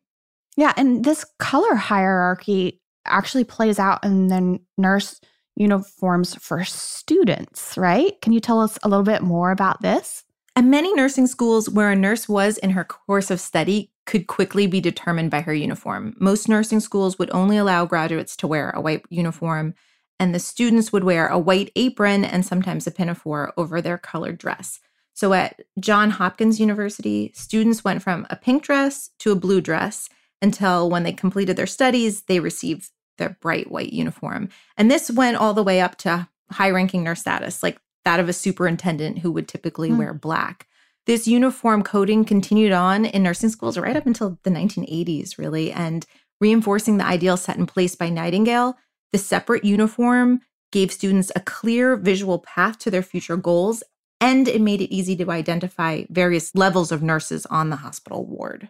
Yeah, 0.56 0.72
and 0.76 1.04
this 1.04 1.24
color 1.38 1.74
hierarchy 1.74 2.80
actually 3.06 3.44
plays 3.44 3.78
out 3.78 4.04
in 4.04 4.28
the 4.28 4.58
nurse 4.76 5.20
uniforms 5.56 6.34
for 6.36 6.64
students, 6.64 7.76
right? 7.76 8.20
Can 8.22 8.32
you 8.32 8.40
tell 8.40 8.60
us 8.60 8.78
a 8.82 8.88
little 8.88 9.04
bit 9.04 9.22
more 9.22 9.50
about 9.50 9.82
this? 9.82 10.24
At 10.56 10.64
many 10.64 10.92
nursing 10.94 11.26
schools 11.26 11.70
where 11.70 11.90
a 11.90 11.96
nurse 11.96 12.28
was 12.28 12.58
in 12.58 12.70
her 12.70 12.84
course 12.84 13.30
of 13.30 13.40
study 13.40 13.92
could 14.06 14.26
quickly 14.26 14.66
be 14.66 14.80
determined 14.80 15.30
by 15.30 15.42
her 15.42 15.54
uniform. 15.54 16.16
Most 16.18 16.48
nursing 16.48 16.80
schools 16.80 17.18
would 17.18 17.30
only 17.30 17.56
allow 17.56 17.84
graduates 17.86 18.36
to 18.38 18.48
wear 18.48 18.70
a 18.70 18.80
white 18.80 19.04
uniform, 19.10 19.74
and 20.18 20.34
the 20.34 20.40
students 20.40 20.92
would 20.92 21.04
wear 21.04 21.28
a 21.28 21.38
white 21.38 21.70
apron 21.76 22.24
and 22.24 22.44
sometimes 22.44 22.86
a 22.86 22.90
pinafore 22.90 23.52
over 23.56 23.80
their 23.80 23.98
colored 23.98 24.38
dress. 24.38 24.80
So 25.18 25.32
at 25.32 25.62
Johns 25.80 26.14
Hopkins 26.14 26.60
University, 26.60 27.32
students 27.34 27.82
went 27.82 28.04
from 28.04 28.24
a 28.30 28.36
pink 28.36 28.62
dress 28.62 29.10
to 29.18 29.32
a 29.32 29.34
blue 29.34 29.60
dress 29.60 30.08
until 30.40 30.88
when 30.88 31.02
they 31.02 31.12
completed 31.12 31.56
their 31.56 31.66
studies, 31.66 32.22
they 32.22 32.38
received 32.38 32.90
their 33.16 33.36
bright 33.40 33.68
white 33.68 33.92
uniform. 33.92 34.48
And 34.76 34.88
this 34.88 35.10
went 35.10 35.36
all 35.36 35.54
the 35.54 35.64
way 35.64 35.80
up 35.80 35.96
to 35.98 36.28
high 36.52 36.70
ranking 36.70 37.02
nurse 37.02 37.22
status, 37.22 37.64
like 37.64 37.80
that 38.04 38.20
of 38.20 38.28
a 38.28 38.32
superintendent 38.32 39.18
who 39.18 39.32
would 39.32 39.48
typically 39.48 39.90
mm. 39.90 39.98
wear 39.98 40.14
black. 40.14 40.68
This 41.06 41.26
uniform 41.26 41.82
coding 41.82 42.24
continued 42.24 42.70
on 42.70 43.04
in 43.04 43.24
nursing 43.24 43.48
schools 43.48 43.76
right 43.76 43.96
up 43.96 44.06
until 44.06 44.38
the 44.44 44.50
1980s, 44.50 45.36
really, 45.36 45.72
and 45.72 46.06
reinforcing 46.40 46.98
the 46.98 47.04
ideal 47.04 47.36
set 47.36 47.56
in 47.56 47.66
place 47.66 47.96
by 47.96 48.08
Nightingale. 48.08 48.76
The 49.10 49.18
separate 49.18 49.64
uniform 49.64 50.42
gave 50.70 50.92
students 50.92 51.32
a 51.34 51.40
clear 51.40 51.96
visual 51.96 52.38
path 52.38 52.78
to 52.78 52.90
their 52.92 53.02
future 53.02 53.36
goals, 53.36 53.82
and 54.20 54.48
it 54.48 54.60
made 54.60 54.80
it 54.80 54.94
easy 54.94 55.16
to 55.16 55.30
identify 55.30 56.04
various 56.10 56.54
levels 56.54 56.92
of 56.92 57.02
nurses 57.02 57.46
on 57.46 57.70
the 57.70 57.76
hospital 57.76 58.26
ward. 58.26 58.68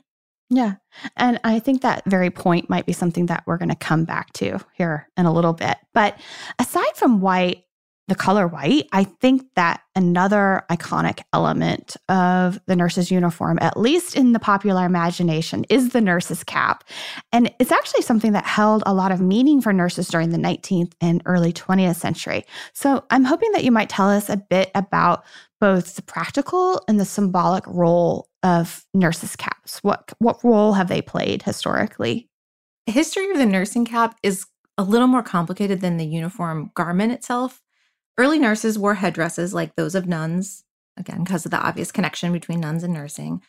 Yeah. 0.51 0.77
And 1.17 1.39
I 1.45 1.59
think 1.59 1.83
that 1.83 2.05
very 2.07 2.31
point 2.31 2.71
might 2.71 2.87
be 2.87 2.93
something 2.93 3.27
that 3.27 3.45
we're 3.47 3.59
going 3.59 3.69
to 3.69 3.77
come 3.77 4.05
back 4.05 4.33
to 4.35 4.59
here 4.75 5.09
in 5.17 5.27
a 5.27 5.33
little 5.33 5.53
bit. 5.53 5.77
But 5.93 6.19
aside 6.59 6.97
from 6.97 7.21
white, 7.21 7.65
the 8.09 8.15
color 8.15 8.49
white, 8.49 8.89
I 8.93 9.05
think 9.05 9.43
that 9.55 9.83
another 9.95 10.63
iconic 10.71 11.21
element 11.35 11.95
of 12.09 12.59
the 12.67 12.75
nurse's 12.75 13.11
uniform, 13.11 13.59
at 13.61 13.77
least 13.77 14.17
in 14.17 14.33
the 14.33 14.39
popular 14.39 14.87
imagination, 14.87 15.65
is 15.69 15.91
the 15.91 16.01
nurse's 16.01 16.43
cap. 16.43 16.85
And 17.33 17.53
it's 17.61 17.71
actually 17.71 18.03
something 18.03 18.33
that 18.33 18.47
held 18.47 18.83
a 18.87 18.95
lot 18.95 19.13
of 19.13 19.21
meaning 19.21 19.61
for 19.61 19.75
nurses 19.75 20.09
during 20.09 20.31
the 20.31 20.39
19th 20.39 20.93
and 21.03 21.23
early 21.27 21.53
20th 21.53 21.97
century. 21.97 22.45
So 22.73 23.05
I'm 23.11 23.25
hoping 23.25 23.53
that 23.53 23.65
you 23.65 23.71
might 23.71 23.91
tell 23.91 24.09
us 24.09 24.31
a 24.31 24.39
bit 24.39 24.71
about 24.75 25.23
both 25.61 25.97
the 25.97 26.03
practical 26.03 26.83
and 26.89 26.99
the 26.99 27.05
symbolic 27.05 27.67
role 27.67 28.29
of 28.43 28.87
nurses' 28.95 29.37
caps. 29.37 29.81
What, 29.83 30.15
what 30.19 30.43
role 30.43 30.73
have 30.73 30.89
they 30.89 31.03
played 31.03 31.43
historically? 31.43 32.31
The 32.87 32.93
history 32.93 33.31
of 33.31 33.37
the 33.37 33.45
nursing 33.45 33.85
cap 33.85 34.17
is 34.23 34.47
a 34.79 34.83
little 34.83 35.09
more 35.09 35.23
complicated 35.23 35.83
than 35.83 35.99
the 35.99 36.07
uniform 36.07 36.71
garment 36.75 37.13
itself. 37.13 37.61
Early 38.19 38.41
nurses 38.41 38.77
wore 38.77 38.95
headdresses 38.95 39.55
like 39.55 39.77
those 39.77 39.95
of 39.95 40.09
nuns, 40.09 40.65
again, 40.97 41.23
because 41.23 41.45
of 41.45 41.53
the 41.53 41.65
obvious 41.65 41.93
connection 41.93 42.33
between 42.33 42.59
nuns 42.59 42.83
and 42.83 42.93
nursing. 42.93 43.41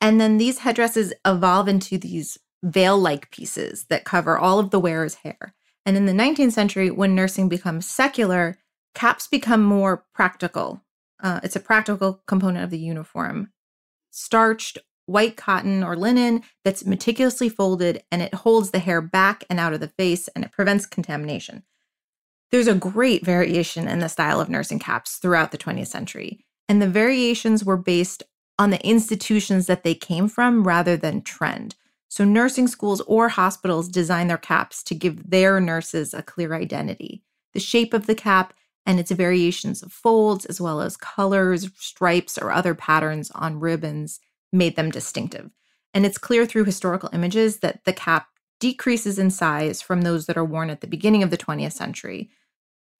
And 0.00 0.20
then 0.20 0.38
these 0.38 0.60
headdresses 0.60 1.12
evolve 1.26 1.66
into 1.66 1.98
these 1.98 2.38
veil 2.62 2.96
like 2.96 3.32
pieces 3.32 3.86
that 3.90 4.04
cover 4.04 4.38
all 4.38 4.60
of 4.60 4.70
the 4.70 4.78
wearer's 4.78 5.16
hair. 5.16 5.54
And 5.84 5.96
in 5.96 6.06
the 6.06 6.12
19th 6.12 6.52
century, 6.52 6.88
when 6.90 7.16
nursing 7.16 7.48
becomes 7.48 7.90
secular, 7.90 8.58
caps 8.94 9.26
become 9.26 9.64
more 9.64 10.04
practical. 10.14 10.82
Uh, 11.20 11.40
it's 11.42 11.56
a 11.56 11.60
practical 11.60 12.22
component 12.28 12.62
of 12.62 12.70
the 12.70 12.78
uniform. 12.78 13.50
Starched 14.10 14.78
white 15.06 15.36
cotton 15.36 15.82
or 15.82 15.96
linen 15.96 16.42
that's 16.64 16.86
meticulously 16.86 17.48
folded 17.48 18.04
and 18.12 18.22
it 18.22 18.34
holds 18.34 18.70
the 18.70 18.78
hair 18.78 19.00
back 19.00 19.42
and 19.50 19.58
out 19.58 19.72
of 19.72 19.80
the 19.80 19.88
face 19.88 20.28
and 20.28 20.44
it 20.44 20.52
prevents 20.52 20.86
contamination. 20.86 21.64
There's 22.52 22.68
a 22.68 22.74
great 22.74 23.24
variation 23.24 23.88
in 23.88 24.00
the 24.00 24.10
style 24.10 24.38
of 24.38 24.50
nursing 24.50 24.78
caps 24.78 25.16
throughout 25.16 25.52
the 25.52 25.58
20th 25.58 25.86
century, 25.86 26.44
and 26.68 26.82
the 26.82 26.86
variations 26.86 27.64
were 27.64 27.78
based 27.78 28.22
on 28.58 28.68
the 28.68 28.86
institutions 28.86 29.66
that 29.68 29.84
they 29.84 29.94
came 29.94 30.28
from 30.28 30.62
rather 30.62 30.94
than 30.94 31.22
trend. 31.22 31.76
So, 32.08 32.26
nursing 32.26 32.68
schools 32.68 33.00
or 33.06 33.30
hospitals 33.30 33.88
design 33.88 34.28
their 34.28 34.36
caps 34.36 34.82
to 34.82 34.94
give 34.94 35.30
their 35.30 35.62
nurses 35.62 36.12
a 36.12 36.22
clear 36.22 36.52
identity. 36.52 37.22
The 37.54 37.60
shape 37.60 37.94
of 37.94 38.06
the 38.06 38.14
cap 38.14 38.52
and 38.84 39.00
its 39.00 39.10
variations 39.10 39.82
of 39.82 39.90
folds, 39.90 40.44
as 40.44 40.60
well 40.60 40.82
as 40.82 40.98
colors, 40.98 41.70
stripes, 41.78 42.36
or 42.36 42.52
other 42.52 42.74
patterns 42.74 43.30
on 43.34 43.60
ribbons, 43.60 44.20
made 44.52 44.76
them 44.76 44.90
distinctive. 44.90 45.50
And 45.94 46.04
it's 46.04 46.18
clear 46.18 46.44
through 46.44 46.64
historical 46.64 47.08
images 47.14 47.60
that 47.60 47.84
the 47.86 47.94
cap 47.94 48.26
decreases 48.60 49.18
in 49.18 49.30
size 49.30 49.80
from 49.80 50.02
those 50.02 50.26
that 50.26 50.36
are 50.36 50.44
worn 50.44 50.68
at 50.68 50.82
the 50.82 50.86
beginning 50.86 51.22
of 51.22 51.30
the 51.30 51.38
20th 51.38 51.72
century, 51.72 52.30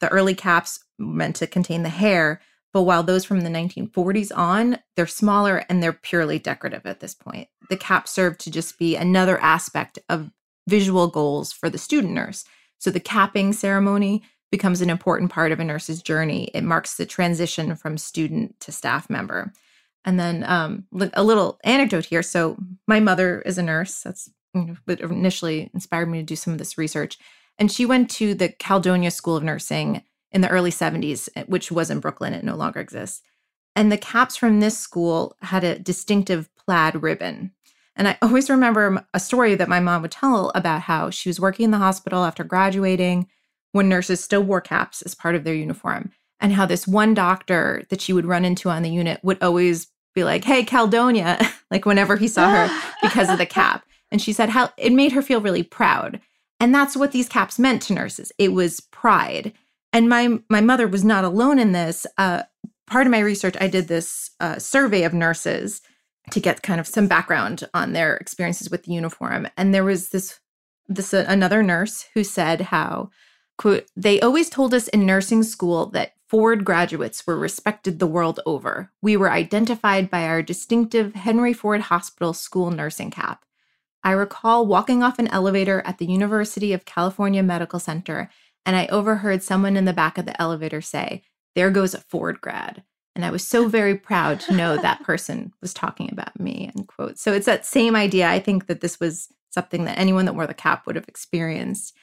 the 0.03 0.09
early 0.09 0.35
caps 0.35 0.81
meant 0.99 1.37
to 1.37 1.47
contain 1.47 1.85
the 1.85 1.88
hair, 1.88 2.41
but 2.73 2.83
while 2.83 3.05
those 3.05 3.25
from 3.25 3.43
the 3.43 3.49
1940s 3.49 4.37
on, 4.37 4.79
they're 4.97 5.07
smaller 5.07 5.65
and 5.69 5.81
they're 5.81 5.93
purely 5.93 6.41
decorative 6.41 6.85
at 6.85 6.99
this 6.99 7.15
point. 7.15 7.49
The 7.71 7.77
cap 7.77 8.09
served 8.09 8.41
to 8.41 8.51
just 8.51 8.79
be 8.81 8.97
another 8.97 9.38
aspect 9.38 10.01
of 10.09 10.33
visual 10.69 11.07
goals 11.07 11.53
for 11.53 11.71
the 11.71 11.79
student 11.79 12.15
nurse. 12.15 12.45
So 12.79 12.91
the 12.91 12.99
capping 12.99 13.53
ceremony 13.53 14.25
becomes 14.51 14.81
an 14.81 14.91
important 14.91 15.31
part 15.31 15.53
of 15.53 15.61
a 15.61 15.65
nurse's 15.65 16.03
journey. 16.03 16.51
It 16.53 16.65
marks 16.65 16.97
the 16.97 17.07
transition 17.07 17.77
from 17.77 17.97
student 17.97 18.59
to 18.61 18.73
staff 18.73 19.09
member. 19.09 19.53
And 20.05 20.19
then 20.19 20.43
um, 20.49 20.87
a 21.15 21.23
little 21.23 21.61
anecdote 21.62 22.07
here. 22.07 22.25
So 22.25 22.57
my 22.88 22.99
mother 22.99 23.41
is 23.43 23.57
a 23.57 23.62
nurse. 23.62 24.01
That's 24.01 24.29
you 24.53 24.65
know, 24.65 24.77
what 24.85 25.01
initially 25.01 25.71
inspired 25.73 26.07
me 26.07 26.19
to 26.19 26.25
do 26.25 26.35
some 26.35 26.53
of 26.53 26.59
this 26.59 26.77
research. 26.77 27.19
And 27.62 27.70
she 27.70 27.87
went 27.87 28.11
to 28.16 28.35
the 28.35 28.48
Caledonia 28.48 29.12
School 29.12 29.37
of 29.37 29.44
Nursing 29.44 30.03
in 30.33 30.40
the 30.40 30.48
early 30.48 30.72
70s, 30.72 31.29
eh, 31.37 31.44
which 31.46 31.70
was 31.70 31.90
in 31.90 32.01
Brooklyn. 32.01 32.35
It 32.35 32.42
no 32.42 32.57
longer 32.57 32.81
exists. 32.81 33.22
And 33.77 33.92
the 33.92 33.96
caps 33.96 34.35
from 34.35 34.59
this 34.59 34.77
school 34.77 35.37
had 35.42 35.62
a 35.62 35.79
distinctive 35.79 36.51
plaid 36.57 37.01
ribbon. 37.01 37.53
And 37.94 38.09
I 38.09 38.18
always 38.22 38.51
remember 38.51 39.07
a 39.14 39.20
story 39.20 39.55
that 39.55 39.68
my 39.68 39.79
mom 39.79 40.03
would 40.03 40.11
tell 40.11 40.51
about 40.57 40.81
how 40.81 41.11
she 41.11 41.29
was 41.29 41.38
working 41.38 41.62
in 41.62 41.70
the 41.70 41.79
hospital 41.79 42.25
after 42.25 42.42
graduating 42.42 43.29
when 43.70 43.88
nurses 43.88 44.25
still 44.25 44.42
wore 44.42 44.61
caps 44.61 45.01
as 45.03 45.14
part 45.14 45.37
of 45.37 45.44
their 45.44 45.55
uniform. 45.55 46.11
And 46.40 46.55
how 46.55 46.66
this 46.66 46.88
one 46.88 47.14
doctor 47.14 47.85
that 47.90 48.01
she 48.01 48.12
would 48.12 48.27
run 48.27 48.44
into 48.44 48.70
on 48.70 48.83
the 48.83 48.90
unit 48.90 49.20
would 49.22 49.40
always 49.40 49.87
be 50.16 50.25
like, 50.25 50.42
Hey, 50.42 50.64
Caledonia, 50.64 51.38
like 51.70 51.87
whenever 51.87 52.16
he 52.16 52.27
saw 52.27 52.51
her 52.51 52.83
because 53.03 53.31
of 53.31 53.38
the 53.38 53.46
cap. 53.46 53.87
And 54.11 54.20
she 54.20 54.33
said 54.33 54.48
how 54.48 54.72
it 54.77 54.92
made 54.92 55.12
her 55.12 55.22
feel 55.22 55.40
really 55.40 55.62
proud 55.62 56.20
and 56.62 56.72
that's 56.72 56.96
what 56.96 57.11
these 57.11 57.29
caps 57.29 57.59
meant 57.59 57.83
to 57.83 57.92
nurses. 57.92 58.31
It 58.38 58.53
was 58.53 58.79
pride. 58.79 59.53
And 59.92 60.09
my 60.09 60.38
my 60.48 60.61
mother 60.61 60.87
was 60.87 61.03
not 61.03 61.25
alone 61.25 61.59
in 61.59 61.72
this. 61.72 62.07
Uh, 62.16 62.44
part 62.87 63.05
of 63.05 63.11
my 63.11 63.18
research, 63.18 63.57
I 63.61 63.66
did 63.66 63.88
this 63.88 64.31
uh, 64.38 64.61
survey 64.61 65.03
of 65.03 65.12
nurses 65.12 65.83
to 66.31 66.38
get 66.38 66.62
kind 66.62 66.79
of 66.79 66.87
some 66.87 67.09
background 67.09 67.64
on 67.75 67.92
their 67.94 68.16
experiences 68.16 68.70
with 68.70 68.85
the 68.85 68.92
uniform. 68.92 69.48
And 69.57 69.75
there 69.75 69.83
was 69.83 70.11
this 70.11 70.38
this 70.87 71.12
uh, 71.12 71.25
another 71.27 71.64
nurse 71.64 72.07
who 72.14 72.22
said 72.22 72.61
how 72.61 73.11
quote 73.59 73.88
they 73.96 74.20
always 74.20 74.48
told 74.48 74.72
us 74.72 74.87
in 74.87 75.05
nursing 75.05 75.42
school 75.42 75.87
that 75.87 76.12
Ford 76.29 76.64
graduates 76.64 77.27
were 77.27 77.37
respected 77.37 77.98
the 77.98 78.07
world 78.07 78.38
over. 78.46 78.92
We 79.03 79.16
were 79.16 79.33
identified 79.33 80.11
by 80.11 80.27
our 80.29 80.42
distinctive 80.42 81.16
Henry 81.16 81.55
Ford 81.55 81.81
Hospital 81.81 82.33
school 82.33 82.70
nursing 82.70 83.11
cap. 83.11 83.44
I 84.05 84.12
recall 84.12 84.67
walking 84.67 85.03
off 85.03 85.19
an 85.19 85.29
elevator 85.29 85.83
at 85.85 85.99
the 85.99 86.07
University 86.07 86.73
of 86.73 86.85
California 86.85 87.43
Medical 87.43 87.79
Center, 87.79 88.31
and 88.67 88.77
I 88.77 88.87
overheard 88.87 89.43
someone 89.43 89.77
in 89.77 89.85
the 89.85 89.93
back 89.93 90.19
of 90.19 90.27
the 90.27 90.41
elevator 90.41 90.81
say, 90.81 91.23
There 91.55 91.71
goes 91.71 91.95
a 91.95 92.01
Ford 92.01 92.41
grad. 92.41 92.83
And 93.15 93.25
I 93.25 93.31
was 93.31 93.47
so 93.47 93.69
very 93.69 93.95
proud 93.95 94.41
to 94.41 94.55
know 94.55 94.77
that 94.77 95.03
person 95.05 95.53
was 95.61 95.75
talking 95.75 96.09
about 96.11 96.38
me, 96.41 96.71
end 96.75 96.88
quote. 96.88 97.19
So 97.19 97.33
it's 97.33 97.47
that 97.47 97.67
same 97.67 97.95
idea. 97.95 98.29
I 98.29 98.41
think 98.41 98.67
that 98.67 98.81
this 98.81 98.99
was 98.99 99.29
something 99.51 99.85
that 99.85 99.99
anyone 99.99 100.25
that 100.25 100.35
wore 100.35 100.47
the 100.47 100.55
cap 100.55 100.87
would 100.87 100.97
have 100.97 101.09
experienced. 101.09 101.95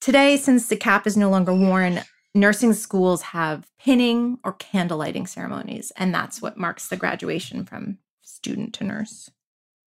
Today, 0.00 0.36
since 0.36 0.68
the 0.68 0.76
cap 0.76 1.06
is 1.06 1.16
no 1.16 1.28
longer 1.28 1.52
worn, 1.52 2.02
nursing 2.34 2.72
schools 2.72 3.22
have 3.22 3.70
pinning 3.78 4.38
or 4.44 4.52
candle 4.52 4.98
lighting 4.98 5.26
ceremonies, 5.26 5.92
and 5.96 6.14
that's 6.14 6.40
what 6.40 6.56
marks 6.56 6.88
the 6.88 6.96
graduation 6.96 7.64
from 7.64 7.98
student 8.22 8.74
to 8.74 8.84
nurse. 8.84 9.30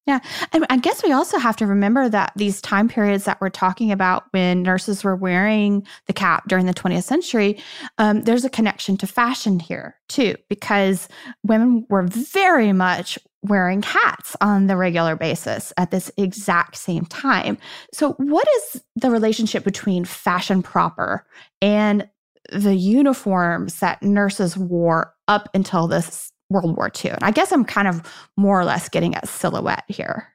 Yeah. 0.07 0.19
And 0.53 0.65
I 0.69 0.77
guess 0.77 1.03
we 1.03 1.11
also 1.11 1.37
have 1.37 1.57
to 1.57 1.67
remember 1.67 2.07
that 2.07 2.31
these 2.37 2.61
time 2.61 2.87
periods 2.87 3.25
that 3.25 3.41
we're 3.41 3.49
talking 3.49 3.91
about 3.91 4.23
when 4.31 4.63
nurses 4.63 5.03
were 5.03 5.17
wearing 5.17 5.85
the 6.05 6.13
cap 6.13 6.47
during 6.47 6.65
the 6.65 6.73
20th 6.73 7.03
century, 7.03 7.61
um, 7.97 8.21
there's 8.21 8.45
a 8.45 8.49
connection 8.49 8.95
to 8.97 9.07
fashion 9.07 9.59
here 9.59 9.97
too, 10.07 10.35
because 10.49 11.09
women 11.43 11.85
were 11.89 12.03
very 12.03 12.71
much 12.71 13.19
wearing 13.43 13.81
hats 13.81 14.35
on 14.39 14.67
the 14.67 14.77
regular 14.77 15.17
basis 15.17 15.73
at 15.75 15.91
this 15.91 16.09
exact 16.15 16.77
same 16.77 17.05
time. 17.05 17.57
So, 17.93 18.13
what 18.13 18.47
is 18.57 18.81
the 18.95 19.11
relationship 19.11 19.65
between 19.65 20.05
fashion 20.05 20.63
proper 20.63 21.25
and 21.61 22.07
the 22.51 22.75
uniforms 22.75 23.81
that 23.81 24.01
nurses 24.01 24.55
wore 24.57 25.13
up 25.27 25.49
until 25.53 25.87
this 25.87 26.31
World 26.49 26.75
War 26.77 26.91
II. 27.03 27.11
And 27.11 27.23
I 27.23 27.31
guess 27.31 27.51
I'm 27.51 27.65
kind 27.65 27.87
of 27.87 28.01
more 28.37 28.59
or 28.59 28.65
less 28.65 28.89
getting 28.89 29.15
at 29.15 29.27
silhouette 29.27 29.83
here. 29.87 30.27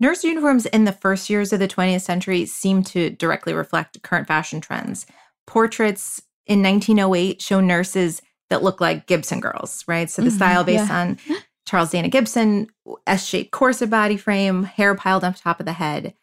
Nurse 0.00 0.24
uniforms 0.24 0.66
in 0.66 0.84
the 0.84 0.92
first 0.92 1.28
years 1.28 1.52
of 1.52 1.58
the 1.58 1.68
20th 1.68 2.00
century 2.00 2.46
seem 2.46 2.82
to 2.84 3.10
directly 3.10 3.52
reflect 3.52 4.02
current 4.02 4.26
fashion 4.26 4.60
trends. 4.60 5.06
Portraits 5.46 6.22
in 6.46 6.62
1908 6.62 7.40
show 7.42 7.60
nurses 7.60 8.22
that 8.48 8.62
look 8.62 8.80
like 8.80 9.06
Gibson 9.06 9.40
girls, 9.40 9.84
right? 9.86 10.10
So 10.10 10.22
the 10.22 10.28
mm-hmm, 10.28 10.36
style 10.36 10.64
based 10.64 10.88
yeah. 10.88 11.00
on 11.00 11.18
Charles 11.66 11.90
Dana 11.90 12.08
Gibson, 12.08 12.66
S 13.06 13.26
shaped 13.26 13.52
corset 13.52 13.90
body 13.90 14.16
frame, 14.16 14.64
hair 14.64 14.94
piled 14.94 15.22
on 15.22 15.34
top 15.34 15.60
of 15.60 15.66
the 15.66 15.74
head. 15.74 16.14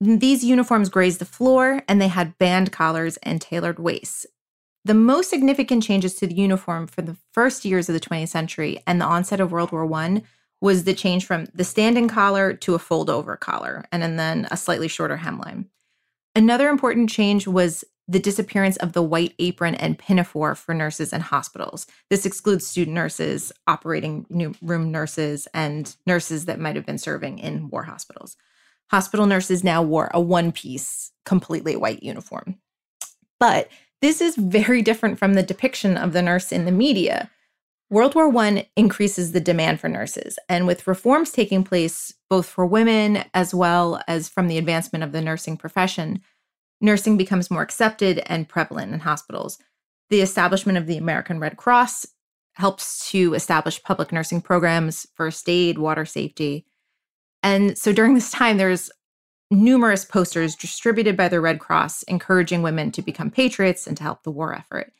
These 0.00 0.44
uniforms 0.44 0.88
grazed 0.88 1.20
the 1.20 1.24
floor 1.24 1.82
and 1.88 2.00
they 2.00 2.08
had 2.08 2.38
band 2.38 2.72
collars 2.72 3.18
and 3.18 3.40
tailored 3.40 3.78
waists. 3.78 4.26
The 4.84 4.94
most 4.94 5.28
significant 5.28 5.82
changes 5.82 6.14
to 6.16 6.26
the 6.26 6.34
uniform 6.34 6.86
for 6.86 7.02
the 7.02 7.16
first 7.32 7.64
years 7.64 7.88
of 7.88 7.92
the 7.92 8.00
20th 8.00 8.28
century 8.28 8.82
and 8.86 9.00
the 9.00 9.04
onset 9.06 9.40
of 9.40 9.52
World 9.52 9.72
War 9.72 9.92
I 9.92 10.22
was 10.60 10.84
the 10.84 10.94
change 10.94 11.26
from 11.26 11.46
the 11.54 11.64
standing 11.64 12.08
collar 12.08 12.54
to 12.54 12.74
a 12.74 12.78
fold 12.78 13.10
over 13.10 13.36
collar 13.36 13.84
and 13.92 14.18
then 14.18 14.46
a 14.50 14.56
slightly 14.56 14.88
shorter 14.88 15.18
hemline. 15.18 15.66
Another 16.34 16.68
important 16.68 17.10
change 17.10 17.46
was 17.46 17.84
the 18.08 18.18
disappearance 18.18 18.76
of 18.78 18.92
the 18.92 19.02
white 19.02 19.34
apron 19.38 19.74
and 19.76 19.98
pinafore 19.98 20.54
for 20.54 20.74
nurses 20.74 21.12
and 21.12 21.22
hospitals. 21.22 21.86
This 22.08 22.26
excludes 22.26 22.66
student 22.66 22.94
nurses, 22.94 23.52
operating 23.66 24.26
room 24.60 24.90
nurses, 24.90 25.46
and 25.54 25.94
nurses 26.06 26.46
that 26.46 26.58
might 26.58 26.76
have 26.76 26.86
been 26.86 26.98
serving 26.98 27.38
in 27.38 27.70
war 27.70 27.84
hospitals. 27.84 28.36
Hospital 28.90 29.26
nurses 29.26 29.62
now 29.62 29.82
wore 29.82 30.10
a 30.12 30.20
one 30.20 30.50
piece, 30.50 31.12
completely 31.24 31.76
white 31.76 32.02
uniform. 32.02 32.56
But 33.38 33.68
this 34.00 34.20
is 34.20 34.36
very 34.36 34.82
different 34.82 35.18
from 35.18 35.34
the 35.34 35.42
depiction 35.42 35.96
of 35.96 36.12
the 36.12 36.22
nurse 36.22 36.52
in 36.52 36.64
the 36.64 36.72
media, 36.72 37.30
World 37.90 38.14
War 38.14 38.34
I 38.36 38.68
increases 38.76 39.32
the 39.32 39.40
demand 39.40 39.80
for 39.80 39.88
nurses, 39.88 40.38
and 40.48 40.64
with 40.64 40.86
reforms 40.86 41.32
taking 41.32 41.64
place 41.64 42.14
both 42.28 42.46
for 42.46 42.64
women 42.64 43.24
as 43.34 43.52
well 43.52 44.00
as 44.06 44.28
from 44.28 44.46
the 44.46 44.58
advancement 44.58 45.02
of 45.02 45.10
the 45.10 45.20
nursing 45.20 45.56
profession, 45.56 46.20
nursing 46.80 47.16
becomes 47.16 47.50
more 47.50 47.62
accepted 47.62 48.22
and 48.26 48.48
prevalent 48.48 48.94
in 48.94 49.00
hospitals. 49.00 49.58
The 50.08 50.20
establishment 50.20 50.78
of 50.78 50.86
the 50.86 50.98
American 50.98 51.40
Red 51.40 51.56
Cross 51.56 52.06
helps 52.52 53.10
to 53.10 53.34
establish 53.34 53.82
public 53.82 54.12
nursing 54.12 54.40
programs, 54.40 55.04
first 55.14 55.48
aid, 55.48 55.76
water 55.76 56.04
safety. 56.04 56.66
And 57.42 57.76
so 57.76 57.92
during 57.92 58.14
this 58.14 58.30
time, 58.30 58.56
there's 58.56 58.88
numerous 59.50 60.04
posters 60.04 60.54
distributed 60.54 61.16
by 61.16 61.28
the 61.28 61.40
Red 61.40 61.58
Cross 61.58 62.02
encouraging 62.04 62.62
women 62.62 62.92
to 62.92 63.02
become 63.02 63.30
patriots 63.30 63.86
and 63.86 63.96
to 63.96 64.02
help 64.02 64.22
the 64.22 64.30
war 64.30 64.54
effort. 64.54 64.92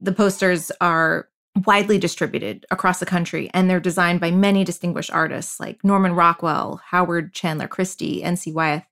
The 0.00 0.12
posters 0.12 0.70
are 0.80 1.28
widely 1.66 1.98
distributed 1.98 2.66
across 2.70 3.00
the 3.00 3.06
country, 3.06 3.50
and 3.52 3.68
they're 3.68 3.80
designed 3.80 4.20
by 4.20 4.30
many 4.30 4.64
distinguished 4.64 5.10
artists 5.12 5.58
like 5.58 5.82
Norman 5.82 6.12
Rockwell, 6.12 6.80
Howard 6.86 7.32
Chandler 7.32 7.68
Christy, 7.68 8.22
N.C. 8.22 8.52
Wyeth. 8.52 8.84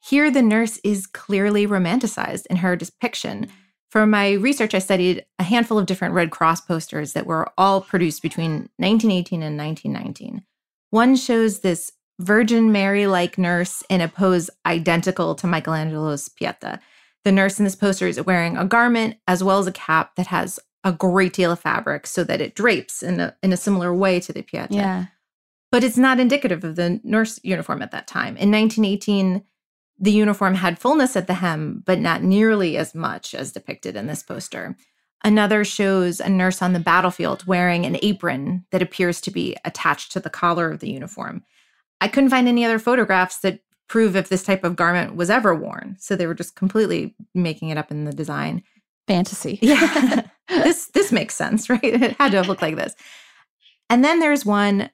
Here, 0.00 0.30
the 0.30 0.42
nurse 0.42 0.78
is 0.82 1.06
clearly 1.06 1.66
romanticized 1.66 2.46
in 2.46 2.56
her 2.56 2.76
depiction. 2.76 3.48
For 3.88 4.06
my 4.06 4.32
research, 4.32 4.74
I 4.74 4.78
studied 4.78 5.24
a 5.38 5.44
handful 5.44 5.78
of 5.78 5.86
different 5.86 6.14
Red 6.14 6.30
Cross 6.30 6.62
posters 6.62 7.12
that 7.12 7.26
were 7.26 7.50
all 7.56 7.80
produced 7.80 8.22
between 8.22 8.68
1918 8.78 9.42
and 9.42 9.56
1919. 9.56 10.44
One 10.90 11.16
shows 11.16 11.60
this 11.60 11.92
Virgin 12.18 12.72
Mary 12.72 13.06
like 13.06 13.38
nurse 13.38 13.82
in 13.90 14.00
a 14.00 14.08
pose 14.08 14.50
identical 14.64 15.34
to 15.34 15.46
Michelangelo's 15.46 16.28
Pieta. 16.28 16.80
The 17.24 17.32
nurse 17.32 17.58
in 17.58 17.64
this 17.64 17.76
poster 17.76 18.06
is 18.06 18.22
wearing 18.22 18.56
a 18.56 18.64
garment 18.64 19.16
as 19.26 19.42
well 19.44 19.58
as 19.58 19.66
a 19.66 19.72
cap 19.72 20.16
that 20.16 20.28
has 20.28 20.58
a 20.84 20.92
great 20.92 21.32
deal 21.32 21.52
of 21.52 21.60
fabric 21.60 22.06
so 22.06 22.22
that 22.24 22.40
it 22.40 22.54
drapes 22.54 23.02
in 23.02 23.20
a, 23.20 23.36
in 23.42 23.52
a 23.52 23.56
similar 23.56 23.92
way 23.92 24.20
to 24.20 24.32
the 24.32 24.42
Pieta. 24.42 24.72
Yeah. 24.72 25.06
But 25.72 25.82
it's 25.82 25.98
not 25.98 26.20
indicative 26.20 26.62
of 26.64 26.76
the 26.76 27.00
nurse 27.02 27.40
uniform 27.42 27.82
at 27.82 27.90
that 27.90 28.06
time. 28.06 28.36
In 28.36 28.50
1918, 28.50 29.42
the 29.98 30.12
uniform 30.12 30.54
had 30.54 30.78
fullness 30.78 31.16
at 31.16 31.26
the 31.26 31.34
hem, 31.34 31.82
but 31.84 31.98
not 31.98 32.22
nearly 32.22 32.76
as 32.76 32.94
much 32.94 33.34
as 33.34 33.52
depicted 33.52 33.96
in 33.96 34.06
this 34.06 34.22
poster. 34.22 34.76
Another 35.24 35.64
shows 35.64 36.20
a 36.20 36.28
nurse 36.28 36.62
on 36.62 36.72
the 36.72 36.78
battlefield 36.78 37.46
wearing 37.46 37.84
an 37.84 37.98
apron 38.02 38.64
that 38.70 38.82
appears 38.82 39.20
to 39.22 39.30
be 39.30 39.56
attached 39.64 40.12
to 40.12 40.20
the 40.20 40.30
collar 40.30 40.70
of 40.70 40.80
the 40.80 40.90
uniform. 40.90 41.42
I 42.00 42.08
couldn't 42.08 42.30
find 42.30 42.48
any 42.48 42.64
other 42.64 42.78
photographs 42.78 43.38
that 43.38 43.60
prove 43.88 44.16
if 44.16 44.28
this 44.28 44.42
type 44.42 44.64
of 44.64 44.76
garment 44.76 45.16
was 45.16 45.30
ever 45.30 45.54
worn, 45.54 45.96
so 45.98 46.16
they 46.16 46.26
were 46.26 46.34
just 46.34 46.56
completely 46.56 47.14
making 47.34 47.68
it 47.68 47.78
up 47.78 47.90
in 47.90 48.04
the 48.04 48.12
design 48.12 48.62
fantasy. 49.06 49.58
yeah. 49.62 50.22
this 50.48 50.86
this 50.88 51.12
makes 51.12 51.34
sense, 51.34 51.70
right? 51.70 51.82
It 51.82 52.16
had 52.18 52.32
to 52.32 52.38
have 52.38 52.48
looked 52.48 52.62
like 52.62 52.76
this. 52.76 52.94
And 53.88 54.04
then 54.04 54.20
there's 54.20 54.44
one 54.44 54.90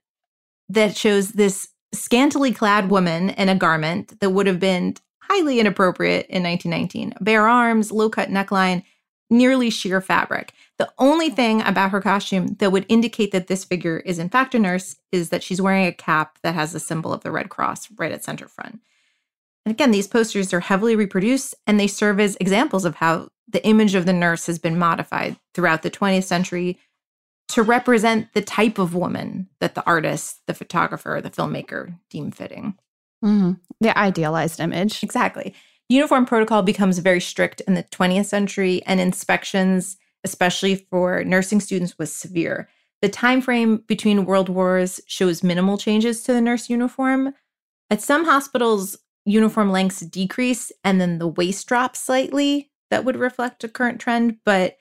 that 0.69 0.97
shows 0.97 1.31
this 1.33 1.69
scantily 1.95 2.53
clad 2.53 2.91
woman 2.91 3.31
in 3.31 3.49
a 3.49 3.55
garment 3.55 4.19
that 4.21 4.31
would 4.31 4.47
have 4.47 4.61
been 4.61 4.95
highly 5.21 5.61
inappropriate 5.61 6.27
in 6.29 6.43
1919. 6.43 7.15
Bare 7.21 7.49
arms, 7.49 7.91
low 7.93 8.11
cut 8.11 8.29
neckline, 8.29 8.83
nearly 9.33 9.71
sheer 9.71 10.01
fabric. 10.01 10.53
The 10.79 10.93
only 10.99 11.31
thing 11.31 11.63
about 11.63 11.91
her 11.91 12.01
costume 12.01 12.55
that 12.59 12.71
would 12.71 12.87
indicate 12.89 13.33
that 13.33 13.47
this 13.47 13.65
figure 13.65 13.99
is 14.01 14.19
in 14.19 14.29
fact 14.29 14.55
a 14.55 14.59
nurse 14.59 14.97
is 15.11 15.31
that 15.31 15.43
she's 15.43 15.61
wearing 15.61 15.87
a 15.87 15.93
cap 15.93 16.39
that 16.43 16.55
has 16.55 16.73
the 16.73 16.81
symbol 16.81 17.13
of 17.13 17.23
the 17.23 17.33
Red 17.33 17.49
Cross 17.49 17.91
right 17.93 18.13
at 18.13 18.23
center 18.23 18.47
front. 18.47 18.81
And 19.65 19.73
again, 19.73 19.91
these 19.91 20.09
posters 20.09 20.53
are 20.53 20.61
heavily 20.61 20.95
reproduced 20.97 21.55
and 21.67 21.81
they 21.81 21.87
serve 21.87 22.21
as 22.21 22.37
examples 22.41 22.85
of 22.85 22.97
how 22.97 23.29
the 23.49 23.65
image 23.67 23.95
of 23.95 24.07
the 24.07 24.13
nurse 24.13 24.47
has 24.47 24.59
been 24.59 24.79
modified 24.79 25.37
throughout 25.55 25.83
the 25.83 25.91
20th 25.91 26.25
century 26.25 26.79
to 27.49 27.63
represent 27.63 28.33
the 28.35 28.43
type 28.43 28.79
of 28.79 28.95
woman 28.95 29.49
that 29.61 29.75
the 29.75 29.85
artist, 29.85 30.41
the 30.47 30.55
photographer, 30.55 31.21
the 31.23 31.31
filmmaker 31.31 31.99
deem 32.11 32.31
fitting. 32.31 32.79
Mm-hmm. 33.25 33.53
The 33.81 33.97
idealized 33.97 34.59
image. 34.59 35.03
Exactly. 35.03 35.55
Uniform 35.93 36.25
protocol 36.25 36.63
becomes 36.63 37.01
very 37.01 37.21
strict 37.21 37.61
in 37.69 37.75
the 37.75 37.83
20th 37.83 38.25
century, 38.25 38.83
and 38.87 38.99
inspections, 38.99 39.99
especially 40.25 40.75
for 40.75 41.23
nursing 41.23 41.61
students, 41.61 41.99
was 41.99 42.11
severe. 42.11 42.67
The 43.03 43.11
time 43.11 43.43
frame 43.43 43.85
between 43.87 44.25
world 44.25 44.49
wars 44.49 45.03
shows 45.07 45.43
minimal 45.43 45.77
changes 45.77 46.23
to 46.23 46.33
the 46.33 46.41
nurse 46.41 46.71
uniform. 46.71 47.35
At 47.91 48.01
some 48.01 48.25
hospitals, 48.25 48.97
uniform 49.27 49.71
lengths 49.71 50.01
decrease 50.01 50.73
and 50.83 50.99
then 50.99 51.19
the 51.19 51.29
waist 51.29 51.69
drops 51.69 52.01
slightly 52.01 52.71
that 52.89 53.05
would 53.05 53.17
reflect 53.17 53.63
a 53.63 53.69
current 53.69 54.01
trend. 54.01 54.39
But 54.47 54.79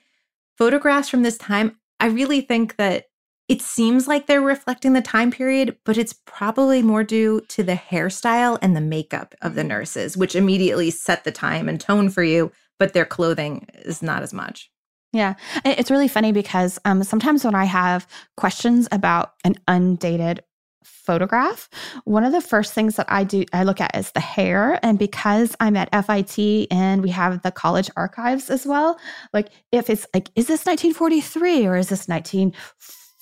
photographs 0.56 1.10
from 1.10 1.24
this 1.24 1.36
time, 1.36 1.76
I 2.00 2.06
really 2.06 2.40
think 2.40 2.76
that 2.76 3.08
it 3.52 3.60
seems 3.60 4.08
like 4.08 4.26
they're 4.26 4.40
reflecting 4.40 4.94
the 4.94 5.02
time 5.02 5.30
period, 5.30 5.76
but 5.84 5.98
it's 5.98 6.14
probably 6.24 6.80
more 6.80 7.04
due 7.04 7.42
to 7.48 7.62
the 7.62 7.74
hairstyle 7.74 8.58
and 8.62 8.74
the 8.74 8.80
makeup 8.80 9.34
of 9.42 9.54
the 9.54 9.62
nurses, 9.62 10.16
which 10.16 10.34
immediately 10.34 10.90
set 10.90 11.24
the 11.24 11.30
time 11.30 11.68
and 11.68 11.78
tone 11.78 12.08
for 12.08 12.22
you, 12.22 12.50
but 12.78 12.94
their 12.94 13.04
clothing 13.04 13.66
is 13.74 14.00
not 14.02 14.22
as 14.22 14.32
much. 14.32 14.70
Yeah. 15.12 15.34
It's 15.66 15.90
really 15.90 16.08
funny 16.08 16.32
because 16.32 16.78
um, 16.86 17.04
sometimes 17.04 17.44
when 17.44 17.54
I 17.54 17.66
have 17.66 18.06
questions 18.38 18.88
about 18.90 19.34
an 19.44 19.56
undated 19.68 20.42
photograph, 20.82 21.68
one 22.04 22.24
of 22.24 22.32
the 22.32 22.40
first 22.40 22.72
things 22.72 22.96
that 22.96 23.12
I 23.12 23.22
do 23.22 23.44
I 23.52 23.64
look 23.64 23.82
at 23.82 23.94
is 23.94 24.12
the 24.12 24.20
hair 24.20 24.80
and 24.82 24.98
because 24.98 25.54
I'm 25.60 25.76
at 25.76 25.90
FIT 26.06 26.68
and 26.70 27.02
we 27.02 27.10
have 27.10 27.42
the 27.42 27.50
college 27.50 27.90
archives 27.98 28.48
as 28.48 28.64
well, 28.64 28.98
like 29.34 29.50
if 29.72 29.90
it's 29.90 30.06
like 30.14 30.30
is 30.36 30.46
this 30.46 30.64
1943 30.64 31.66
or 31.66 31.76
is 31.76 31.90
this 31.90 32.08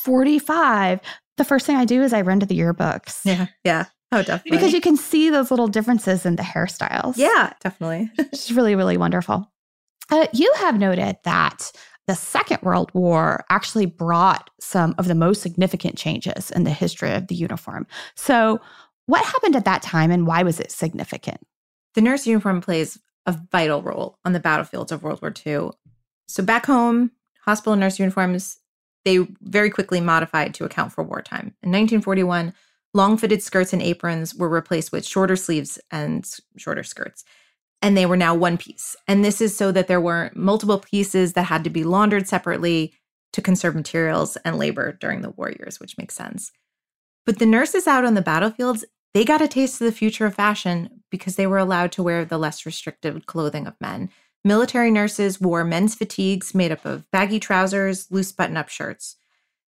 1945? 0.07 1.01
The 1.37 1.45
first 1.45 1.67
thing 1.67 1.77
I 1.77 1.85
do 1.85 2.03
is 2.03 2.13
I 2.13 2.21
run 2.21 2.41
to 2.41 2.47
the 2.47 2.59
yearbooks. 2.59 3.21
Yeah. 3.25 3.47
Yeah. 3.65 3.87
Oh, 4.13 4.23
definitely. 4.23 4.51
Because 4.51 4.73
you 4.73 4.81
can 4.81 4.97
see 4.97 5.31
those 5.31 5.51
little 5.51 5.69
differences 5.69 6.27
in 6.27 6.37
the 6.37 6.43
hairstyles. 6.43 7.17
Yeah, 7.17 7.53
definitely. 7.61 8.11
it's 8.19 8.51
really, 8.51 8.75
really 8.75 8.97
wonderful. 8.97 9.51
Uh, 10.11 10.27
you 10.33 10.53
have 10.57 10.79
noted 10.79 11.17
that 11.25 11.71
the 12.09 12.17
Second 12.17 12.59
World 12.63 12.91
War 12.93 13.45
actually 13.51 13.87
brought 13.87 14.51
some 14.59 14.95
of 14.99 15.07
the 15.07 15.15
most 15.15 15.43
significant 15.43 15.97
changes 15.97 16.51
in 16.51 16.65
the 16.65 16.73
history 16.73 17.13
of 17.13 17.29
the 17.29 17.37
uniform. 17.37 17.87
So, 18.17 18.61
what 19.07 19.25
happened 19.25 19.57
at 19.57 19.65
that 19.65 19.83
time 19.83 20.11
and 20.11 20.27
why 20.27 20.43
was 20.43 20.61
it 20.61 20.73
significant? 20.73 21.39
The 21.95 22.01
nurse 22.01 22.27
uniform 22.27 22.61
plays 22.61 22.99
a 23.27 23.39
vital 23.53 23.83
role 23.83 24.19
on 24.25 24.33
the 24.33 24.41
battlefields 24.41 24.93
of 24.93 25.03
World 25.03 25.23
War 25.23 25.33
II. 25.47 25.71
So, 26.27 26.43
back 26.43 26.67
home, 26.67 27.13
hospital 27.45 27.77
nurse 27.77 27.99
uniforms, 27.99 28.59
they 29.05 29.27
very 29.41 29.71
quickly 29.71 30.01
modified 30.01 30.55
to 30.55 30.65
account 30.65 30.93
for 30.93 31.03
wartime. 31.03 31.55
In 31.63 31.71
1941, 31.71 32.53
long 32.95 33.17
fitted 33.17 33.43
skirts 33.43 33.73
and 33.73 33.83
aprons 33.83 34.35
were 34.35 34.49
replaced 34.49 34.93
with 34.93 35.07
shorter 35.07 35.37
sleeves 35.37 35.79
and 35.91 36.29
shorter 36.57 36.83
skirts 36.83 37.25
and 37.83 37.97
they 37.97 38.07
were 38.07 38.17
now 38.17 38.35
one 38.35 38.59
piece. 38.59 38.95
And 39.09 39.25
this 39.25 39.41
is 39.41 39.57
so 39.57 39.73
that 39.73 39.89
there 39.89 40.01
weren't 40.01 40.37
multiple 40.37 40.79
pieces 40.79 41.33
that 41.33 41.45
had 41.45 41.65
to 41.65 41.71
be 41.71 41.85
laundered 41.85 42.29
separately 42.29 42.95
to 43.33 43.43
conserve 43.43 43.75
materials 43.75 44.37
and 44.45 44.59
labor 44.59 44.93
during 44.93 45.23
the 45.23 45.31
war 45.31 45.51
years, 45.51 45.81
which 45.81 45.97
makes 45.97 46.15
sense. 46.15 46.53
But 47.25 47.39
the 47.39 47.47
nurses 47.47 47.87
out 47.87 48.05
on 48.05 48.15
the 48.15 48.23
battlefields, 48.23 48.85
they 49.15 49.25
got 49.25 49.43
a 49.43 49.49
taste 49.49 49.81
of 49.81 49.87
the 49.87 49.93
future 49.93 50.27
of 50.27 50.35
fashion 50.35 51.03
because 51.11 51.37
they 51.37 51.47
were 51.47 51.59
allowed 51.59 51.93
to 51.93 52.03
wear 52.03 52.25
the 52.25 52.39
less 52.39 52.67
restrictive 52.67 53.27
clothing 53.27 53.67
of 53.67 53.81
men. 53.81 54.11
Military 54.45 54.91
nurses 54.91 55.41
wore 55.41 55.65
men's 55.65 55.95
fatigues 55.95 56.55
made 56.55 56.73
up 56.73 56.87
of 56.87 57.11
baggy 57.11 57.39
trousers, 57.39 58.11
loose 58.11 58.33
button 58.33 58.57
up 58.57 58.71
shirts. 58.71 59.17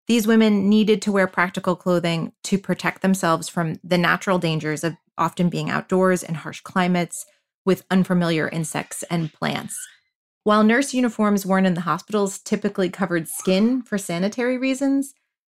These 0.08 0.28
women 0.28 0.68
needed 0.70 1.02
to 1.04 1.12
wear 1.12 1.28
practical 1.28 1.76
clothing 1.76 2.34
to 2.44 2.58
protect 2.58 3.02
themselves 3.02 3.48
from 3.48 3.80
the 3.84 3.98
natural 3.98 4.40
dangers 4.40 4.84
of 4.84 4.98
often 5.18 5.50
being 5.50 5.70
outdoors 5.70 6.22
in 6.22 6.36
harsh 6.36 6.62
climates 6.62 7.26
with 7.66 7.86
unfamiliar 7.90 8.48
insects 8.50 9.04
and 9.10 9.32
plants. 9.34 9.78
While 10.44 10.64
nurse 10.64 10.94
uniforms 10.94 11.46
worn 11.46 11.66
in 11.66 11.74
the 11.74 11.82
hospitals 11.82 12.40
typically 12.40 12.90
covered 12.90 13.28
skin 13.28 13.82
for 13.82 13.98
sanitary 13.98 14.58
reasons, 14.58 15.14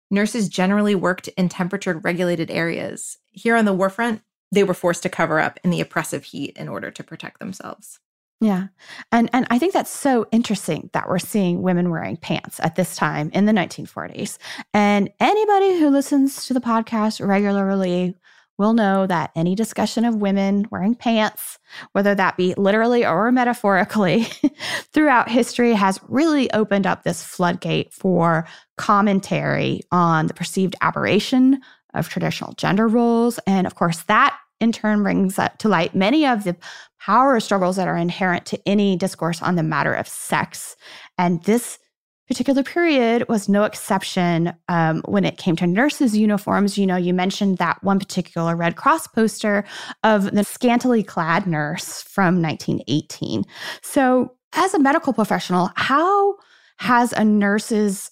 nurses 0.10 0.50
generally 0.50 0.95
worked 0.95 1.28
in 1.30 1.50
temperature 1.50 1.98
regulated 1.98 2.50
areas. 2.50 3.17
Here 3.30 3.56
on 3.56 3.65
the 3.65 3.76
warfront, 3.76 4.22
they 4.52 4.63
were 4.63 4.74
forced 4.74 5.04
to 5.04 5.10
cover 5.10 5.39
up 5.39 5.60
in 5.63 5.69
the 5.69 5.82
oppressive 5.82 6.26
heat 6.26 6.58
in 6.58 6.67
order 6.67 6.89
to 6.89 7.04
protect 7.04 7.39
themselves. 7.39 8.00
Yeah. 8.41 8.67
And 9.12 9.30
and 9.34 9.45
I 9.49 9.60
think 9.60 9.73
that's 9.73 9.89
so 9.89 10.25
interesting 10.32 10.89
that 10.93 11.10
we're 11.10 11.19
seeing 11.19 11.62
women 11.62 11.89
wearing 11.89 12.15
pants 12.15 12.60
at 12.62 12.75
this 12.75 12.95
time 12.95 13.30
in 13.34 13.45
the 13.45 13.52
1940s. 13.52 14.38
And 14.73 15.10
anybody 15.19 15.80
who 15.80 15.89
listens 15.89 16.45
to 16.45 16.54
the 16.54 16.62
podcast 16.62 17.25
regularly 17.25 18.15
will 18.58 18.73
know 18.73 19.08
that 19.08 19.32
any 19.36 19.56
discussion 19.56 20.06
of 20.06 20.15
women 20.15 20.67
wearing 20.69 20.93
pants, 20.93 21.58
whether 21.93 22.13
that 22.13 22.38
be 22.38 22.54
literally 22.56 23.06
or 23.06 23.32
metaphorically, 23.32 24.28
throughout 24.93 25.30
history 25.30 25.73
has 25.73 25.99
really 26.08 26.52
opened 26.52 26.86
up 26.86 27.04
this 27.04 27.23
floodgate 27.23 27.93
for 27.93 28.45
commentary 28.78 29.82
on 29.91 30.28
the 30.28 30.34
perceived 30.34 30.75
aberration 30.82 31.62
of 31.93 32.10
traditional 32.10 32.54
gender 32.54 32.88
roles. 32.88 33.39
And 33.47 33.65
of 33.65 33.75
course, 33.75 34.04
that 34.04 34.38
in 34.60 34.72
turn 34.72 35.04
brings 35.04 35.39
to 35.58 35.69
light 35.69 35.95
many 35.95 36.26
of 36.26 36.43
the 36.43 36.56
power 37.00 37.39
struggles 37.39 37.76
that 37.78 37.88
are 37.88 37.98
inherent 37.98 38.45
to 38.48 38.60
any 38.67 38.95
discourse 38.95 39.41
on 39.41 39.56
the 39.56 39.63
matter 39.63 39.93
of 39.93 40.08
sex. 40.08 40.76
And 41.17 41.43
this 41.43 41.80
particular 42.28 42.62
period 42.62 43.28
was 43.28 43.50
no 43.50 43.63
exception 43.63 44.54
um, 44.67 45.02
when 45.06 45.26
it 45.26 45.38
came 45.38 45.56
to 45.56 45.65
nurses' 45.65 46.15
uniforms. 46.15 46.78
You 46.78 46.86
know, 46.86 46.95
you 46.95 47.13
mentioned 47.13 47.58
that 47.58 47.84
one 47.84 47.98
particular 47.98 48.56
Red 48.56 48.76
Cross 48.76 49.08
poster 49.08 49.63
of 50.04 50.32
the 50.32 50.43
scantily 50.43 51.02
clad 51.02 51.48
nurse 51.48 52.04
from 52.04 52.41
1918. 52.41 53.45
So, 53.82 54.36
as 54.54 54.74
a 54.74 54.80
medical 54.80 55.13
professional, 55.13 55.72
how 55.76 56.36
has 56.78 57.13
a 57.13 57.26
nurse's 57.26 58.12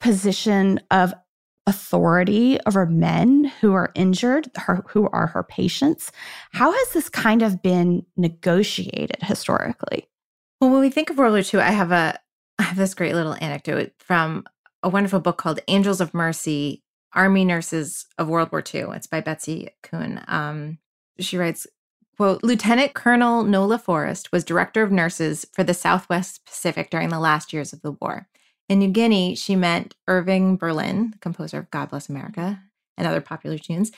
position 0.00 0.80
of 0.90 1.12
authority 1.66 2.58
over 2.66 2.86
men 2.86 3.44
who 3.60 3.74
are 3.74 3.90
injured, 3.94 4.48
her, 4.56 4.84
who 4.88 5.08
are 5.08 5.26
her 5.28 5.42
patients. 5.42 6.12
How 6.52 6.72
has 6.72 6.92
this 6.92 7.08
kind 7.08 7.42
of 7.42 7.62
been 7.62 8.06
negotiated 8.16 9.22
historically? 9.22 10.08
Well, 10.60 10.70
when 10.70 10.80
we 10.80 10.90
think 10.90 11.10
of 11.10 11.18
World 11.18 11.32
War 11.32 11.42
II, 11.42 11.60
I 11.66 11.72
have 11.72 11.92
a 11.92 12.18
I 12.58 12.62
have 12.62 12.76
this 12.78 12.94
great 12.94 13.14
little 13.14 13.36
anecdote 13.40 13.92
from 13.98 14.44
a 14.82 14.88
wonderful 14.88 15.20
book 15.20 15.36
called 15.36 15.60
Angels 15.68 16.00
of 16.00 16.14
Mercy: 16.14 16.82
Army 17.14 17.44
Nurses 17.44 18.06
of 18.16 18.28
World 18.28 18.50
War 18.52 18.62
II. 18.74 18.86
It's 18.94 19.06
by 19.06 19.20
Betsy 19.20 19.70
Kuhn. 19.82 20.22
Um, 20.28 20.78
she 21.18 21.36
writes, 21.36 21.66
"Quote: 22.16 22.42
Lieutenant 22.42 22.94
Colonel 22.94 23.42
Nola 23.42 23.78
Forrest 23.78 24.32
was 24.32 24.44
director 24.44 24.82
of 24.82 24.92
nurses 24.92 25.44
for 25.52 25.64
the 25.64 25.74
Southwest 25.74 26.46
Pacific 26.46 26.88
during 26.90 27.10
the 27.10 27.20
last 27.20 27.52
years 27.52 27.74
of 27.74 27.82
the 27.82 27.92
war. 27.92 28.28
In 28.68 28.78
New 28.80 28.88
Guinea, 28.88 29.34
she 29.34 29.54
met 29.54 29.94
Irving 30.08 30.56
Berlin, 30.56 31.10
the 31.12 31.18
composer 31.18 31.58
of 31.58 31.70
God 31.70 31.90
Bless 31.90 32.08
America 32.08 32.62
and 32.96 33.06
other 33.06 33.20
popular 33.20 33.58
tunes, 33.58 33.92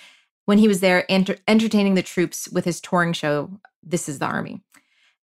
when 0.44 0.58
he 0.58 0.68
was 0.68 0.80
there 0.80 1.04
enter- 1.10 1.36
entertaining 1.46 1.94
the 1.94 2.02
troops 2.02 2.48
with 2.48 2.64
his 2.64 2.80
touring 2.80 3.12
show, 3.12 3.50
This 3.82 4.08
is 4.08 4.18
the 4.18 4.26
Army. 4.26 4.62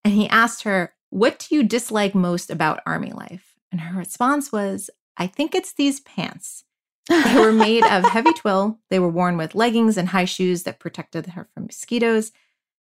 And 0.03 0.13
he 0.13 0.29
asked 0.29 0.63
her, 0.63 0.93
What 1.09 1.39
do 1.39 1.55
you 1.55 1.63
dislike 1.63 2.13
most 2.13 2.51
about 2.51 2.81
Army 2.85 3.11
life? 3.11 3.55
And 3.71 3.81
her 3.81 3.97
response 3.97 4.51
was, 4.51 4.89
I 5.17 5.27
think 5.27 5.55
it's 5.55 5.73
these 5.73 5.99
pants. 6.01 6.63
They 7.09 7.39
were 7.39 7.51
made 7.51 7.83
of 7.85 8.03
heavy 8.11 8.33
twill. 8.33 8.79
They 8.89 8.99
were 8.99 9.09
worn 9.09 9.37
with 9.37 9.55
leggings 9.55 9.97
and 9.97 10.09
high 10.09 10.25
shoes 10.25 10.63
that 10.63 10.79
protected 10.79 11.27
her 11.27 11.47
from 11.53 11.65
mosquitoes. 11.65 12.31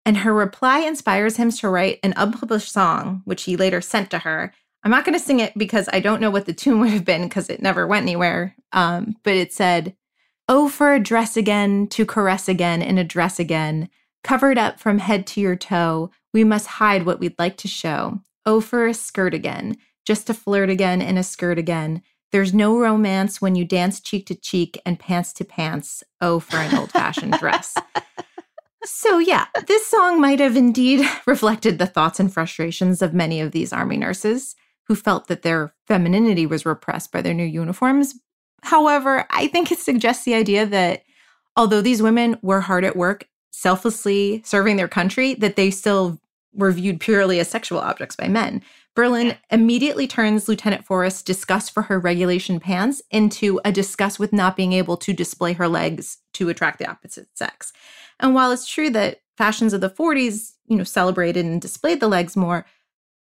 And 0.05 0.17
her 0.17 0.33
reply 0.33 0.79
inspires 0.79 1.37
him 1.37 1.51
to 1.51 1.69
write 1.69 1.99
an 2.03 2.13
unpublished 2.17 2.71
song, 2.71 3.21
which 3.25 3.43
he 3.43 3.55
later 3.55 3.79
sent 3.79 4.09
to 4.11 4.19
her, 4.19 4.53
I'm 4.83 4.91
not 4.91 5.05
going 5.05 5.17
to 5.17 5.23
sing 5.23 5.39
it 5.39 5.57
because 5.57 5.87
I 5.93 5.99
don't 5.99 6.19
know 6.19 6.29
what 6.29 6.45
the 6.45 6.53
tune 6.53 6.79
would 6.81 6.89
have 6.89 7.05
been 7.05 7.23
because 7.23 7.49
it 7.49 7.61
never 7.61 7.87
went 7.87 8.03
anywhere. 8.03 8.55
Um, 8.73 9.15
but 9.23 9.33
it 9.33 9.53
said, 9.53 9.95
Oh, 10.49 10.67
for 10.67 10.93
a 10.93 10.99
dress 10.99 11.37
again, 11.37 11.87
to 11.87 12.05
caress 12.05 12.49
again 12.49 12.81
in 12.81 12.97
a 12.97 13.03
dress 13.03 13.39
again, 13.39 13.89
covered 14.23 14.57
up 14.57 14.79
from 14.79 14.99
head 14.99 15.25
to 15.27 15.41
your 15.41 15.55
toe. 15.55 16.11
We 16.33 16.43
must 16.43 16.67
hide 16.67 17.05
what 17.05 17.19
we'd 17.19 17.39
like 17.39 17.55
to 17.57 17.67
show. 17.69 18.19
Oh, 18.45 18.59
for 18.59 18.85
a 18.85 18.93
skirt 18.93 19.33
again, 19.33 19.77
just 20.05 20.27
to 20.27 20.33
flirt 20.33 20.69
again 20.69 21.01
in 21.01 21.17
a 21.17 21.23
skirt 21.23 21.57
again. 21.57 22.01
There's 22.33 22.53
no 22.53 22.77
romance 22.77 23.39
when 23.41 23.55
you 23.55 23.63
dance 23.63 24.01
cheek 24.01 24.25
to 24.25 24.35
cheek 24.35 24.81
and 24.85 24.99
pants 24.99 25.31
to 25.33 25.45
pants. 25.45 26.03
Oh, 26.19 26.39
for 26.41 26.57
an 26.57 26.75
old 26.75 26.91
fashioned 26.91 27.33
dress. 27.33 27.75
So, 28.85 29.17
yeah, 29.17 29.45
this 29.65 29.87
song 29.87 30.19
might 30.19 30.41
have 30.41 30.57
indeed 30.57 31.07
reflected 31.25 31.77
the 31.77 31.85
thoughts 31.85 32.19
and 32.19 32.33
frustrations 32.33 33.01
of 33.01 33.13
many 33.13 33.39
of 33.39 33.53
these 33.53 33.71
army 33.71 33.95
nurses 33.95 34.57
who 34.87 34.95
felt 34.95 35.27
that 35.27 35.41
their 35.41 35.73
femininity 35.87 36.45
was 36.45 36.65
repressed 36.65 37.11
by 37.11 37.21
their 37.21 37.33
new 37.33 37.43
uniforms. 37.43 38.15
However, 38.63 39.25
I 39.29 39.47
think 39.47 39.71
it 39.71 39.79
suggests 39.79 40.25
the 40.25 40.33
idea 40.33 40.65
that 40.65 41.03
although 41.55 41.81
these 41.81 42.01
women 42.01 42.37
were 42.41 42.61
hard 42.61 42.83
at 42.83 42.95
work, 42.95 43.27
selflessly 43.51 44.41
serving 44.45 44.77
their 44.77 44.87
country, 44.87 45.35
that 45.35 45.55
they 45.55 45.69
still 45.69 46.19
were 46.53 46.71
viewed 46.71 46.99
purely 46.99 47.39
as 47.39 47.49
sexual 47.49 47.79
objects 47.79 48.15
by 48.15 48.27
men. 48.27 48.61
Berlin 48.95 49.35
immediately 49.49 50.07
turns 50.07 50.47
Lieutenant 50.47 50.85
Forrest's 50.85 51.23
disgust 51.23 51.73
for 51.73 51.83
her 51.83 51.99
regulation 51.99 52.59
pants 52.59 53.01
into 53.09 53.59
a 53.65 53.71
disgust 53.71 54.19
with 54.19 54.31
not 54.31 54.55
being 54.55 54.73
able 54.73 54.97
to 54.97 55.13
display 55.13 55.53
her 55.53 55.67
legs 55.67 56.19
to 56.33 56.49
attract 56.49 56.77
the 56.77 56.89
opposite 56.89 57.27
sex. 57.35 57.73
And 58.19 58.35
while 58.35 58.51
it's 58.51 58.67
true 58.67 58.91
that 58.91 59.21
fashions 59.35 59.73
of 59.73 59.81
the 59.81 59.89
40s, 59.89 60.53
you 60.67 60.77
know, 60.77 60.83
celebrated 60.83 61.43
and 61.43 61.59
displayed 61.59 61.99
the 61.99 62.07
legs 62.07 62.37
more, 62.37 62.65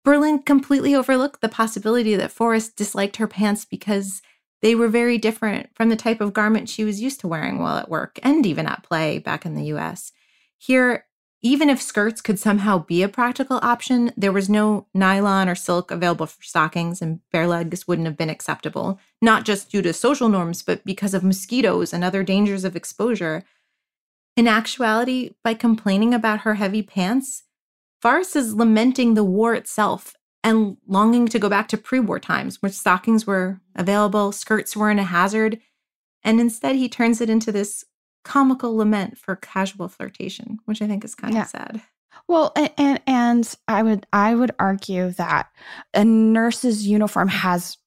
Berlin 0.04 0.40
completely 0.40 0.94
overlooked 0.94 1.40
the 1.40 1.48
possibility 1.48 2.16
that 2.16 2.32
Forrest 2.32 2.76
disliked 2.76 3.16
her 3.16 3.26
pants 3.26 3.64
because 3.64 4.22
they 4.62 4.74
were 4.74 4.88
very 4.88 5.18
different 5.18 5.68
from 5.74 5.88
the 5.88 5.96
type 5.96 6.20
of 6.20 6.32
garment 6.32 6.68
she 6.68 6.84
was 6.84 7.00
used 7.00 7.20
to 7.20 7.28
wearing 7.28 7.58
while 7.58 7.76
at 7.76 7.90
work 7.90 8.18
and 8.22 8.44
even 8.46 8.66
at 8.66 8.82
play 8.82 9.18
back 9.18 9.44
in 9.46 9.54
the 9.54 9.64
US. 9.64 10.12
Here, 10.56 11.04
even 11.40 11.70
if 11.70 11.80
skirts 11.80 12.20
could 12.20 12.38
somehow 12.38 12.78
be 12.78 13.02
a 13.02 13.08
practical 13.08 13.60
option, 13.62 14.12
there 14.16 14.32
was 14.32 14.48
no 14.48 14.86
nylon 14.92 15.48
or 15.48 15.54
silk 15.54 15.92
available 15.92 16.26
for 16.26 16.42
stockings, 16.42 17.00
and 17.00 17.20
bare 17.30 17.46
legs 17.46 17.86
wouldn't 17.86 18.06
have 18.06 18.16
been 18.16 18.30
acceptable, 18.30 18.98
not 19.22 19.44
just 19.44 19.70
due 19.70 19.82
to 19.82 19.92
social 19.92 20.28
norms, 20.28 20.62
but 20.62 20.84
because 20.84 21.14
of 21.14 21.22
mosquitoes 21.22 21.92
and 21.92 22.02
other 22.02 22.24
dangers 22.24 22.64
of 22.64 22.74
exposure. 22.74 23.44
In 24.36 24.48
actuality, 24.48 25.34
by 25.44 25.54
complaining 25.54 26.12
about 26.12 26.40
her 26.40 26.54
heavy 26.54 26.82
pants, 26.82 27.44
Forrest 28.00 28.36
is 28.36 28.54
lamenting 28.54 29.14
the 29.14 29.24
war 29.24 29.54
itself 29.54 30.14
and 30.44 30.76
longing 30.86 31.26
to 31.28 31.38
go 31.38 31.48
back 31.48 31.68
to 31.68 31.76
pre 31.76 32.00
war 32.00 32.20
times 32.20 32.62
where 32.62 32.70
stockings 32.70 33.26
were 33.26 33.60
available, 33.74 34.32
skirts 34.32 34.76
weren't 34.76 35.00
a 35.00 35.04
hazard. 35.04 35.60
And 36.22 36.40
instead, 36.40 36.76
he 36.76 36.88
turns 36.88 37.20
it 37.20 37.30
into 37.30 37.52
this 37.52 37.84
comical 38.24 38.76
lament 38.76 39.18
for 39.18 39.36
casual 39.36 39.88
flirtation, 39.88 40.58
which 40.64 40.82
I 40.82 40.86
think 40.86 41.04
is 41.04 41.14
kind 41.14 41.34
yeah. 41.34 41.42
of 41.42 41.48
sad. 41.48 41.82
Well, 42.26 42.52
and 42.76 43.00
and 43.06 43.54
I 43.68 43.82
would 43.82 44.06
I 44.12 44.34
would 44.34 44.52
argue 44.58 45.10
that 45.12 45.48
a 45.94 46.04
nurse's 46.04 46.86
uniform 46.86 47.28
has 47.28 47.78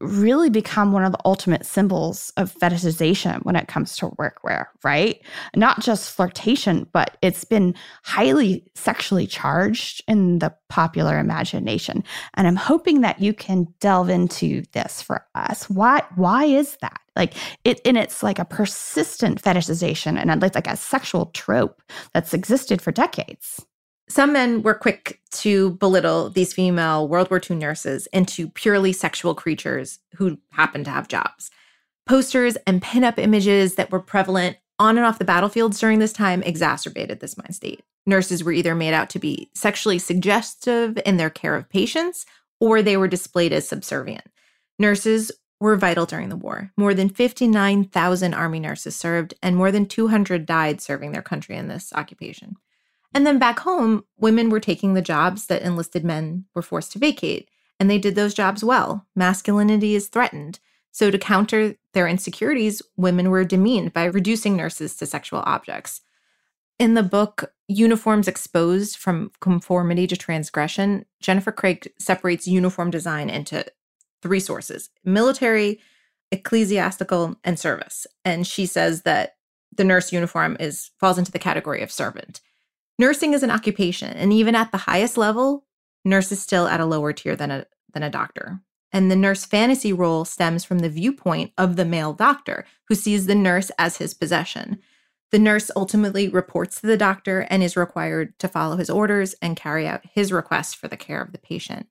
really 0.00 0.50
become 0.50 0.92
one 0.92 1.04
of 1.04 1.12
the 1.12 1.20
ultimate 1.24 1.66
symbols 1.66 2.32
of 2.36 2.54
fetishization 2.54 3.44
when 3.44 3.56
it 3.56 3.68
comes 3.68 3.96
to 3.96 4.10
workwear, 4.10 4.66
right? 4.84 5.20
Not 5.56 5.80
just 5.80 6.14
flirtation, 6.14 6.86
but 6.92 7.16
it's 7.22 7.44
been 7.44 7.74
highly 8.02 8.64
sexually 8.74 9.26
charged 9.26 10.02
in 10.08 10.38
the 10.38 10.54
popular 10.68 11.18
imagination. 11.18 12.04
And 12.34 12.46
I'm 12.46 12.56
hoping 12.56 13.00
that 13.02 13.20
you 13.20 13.32
can 13.32 13.66
delve 13.80 14.08
into 14.08 14.62
this 14.72 15.02
for 15.02 15.26
us. 15.34 15.68
Why 15.68 16.02
why 16.16 16.44
is 16.44 16.76
that? 16.80 17.00
Like 17.16 17.34
it 17.64 17.80
and 17.84 17.98
it's 17.98 18.22
like 18.22 18.38
a 18.38 18.44
persistent 18.44 19.42
fetishization 19.42 20.18
and 20.18 20.42
it's 20.42 20.54
like 20.54 20.66
a 20.66 20.76
sexual 20.76 21.26
trope 21.26 21.82
that's 22.12 22.32
existed 22.32 22.80
for 22.80 22.92
decades. 22.92 23.64
Some 24.10 24.32
men 24.32 24.62
were 24.62 24.74
quick 24.74 25.20
to 25.34 25.70
belittle 25.74 26.30
these 26.30 26.52
female 26.52 27.06
World 27.06 27.30
War 27.30 27.40
II 27.48 27.56
nurses 27.56 28.08
into 28.12 28.48
purely 28.48 28.92
sexual 28.92 29.36
creatures 29.36 30.00
who 30.16 30.36
happened 30.50 30.86
to 30.86 30.90
have 30.90 31.06
jobs. 31.06 31.48
Posters 32.06 32.56
and 32.66 32.82
pinup 32.82 33.18
images 33.18 33.76
that 33.76 33.92
were 33.92 34.00
prevalent 34.00 34.56
on 34.80 34.96
and 34.96 35.06
off 35.06 35.20
the 35.20 35.24
battlefields 35.24 35.78
during 35.78 36.00
this 36.00 36.12
time 36.12 36.42
exacerbated 36.42 37.20
this 37.20 37.38
mind 37.38 37.54
state. 37.54 37.84
Nurses 38.04 38.42
were 38.42 38.50
either 38.50 38.74
made 38.74 38.94
out 38.94 39.10
to 39.10 39.20
be 39.20 39.48
sexually 39.54 40.00
suggestive 40.00 40.98
in 41.06 41.16
their 41.16 41.30
care 41.30 41.54
of 41.54 41.68
patients, 41.68 42.26
or 42.58 42.82
they 42.82 42.96
were 42.96 43.06
displayed 43.06 43.52
as 43.52 43.68
subservient. 43.68 44.24
Nurses 44.76 45.30
were 45.60 45.76
vital 45.76 46.04
during 46.04 46.30
the 46.30 46.36
war. 46.36 46.72
More 46.76 46.94
than 46.94 47.10
59,000 47.10 48.34
Army 48.34 48.58
nurses 48.58 48.96
served, 48.96 49.34
and 49.40 49.54
more 49.54 49.70
than 49.70 49.86
200 49.86 50.46
died 50.46 50.80
serving 50.80 51.12
their 51.12 51.22
country 51.22 51.56
in 51.56 51.68
this 51.68 51.92
occupation. 51.94 52.56
And 53.12 53.26
then 53.26 53.38
back 53.38 53.60
home, 53.60 54.04
women 54.18 54.50
were 54.50 54.60
taking 54.60 54.94
the 54.94 55.02
jobs 55.02 55.46
that 55.46 55.62
enlisted 55.62 56.04
men 56.04 56.44
were 56.54 56.62
forced 56.62 56.92
to 56.92 56.98
vacate, 56.98 57.48
and 57.78 57.90
they 57.90 57.98
did 57.98 58.14
those 58.14 58.34
jobs 58.34 58.62
well. 58.62 59.06
Masculinity 59.16 59.94
is 59.94 60.08
threatened. 60.08 60.60
So, 60.92 61.10
to 61.10 61.18
counter 61.18 61.76
their 61.92 62.08
insecurities, 62.08 62.82
women 62.96 63.30
were 63.30 63.44
demeaned 63.44 63.92
by 63.92 64.04
reducing 64.04 64.56
nurses 64.56 64.96
to 64.96 65.06
sexual 65.06 65.42
objects. 65.44 66.02
In 66.78 66.94
the 66.94 67.02
book, 67.02 67.52
Uniforms 67.68 68.26
Exposed 68.26 68.96
from 68.96 69.30
Conformity 69.40 70.06
to 70.06 70.16
Transgression, 70.16 71.04
Jennifer 71.20 71.52
Craik 71.52 71.92
separates 71.98 72.48
uniform 72.48 72.90
design 72.90 73.28
into 73.30 73.64
three 74.22 74.40
sources 74.40 74.90
military, 75.04 75.80
ecclesiastical, 76.32 77.36
and 77.44 77.58
service. 77.58 78.06
And 78.24 78.46
she 78.46 78.66
says 78.66 79.02
that 79.02 79.36
the 79.76 79.84
nurse 79.84 80.12
uniform 80.12 80.56
is 80.58 80.90
falls 80.98 81.18
into 81.18 81.32
the 81.32 81.38
category 81.38 81.82
of 81.82 81.92
servant. 81.92 82.40
Nursing 83.00 83.32
is 83.32 83.42
an 83.42 83.50
occupation, 83.50 84.14
and 84.14 84.30
even 84.30 84.54
at 84.54 84.72
the 84.72 84.76
highest 84.76 85.16
level, 85.16 85.64
nurse 86.04 86.30
is 86.32 86.42
still 86.42 86.66
at 86.66 86.80
a 86.80 86.84
lower 86.84 87.14
tier 87.14 87.34
than 87.34 87.50
a 87.50 87.64
than 87.94 88.02
a 88.02 88.10
doctor. 88.10 88.60
And 88.92 89.10
the 89.10 89.16
nurse 89.16 89.46
fantasy 89.46 89.90
role 89.90 90.26
stems 90.26 90.66
from 90.66 90.80
the 90.80 90.90
viewpoint 90.90 91.52
of 91.56 91.76
the 91.76 91.86
male 91.86 92.12
doctor 92.12 92.66
who 92.88 92.94
sees 92.94 93.24
the 93.24 93.34
nurse 93.34 93.70
as 93.78 93.96
his 93.96 94.12
possession. 94.12 94.80
The 95.30 95.38
nurse 95.38 95.70
ultimately 95.74 96.28
reports 96.28 96.78
to 96.82 96.88
the 96.88 96.98
doctor 96.98 97.46
and 97.48 97.62
is 97.62 97.74
required 97.74 98.38
to 98.38 98.48
follow 98.48 98.76
his 98.76 98.90
orders 98.90 99.34
and 99.40 99.56
carry 99.56 99.86
out 99.86 100.04
his 100.04 100.30
requests 100.30 100.74
for 100.74 100.86
the 100.86 100.98
care 100.98 101.22
of 101.22 101.32
the 101.32 101.38
patient. 101.38 101.86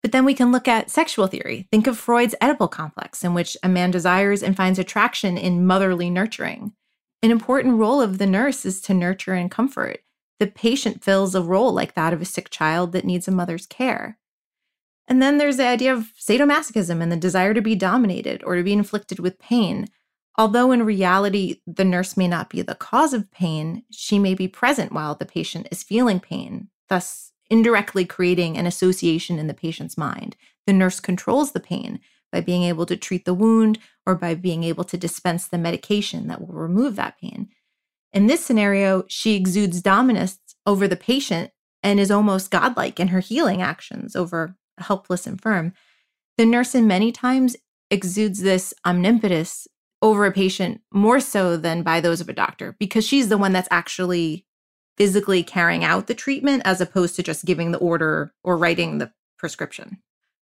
But 0.00 0.12
then 0.12 0.24
we 0.24 0.34
can 0.34 0.52
look 0.52 0.68
at 0.68 0.90
sexual 0.90 1.26
theory. 1.26 1.66
Think 1.72 1.88
of 1.88 1.98
Freud's 1.98 2.36
Oedipal 2.40 2.70
complex, 2.70 3.24
in 3.24 3.34
which 3.34 3.56
a 3.64 3.68
man 3.68 3.90
desires 3.90 4.44
and 4.44 4.56
finds 4.56 4.78
attraction 4.78 5.36
in 5.36 5.66
motherly 5.66 6.08
nurturing. 6.08 6.72
An 7.20 7.32
important 7.32 7.78
role 7.78 8.00
of 8.00 8.18
the 8.18 8.28
nurse 8.28 8.64
is 8.64 8.80
to 8.82 8.94
nurture 8.94 9.34
and 9.34 9.50
comfort. 9.50 10.04
The 10.40 10.48
patient 10.48 11.04
fills 11.04 11.34
a 11.34 11.42
role 11.42 11.72
like 11.72 11.94
that 11.94 12.12
of 12.12 12.20
a 12.20 12.24
sick 12.24 12.50
child 12.50 12.92
that 12.92 13.04
needs 13.04 13.28
a 13.28 13.30
mother's 13.30 13.66
care. 13.66 14.18
And 15.06 15.20
then 15.20 15.38
there's 15.38 15.58
the 15.58 15.66
idea 15.66 15.92
of 15.92 16.12
sadomasochism 16.18 17.02
and 17.02 17.12
the 17.12 17.16
desire 17.16 17.52
to 17.52 17.60
be 17.60 17.74
dominated 17.74 18.42
or 18.44 18.56
to 18.56 18.62
be 18.62 18.72
inflicted 18.72 19.18
with 19.18 19.38
pain. 19.38 19.86
Although 20.38 20.72
in 20.72 20.84
reality, 20.84 21.60
the 21.66 21.84
nurse 21.84 22.16
may 22.16 22.26
not 22.26 22.48
be 22.48 22.62
the 22.62 22.74
cause 22.74 23.12
of 23.12 23.30
pain, 23.30 23.82
she 23.90 24.18
may 24.18 24.34
be 24.34 24.48
present 24.48 24.92
while 24.92 25.14
the 25.14 25.26
patient 25.26 25.68
is 25.70 25.82
feeling 25.82 26.20
pain, 26.20 26.68
thus 26.88 27.32
indirectly 27.50 28.06
creating 28.06 28.56
an 28.56 28.66
association 28.66 29.38
in 29.38 29.46
the 29.46 29.54
patient's 29.54 29.98
mind. 29.98 30.36
The 30.66 30.72
nurse 30.72 31.00
controls 31.00 31.52
the 31.52 31.60
pain 31.60 32.00
by 32.32 32.40
being 32.40 32.62
able 32.62 32.86
to 32.86 32.96
treat 32.96 33.24
the 33.26 33.34
wound 33.34 33.78
or 34.06 34.14
by 34.14 34.34
being 34.34 34.64
able 34.64 34.84
to 34.84 34.96
dispense 34.96 35.48
the 35.48 35.58
medication 35.58 36.28
that 36.28 36.40
will 36.40 36.54
remove 36.54 36.96
that 36.96 37.18
pain. 37.20 37.48
In 38.12 38.26
this 38.26 38.44
scenario, 38.44 39.04
she 39.08 39.36
exudes 39.36 39.82
dominance 39.82 40.38
over 40.66 40.88
the 40.88 40.96
patient 40.96 41.52
and 41.82 41.98
is 41.98 42.10
almost 42.10 42.50
godlike 42.50 43.00
in 43.00 43.08
her 43.08 43.20
healing 43.20 43.62
actions 43.62 44.16
over 44.16 44.56
helpless 44.78 45.26
infirm. 45.26 45.72
The 46.36 46.46
nurse, 46.46 46.74
in 46.74 46.86
many 46.86 47.12
times, 47.12 47.56
exudes 47.90 48.40
this 48.40 48.72
omnipotence 48.84 49.66
over 50.02 50.24
a 50.24 50.32
patient 50.32 50.80
more 50.92 51.20
so 51.20 51.56
than 51.56 51.82
by 51.82 52.00
those 52.00 52.20
of 52.20 52.28
a 52.28 52.34
doctor 52.34 52.76
because 52.78 53.06
she's 53.06 53.28
the 53.28 53.38
one 53.38 53.52
that's 53.52 53.68
actually 53.70 54.46
physically 54.96 55.42
carrying 55.42 55.84
out 55.84 56.06
the 56.06 56.14
treatment 56.14 56.62
as 56.64 56.80
opposed 56.80 57.16
to 57.16 57.22
just 57.22 57.44
giving 57.44 57.72
the 57.72 57.78
order 57.78 58.32
or 58.42 58.56
writing 58.56 58.98
the 58.98 59.12
prescription. 59.38 59.98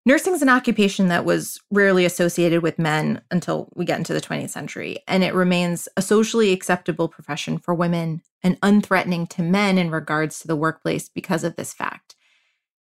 Nursing 0.08 0.34
is 0.34 0.41
an 0.41 0.47
occupation 0.47 1.10
that 1.10 1.26
was 1.26 1.60
rarely 1.70 2.05
associated 2.05 2.64
with 2.64 2.80
men 2.80 3.20
until 3.30 3.68
we 3.76 3.84
get 3.84 3.97
into 3.97 4.14
the 4.14 4.22
20th 4.22 4.51
century, 4.51 4.99
and 5.05 5.22
it 5.22 5.34
remains 5.34 5.89
a 5.97 6.01
socially 6.01 6.53
acceptable 6.53 7.10
profession 7.10 7.58
for 7.58 7.74
women 7.74 8.22
and 8.41 8.58
unthreatening 8.62 9.28
to 9.28 9.41
men 9.41 9.78
in 9.78 9.91
regards 9.91 10.39
to 10.39 10.47
the 10.47 10.55
workplace 10.55 11.10
because 11.10 11.43
of 11.43 11.58
this 11.58 11.74
fact. 11.74 12.16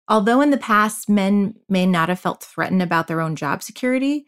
Although 0.06 0.42
in 0.42 0.50
the 0.50 0.58
past 0.58 1.08
men 1.08 1.54
may 1.70 1.86
not 1.86 2.10
have 2.10 2.20
felt 2.20 2.44
threatened 2.44 2.82
about 2.82 3.06
their 3.06 3.22
own 3.22 3.34
job 3.34 3.62
security, 3.62 4.26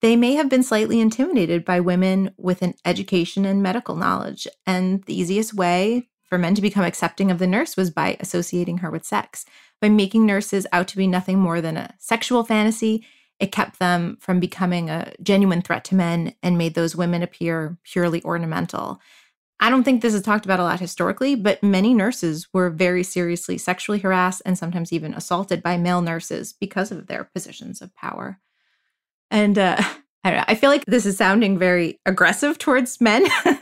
they 0.00 0.14
may 0.14 0.34
have 0.34 0.48
been 0.48 0.62
slightly 0.62 1.00
intimidated 1.00 1.64
by 1.64 1.80
women 1.80 2.30
with 2.36 2.62
an 2.62 2.74
education 2.84 3.46
and 3.46 3.64
medical 3.64 3.96
knowledge. 3.96 4.46
And 4.64 5.02
the 5.06 5.20
easiest 5.20 5.54
way 5.54 6.08
for 6.28 6.38
men 6.38 6.54
to 6.54 6.62
become 6.62 6.84
accepting 6.84 7.30
of 7.30 7.38
the 7.38 7.46
nurse 7.46 7.76
was 7.76 7.90
by 7.90 8.16
associating 8.20 8.78
her 8.78 8.90
with 8.90 9.04
sex. 9.04 9.44
By 9.80 9.88
making 9.88 10.26
nurses 10.26 10.66
out 10.72 10.88
to 10.88 10.96
be 10.96 11.06
nothing 11.06 11.38
more 11.38 11.60
than 11.60 11.76
a 11.76 11.94
sexual 11.98 12.44
fantasy, 12.44 13.06
it 13.38 13.52
kept 13.52 13.78
them 13.78 14.18
from 14.20 14.40
becoming 14.40 14.90
a 14.90 15.12
genuine 15.22 15.62
threat 15.62 15.84
to 15.84 15.94
men 15.94 16.34
and 16.42 16.58
made 16.58 16.74
those 16.74 16.96
women 16.96 17.22
appear 17.22 17.78
purely 17.84 18.22
ornamental. 18.24 19.00
I 19.60 19.70
don't 19.70 19.82
think 19.82 20.02
this 20.02 20.14
is 20.14 20.22
talked 20.22 20.44
about 20.44 20.60
a 20.60 20.64
lot 20.64 20.80
historically, 20.80 21.34
but 21.34 21.62
many 21.62 21.92
nurses 21.92 22.48
were 22.52 22.70
very 22.70 23.02
seriously 23.02 23.58
sexually 23.58 23.98
harassed 23.98 24.42
and 24.44 24.56
sometimes 24.56 24.92
even 24.92 25.14
assaulted 25.14 25.62
by 25.62 25.76
male 25.76 26.00
nurses 26.00 26.52
because 26.52 26.92
of 26.92 27.06
their 27.06 27.24
positions 27.24 27.82
of 27.82 27.94
power. 27.96 28.40
And 29.30 29.58
uh, 29.58 29.76
I 30.24 30.30
don't 30.30 30.38
know, 30.38 30.44
I 30.48 30.54
feel 30.54 30.70
like 30.70 30.84
this 30.86 31.06
is 31.06 31.16
sounding 31.16 31.58
very 31.58 31.98
aggressive 32.04 32.58
towards 32.58 33.00
men. 33.00 33.24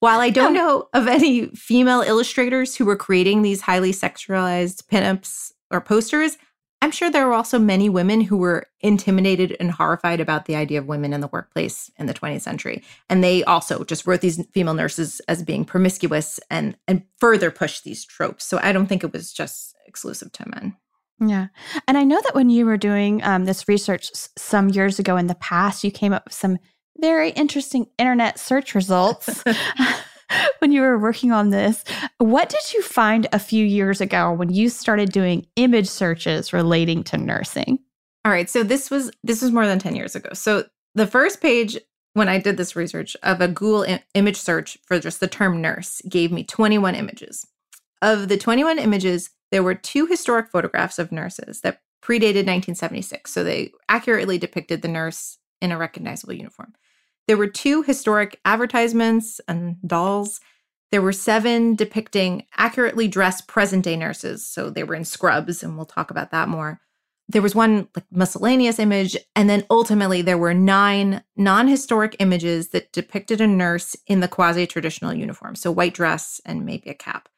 While 0.00 0.20
I 0.20 0.30
don't 0.30 0.54
know 0.54 0.88
of 0.94 1.06
any 1.06 1.46
female 1.48 2.00
illustrators 2.00 2.74
who 2.74 2.86
were 2.86 2.96
creating 2.96 3.42
these 3.42 3.60
highly 3.60 3.92
sexualized 3.92 4.84
pinups 4.84 5.52
or 5.70 5.80
posters, 5.80 6.38
I'm 6.82 6.90
sure 6.90 7.10
there 7.10 7.26
were 7.26 7.34
also 7.34 7.58
many 7.58 7.90
women 7.90 8.22
who 8.22 8.38
were 8.38 8.66
intimidated 8.80 9.54
and 9.60 9.70
horrified 9.70 10.18
about 10.18 10.46
the 10.46 10.56
idea 10.56 10.78
of 10.78 10.86
women 10.86 11.12
in 11.12 11.20
the 11.20 11.28
workplace 11.28 11.90
in 11.98 12.06
the 12.06 12.14
20th 12.14 12.40
century. 12.40 12.82
And 13.10 13.22
they 13.22 13.44
also 13.44 13.84
just 13.84 14.06
wrote 14.06 14.22
these 14.22 14.44
female 14.54 14.72
nurses 14.72 15.20
as 15.28 15.42
being 15.42 15.66
promiscuous 15.66 16.40
and 16.50 16.76
and 16.88 17.04
further 17.18 17.50
pushed 17.50 17.84
these 17.84 18.04
tropes. 18.04 18.46
So 18.46 18.58
I 18.62 18.72
don't 18.72 18.86
think 18.86 19.04
it 19.04 19.12
was 19.12 19.32
just 19.32 19.76
exclusive 19.86 20.32
to 20.32 20.48
men. 20.48 20.76
Yeah. 21.22 21.48
And 21.86 21.98
I 21.98 22.04
know 22.04 22.18
that 22.24 22.34
when 22.34 22.48
you 22.48 22.64
were 22.64 22.78
doing 22.78 23.22
um, 23.22 23.44
this 23.44 23.68
research 23.68 24.10
some 24.38 24.70
years 24.70 24.98
ago 24.98 25.18
in 25.18 25.26
the 25.26 25.34
past, 25.34 25.84
you 25.84 25.90
came 25.90 26.14
up 26.14 26.24
with 26.24 26.32
some 26.32 26.56
very 26.98 27.30
interesting 27.30 27.86
internet 27.98 28.38
search 28.38 28.74
results 28.74 29.42
when 30.58 30.72
you 30.72 30.80
were 30.80 30.98
working 30.98 31.32
on 31.32 31.50
this. 31.50 31.84
What 32.18 32.48
did 32.48 32.72
you 32.72 32.82
find 32.82 33.26
a 33.32 33.38
few 33.38 33.64
years 33.64 34.00
ago 34.00 34.32
when 34.32 34.50
you 34.50 34.68
started 34.68 35.12
doing 35.12 35.46
image 35.56 35.88
searches 35.88 36.52
relating 36.52 37.02
to 37.04 37.18
nursing? 37.18 37.78
All 38.24 38.32
right, 38.32 38.50
so 38.50 38.62
this 38.62 38.90
was 38.90 39.10
this 39.24 39.42
was 39.42 39.50
more 39.50 39.66
than 39.66 39.78
10 39.78 39.96
years 39.96 40.14
ago. 40.14 40.30
So 40.34 40.64
the 40.94 41.06
first 41.06 41.40
page 41.40 41.78
when 42.14 42.28
I 42.28 42.38
did 42.38 42.56
this 42.56 42.74
research 42.74 43.16
of 43.22 43.40
a 43.40 43.48
Google 43.48 43.84
I- 43.88 44.04
image 44.14 44.36
search 44.36 44.78
for 44.84 44.98
just 44.98 45.20
the 45.20 45.28
term 45.28 45.60
nurse 45.60 46.02
gave 46.08 46.32
me 46.32 46.44
21 46.44 46.94
images. 46.94 47.46
Of 48.02 48.28
the 48.28 48.36
21 48.36 48.78
images, 48.78 49.30
there 49.52 49.62
were 49.62 49.74
two 49.74 50.06
historic 50.06 50.50
photographs 50.50 50.98
of 50.98 51.12
nurses 51.12 51.60
that 51.60 51.80
predated 52.02 52.46
1976, 52.46 53.30
so 53.30 53.44
they 53.44 53.72
accurately 53.88 54.38
depicted 54.38 54.82
the 54.82 54.88
nurse 54.88 55.38
in 55.60 55.72
a 55.72 55.78
recognizable 55.78 56.34
uniform. 56.34 56.74
There 57.26 57.36
were 57.36 57.46
two 57.46 57.82
historic 57.82 58.40
advertisements 58.44 59.40
and 59.46 59.76
dolls. 59.86 60.40
There 60.90 61.02
were 61.02 61.12
seven 61.12 61.76
depicting 61.76 62.44
accurately 62.56 63.06
dressed 63.06 63.46
present 63.46 63.84
day 63.84 63.96
nurses. 63.96 64.44
So 64.44 64.70
they 64.70 64.82
were 64.82 64.94
in 64.94 65.04
scrubs, 65.04 65.62
and 65.62 65.76
we'll 65.76 65.86
talk 65.86 66.10
about 66.10 66.32
that 66.32 66.48
more. 66.48 66.80
There 67.28 67.42
was 67.42 67.54
one 67.54 67.86
like 67.94 68.06
miscellaneous 68.10 68.80
image, 68.80 69.16
and 69.36 69.48
then 69.48 69.64
ultimately 69.70 70.20
there 70.20 70.38
were 70.38 70.52
nine 70.52 71.22
non 71.36 71.68
historic 71.68 72.16
images 72.18 72.70
that 72.70 72.92
depicted 72.92 73.40
a 73.40 73.46
nurse 73.46 73.94
in 74.08 74.18
the 74.18 74.26
quasi 74.26 74.66
traditional 74.66 75.14
uniform. 75.14 75.54
So 75.54 75.70
white 75.70 75.94
dress 75.94 76.40
and 76.44 76.66
maybe 76.66 76.90
a 76.90 76.94
cap. 76.94 77.28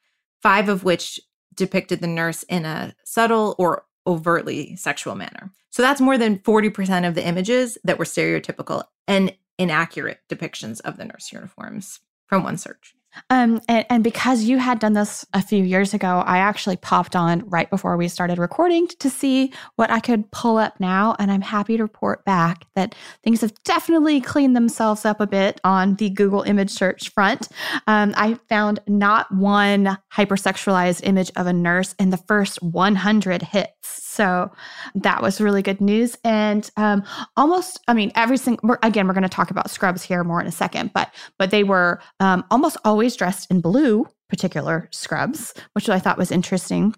Five 0.41 0.71
of 0.71 0.85
which 0.85 1.21
depicted 1.55 2.01
the 2.01 2.07
nurse 2.07 2.43
in 2.45 2.65
a 2.65 2.95
subtle 3.05 3.55
or 3.59 3.85
overtly 4.07 4.77
sexual 4.77 5.15
manner. 5.15 5.53
So 5.73 5.83
that's 5.83 6.01
more 6.01 6.19
than 6.19 6.39
40% 6.39 7.09
of 7.09 7.15
the 7.15 7.27
images 7.27 7.79
that 7.83 7.99
were 7.99 8.05
stereotypical. 8.05 8.85
And 9.09 9.35
inaccurate 9.59 10.21
depictions 10.29 10.81
of 10.83 10.97
the 10.97 11.05
nurse 11.05 11.33
uniforms 11.33 12.01
from 12.27 12.45
one 12.45 12.59
search. 12.59 12.95
Um, 13.29 13.61
and, 13.69 13.85
and, 13.91 14.05
because 14.05 14.45
you 14.45 14.57
had 14.57 14.79
done 14.79 14.95
this 14.95 15.27
a 15.35 15.43
few 15.43 15.63
years 15.63 15.93
ago, 15.93 16.23
I 16.25 16.39
actually 16.39 16.77
popped 16.77 17.15
on 17.15 17.47
right 17.47 17.69
before 17.69 17.99
we 17.99 18.09
started 18.09 18.39
recording 18.39 18.89
to 19.01 19.11
see 19.11 19.53
what 19.77 19.91
I 19.91 20.01
could 20.01 20.31
pull 20.31 20.57
up 20.57 20.81
now. 20.81 21.15
And 21.19 21.31
I'm 21.31 21.43
happy 21.43 21.77
to 21.77 21.83
report 21.83 22.25
back 22.25 22.65
that 22.75 22.95
things 23.23 23.43
have 23.43 23.53
definitely 23.65 24.23
cleaned 24.23 24.57
themselves 24.57 25.05
up 25.05 25.21
a 25.21 25.27
bit 25.27 25.61
on 25.63 25.97
the 25.97 26.09
Google 26.09 26.41
image 26.43 26.71
search 26.71 27.11
front. 27.11 27.49
Um, 27.87 28.15
I 28.17 28.35
found 28.49 28.81
not 28.87 29.31
one 29.31 29.99
hypersexualized 30.15 31.03
image 31.05 31.31
of 31.37 31.47
a 31.47 31.53
nurse 31.53 31.95
in 31.99 32.09
the 32.09 32.17
first 32.17 32.63
100 32.63 33.43
hits. 33.43 34.12
So 34.13 34.53
that 34.95 35.23
was 35.23 35.41
really 35.41 35.63
good 35.63 35.81
news. 35.81 36.19
And 36.23 36.71
um, 36.77 37.03
almost, 37.35 37.81
I 37.89 37.95
mean, 37.95 38.13
every 38.15 38.37
single, 38.37 38.77
again, 38.83 39.07
we're 39.07 39.15
going 39.15 39.23
to 39.23 39.29
talk 39.29 39.51
about 39.51 39.71
scrubs 39.71 40.03
here 40.03 40.23
more 40.23 40.39
in 40.39 40.47
a 40.47 40.53
second, 40.53 40.93
but, 40.93 41.11
but 41.39 41.51
they 41.51 41.65
were 41.65 41.99
um, 42.21 42.45
almost 42.51 42.77
always 42.85 43.17
dressed 43.17 43.51
in 43.51 43.63
blue, 43.63 44.07
particular 44.29 44.89
scrubs, 44.93 45.55
which 45.73 45.89
I 45.89 45.99
thought 45.99 46.19
was 46.19 46.31
interesting. 46.31 46.95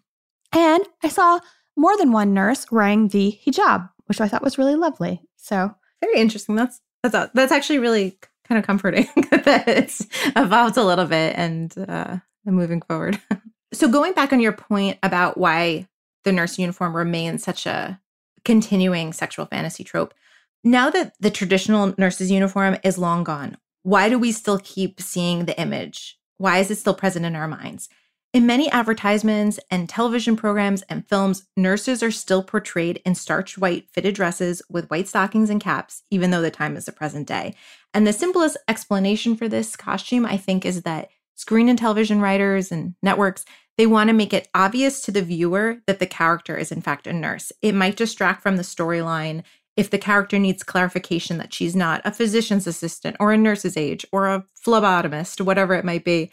And 0.52 0.84
I 1.04 1.08
saw 1.08 1.38
more 1.76 1.96
than 1.96 2.10
one 2.10 2.34
nurse 2.34 2.66
wearing 2.72 3.08
the 3.08 3.38
hijab, 3.46 3.88
which 4.06 4.20
I 4.20 4.26
thought 4.26 4.42
was 4.42 4.58
really 4.58 4.74
lovely. 4.74 5.22
So 5.36 5.72
very 6.00 6.18
interesting. 6.18 6.56
That's, 6.56 6.80
that's, 7.04 7.30
that's 7.32 7.52
actually 7.52 7.78
really 7.78 8.18
kind 8.48 8.58
of 8.58 8.66
comforting 8.66 9.06
that 9.30 9.68
it's 9.68 10.04
evolved 10.34 10.76
a 10.76 10.84
little 10.84 11.06
bit 11.06 11.34
and, 11.36 11.72
uh, 11.78 12.16
moving 12.44 12.82
forward. 12.82 13.20
so 13.72 13.88
going 13.88 14.14
back 14.14 14.32
on 14.32 14.40
your 14.40 14.52
point 14.52 14.98
about 15.02 15.38
why 15.38 15.86
the 16.25 16.33
nurse 16.33 16.59
uniform 16.59 16.97
remains 16.97 17.45
such 17.45 17.66
a 17.66 18.01
continuing 18.45 19.12
sexual 19.12 19.47
fantasy 19.47 19.85
trope. 19.85 20.14
Now 20.62 20.91
that 20.91 21.14
the 21.20 21.31
traditional 21.31 21.95
nurse's 21.99 22.31
uniform 22.31 22.79
is 22.83 22.99
long 22.99 23.25
gone, 23.25 23.57
why 23.83 24.09
do 24.09 24.18
we 24.18 24.33
still 24.33 24.59
keep 24.59 25.01
seeing 25.01 25.45
the 25.45 25.59
image? 25.61 26.18
Why 26.39 26.59
is 26.59 26.70
it 26.70 26.77
still 26.77 26.95
present 26.95 27.27
in 27.27 27.37
our 27.37 27.49
minds? 27.49 27.89
In 28.33 28.47
many 28.47 28.68
advertisements 28.72 29.61
and 29.70 29.89
television 29.89 30.35
programs 30.35 30.83
and 30.83 31.09
films, 31.09 31.47
nurses 31.57 32.03
are 32.03 32.11
still 32.11 32.43
portrayed 32.43 33.01
in 33.05 33.14
starched 33.14 33.59
white 33.59 33.89
fitted 33.93 34.16
dresses 34.16 34.61
with 34.68 34.91
white 34.91 35.07
stockings 35.07 35.51
and 35.51 35.61
caps, 35.61 36.03
even 36.11 36.33
though 36.33 36.43
the 36.43 36.51
time 36.51 36.77
is 36.77 36.87
the 36.87 36.93
present 36.93 37.29
day. 37.29 37.55
And 37.93 38.05
the 38.05 38.12
simplest 38.12 38.57
explanation 38.66 39.37
for 39.37 39.49
this 39.49 39.77
costume, 39.77 40.27
I 40.27 40.37
think, 40.37 40.66
is 40.66 40.83
that 40.83 41.11
screen 41.37 41.68
and 41.68 41.79
television 41.79 42.20
writers 42.20 42.72
and 42.72 42.97
networks, 43.05 43.45
they 43.77 43.87
want 43.87 44.09
to 44.09 44.14
make 44.14 44.33
it 44.33 44.49
obvious 44.55 45.01
to 45.03 45.12
the 45.12 45.22
viewer 45.22 45.79
that 45.87 45.99
the 45.99 46.07
character 46.07 46.57
is 46.57 46.70
in 46.70 46.81
fact 46.81 47.07
a 47.07 47.12
nurse. 47.12 47.53
It 47.61 47.75
might 47.75 47.97
distract 47.97 48.43
from 48.43 48.57
the 48.57 48.62
storyline 48.62 49.43
if 49.77 49.91
the 49.91 49.99
character 49.99 50.39
needs 50.39 50.62
clarification 50.62 51.39
that 51.39 51.53
she's 51.53 51.75
not 51.75 52.01
a 52.05 52.12
physician's 52.12 52.66
assistant 52.66 53.16
or 53.18 53.33
a 53.33 53.37
nurse's 53.37 53.77
aide 53.77 54.05
or 54.12 54.29
a 54.29 54.45
phlebotomist, 54.64 55.41
whatever 55.45 55.75
it 55.75 55.85
might 55.85 56.05
be. 56.05 56.31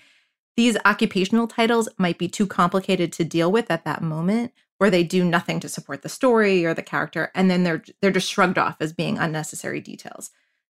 These 0.56 0.78
occupational 0.86 1.48
titles 1.48 1.90
might 1.98 2.20
be 2.20 2.28
too 2.28 2.46
complicated 2.46 3.12
to 3.14 3.24
deal 3.24 3.52
with 3.52 3.72
at 3.72 3.86
that 3.86 4.04
moment, 4.04 4.52
where 4.78 4.90
they 4.90 5.04
do 5.04 5.24
nothing 5.24 5.60
to 5.62 5.70
support 5.70 6.02
the 6.02 6.10
story 6.10 6.66
or 6.66 6.74
the 6.74 6.84
character, 6.84 7.32
and 7.34 7.50
then 7.50 7.64
they're 7.64 7.84
they're 8.02 8.12
just 8.12 8.30
shrugged 8.30 8.58
off 8.58 8.78
as 8.80 8.94
being 8.94 9.18
unnecessary 9.18 9.80
details. 9.80 10.30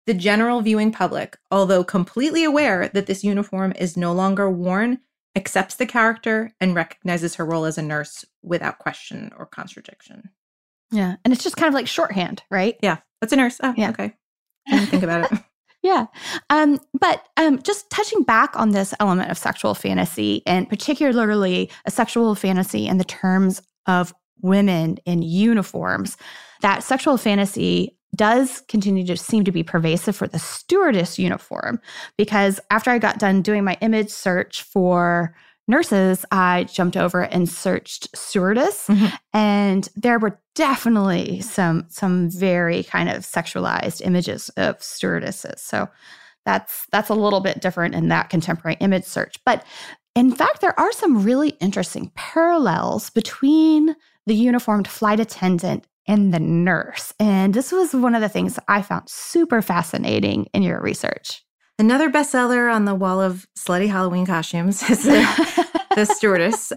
The 0.07 0.15
general 0.15 0.63
viewing 0.63 0.93
public, 0.93 1.37
although 1.51 1.85
completely 1.85 2.43
aware 2.45 2.89
that 2.89 3.07
this 3.07 3.25
uniform 3.25 3.73
is 3.77 3.97
no 3.97 4.13
longer 4.13 4.49
worn, 4.49 5.01
accepts 5.37 5.77
the 5.77 5.87
character 5.87 6.53
and 6.61 6.75
recognizes 6.75 7.35
her 7.37 7.45
role 7.45 7.67
as 7.67 7.79
a 7.79 7.83
nurse 7.83 8.25
without 8.43 8.79
question 8.79 9.31
or 9.37 9.47
contradiction. 9.47 10.31
Yeah. 10.91 11.17
And 11.25 11.33
it's 11.33 11.45
just 11.45 11.57
kind 11.57 11.69
of 11.69 11.75
like 11.75 11.87
shorthand, 11.87 12.43
right? 12.51 12.77
Yeah. 12.83 12.99
That's 13.21 13.33
a 13.33 13.37
nurse. 13.37 13.59
Oh, 13.63 13.75
yeah. 13.77 13.91
okay. 13.91 14.15
I 14.69 14.79
didn't 14.79 14.89
think 14.89 15.03
about 15.03 15.31
it. 15.31 15.39
yeah. 15.83 16.07
Um, 16.51 16.81
but 16.99 17.23
um, 17.37 17.63
just 17.63 17.91
touching 17.91 18.23
back 18.23 18.59
on 18.59 18.71
this 18.71 18.95
element 18.99 19.31
of 19.31 19.39
sexual 19.39 19.75
fantasy, 19.75 20.43
and 20.47 20.69
particularly 20.69 21.71
a 21.85 21.91
sexual 21.91 22.35
fantasy 22.35 22.87
in 22.87 22.99
the 22.99 23.05
terms 23.05 23.63
of 23.87 24.15
women 24.41 24.99
in 25.05 25.23
uniforms, 25.23 26.17
that 26.63 26.83
sexual 26.83 27.17
fantasy 27.17 27.97
does 28.17 28.63
continue 28.69 29.05
to 29.07 29.17
seem 29.17 29.45
to 29.45 29.53
be 29.53 29.63
pervasive 29.63 30.17
for 30.17 30.27
the 30.27 30.39
stewardess 30.39 31.19
uniform 31.19 31.81
because 32.17 32.59
after 32.71 32.91
I 32.91 32.99
got 32.99 33.19
done 33.19 33.43
doing 33.43 33.65
my 33.65 33.77
image 33.81 34.11
search 34.11 34.63
for 34.63 35.35
nurses, 35.69 36.25
I 36.31 36.65
jumped 36.65 36.97
over 36.97 37.23
and 37.23 37.49
searched 37.49 38.17
stewardess, 38.17 38.87
mm-hmm. 38.87 39.15
and 39.33 39.89
there 39.97 40.19
were 40.19 40.41
definitely 40.55 41.41
some 41.41 41.87
some 41.89 42.31
very 42.31 42.85
kind 42.85 43.09
of 43.09 43.23
sexualized 43.23 44.05
images 44.05 44.49
of 44.51 44.83
stewardesses. 44.83 45.61
So 45.61 45.89
that's 46.45 46.87
that's 46.93 47.11
a 47.11 47.15
little 47.15 47.41
bit 47.41 47.61
different 47.61 47.95
in 47.95 48.09
that 48.09 48.31
contemporary 48.31 48.77
image 48.81 49.05
search. 49.05 49.37
But 49.45 49.65
in 50.15 50.33
fact, 50.33 50.61
there 50.61 50.79
are 50.79 50.93
some 50.93 51.23
really 51.23 51.51
interesting 51.61 52.11
parallels 52.15 53.11
between 53.11 53.95
the 54.27 54.35
uniformed 54.35 54.89
flight 54.89 55.21
attendant 55.21 55.87
and 56.07 56.33
the 56.33 56.41
nurse. 56.41 57.13
And 57.19 57.55
this 57.55 57.73
was 57.73 57.95
one 57.95 58.15
of 58.15 58.21
the 58.21 58.29
things 58.29 58.59
I 58.69 58.83
found 58.83 59.09
super 59.09 59.63
fascinating 59.63 60.47
in 60.53 60.63
your 60.63 60.81
research. 60.81 61.45
Another 61.79 62.11
bestseller 62.11 62.73
on 62.73 62.87
the 62.87 62.95
wall 62.95 63.21
of 63.21 63.47
slutty 63.59 63.89
Halloween 63.89 64.25
costumes 64.25 64.89
is 64.89 65.05
the, 65.05 65.77
the 65.95 66.05
stewardess. 66.15 66.73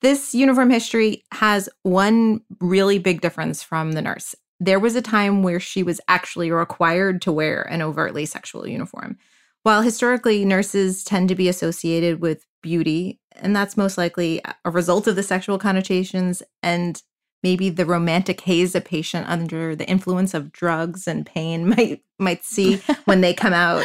This 0.00 0.34
uniform 0.34 0.70
history 0.70 1.24
has 1.32 1.68
one 1.84 2.40
really 2.60 2.98
big 2.98 3.20
difference 3.20 3.62
from 3.62 3.92
the 3.92 4.02
nurse. 4.02 4.34
There 4.58 4.80
was 4.80 4.96
a 4.96 5.02
time 5.02 5.42
where 5.44 5.60
she 5.60 5.84
was 5.84 6.00
actually 6.08 6.50
required 6.50 7.22
to 7.22 7.32
wear 7.32 7.62
an 7.62 7.82
overtly 7.82 8.26
sexual 8.26 8.66
uniform. 8.66 9.16
While 9.62 9.82
historically 9.82 10.44
nurses 10.44 11.04
tend 11.04 11.28
to 11.28 11.36
be 11.36 11.48
associated 11.48 12.20
with 12.20 12.44
beauty, 12.62 13.20
and 13.36 13.54
that's 13.54 13.76
most 13.76 13.96
likely 13.96 14.40
a 14.64 14.70
result 14.70 15.06
of 15.06 15.14
the 15.14 15.22
sexual 15.22 15.58
connotations 15.58 16.42
and 16.64 17.00
maybe 17.42 17.68
the 17.68 17.86
romantic 17.86 18.40
haze 18.42 18.74
a 18.74 18.80
patient 18.80 19.28
under 19.28 19.74
the 19.74 19.88
influence 19.88 20.34
of 20.34 20.52
drugs 20.52 21.06
and 21.06 21.26
pain 21.26 21.68
might 21.76 22.02
might 22.18 22.44
see 22.44 22.76
when 23.04 23.20
they 23.20 23.34
come 23.34 23.52
out 23.52 23.84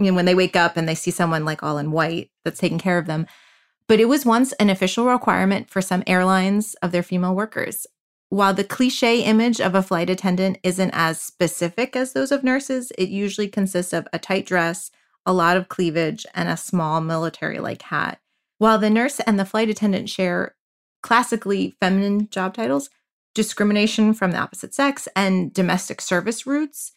you 0.00 0.06
know, 0.06 0.14
when 0.14 0.24
they 0.24 0.34
wake 0.34 0.56
up 0.56 0.76
and 0.76 0.88
they 0.88 0.94
see 0.94 1.10
someone 1.10 1.44
like 1.44 1.62
all 1.62 1.78
in 1.78 1.92
white 1.92 2.30
that's 2.44 2.58
taking 2.58 2.78
care 2.78 2.98
of 2.98 3.06
them. 3.06 3.26
But 3.86 4.00
it 4.00 4.06
was 4.06 4.24
once 4.24 4.52
an 4.54 4.70
official 4.70 5.04
requirement 5.06 5.68
for 5.68 5.82
some 5.82 6.02
airlines 6.06 6.74
of 6.76 6.90
their 6.90 7.02
female 7.02 7.34
workers. 7.34 7.86
While 8.30 8.54
the 8.54 8.64
cliche 8.64 9.22
image 9.22 9.60
of 9.60 9.74
a 9.74 9.82
flight 9.82 10.08
attendant 10.08 10.58
isn't 10.62 10.92
as 10.92 11.20
specific 11.20 11.96
as 11.96 12.12
those 12.12 12.32
of 12.32 12.44
nurses, 12.44 12.92
it 12.96 13.08
usually 13.08 13.48
consists 13.48 13.92
of 13.92 14.06
a 14.12 14.18
tight 14.18 14.46
dress, 14.46 14.90
a 15.26 15.32
lot 15.32 15.56
of 15.56 15.68
cleavage, 15.68 16.24
and 16.34 16.48
a 16.48 16.56
small 16.56 17.00
military 17.00 17.58
like 17.58 17.82
hat. 17.82 18.20
While 18.58 18.78
the 18.78 18.90
nurse 18.90 19.20
and 19.20 19.38
the 19.38 19.44
flight 19.44 19.68
attendant 19.68 20.08
share 20.08 20.54
classically 21.02 21.76
feminine 21.80 22.28
job 22.30 22.54
titles, 22.54 22.90
discrimination 23.34 24.14
from 24.14 24.32
the 24.32 24.38
opposite 24.38 24.74
sex, 24.74 25.08
and 25.14 25.52
domestic 25.52 26.00
service 26.00 26.46
roots, 26.46 26.92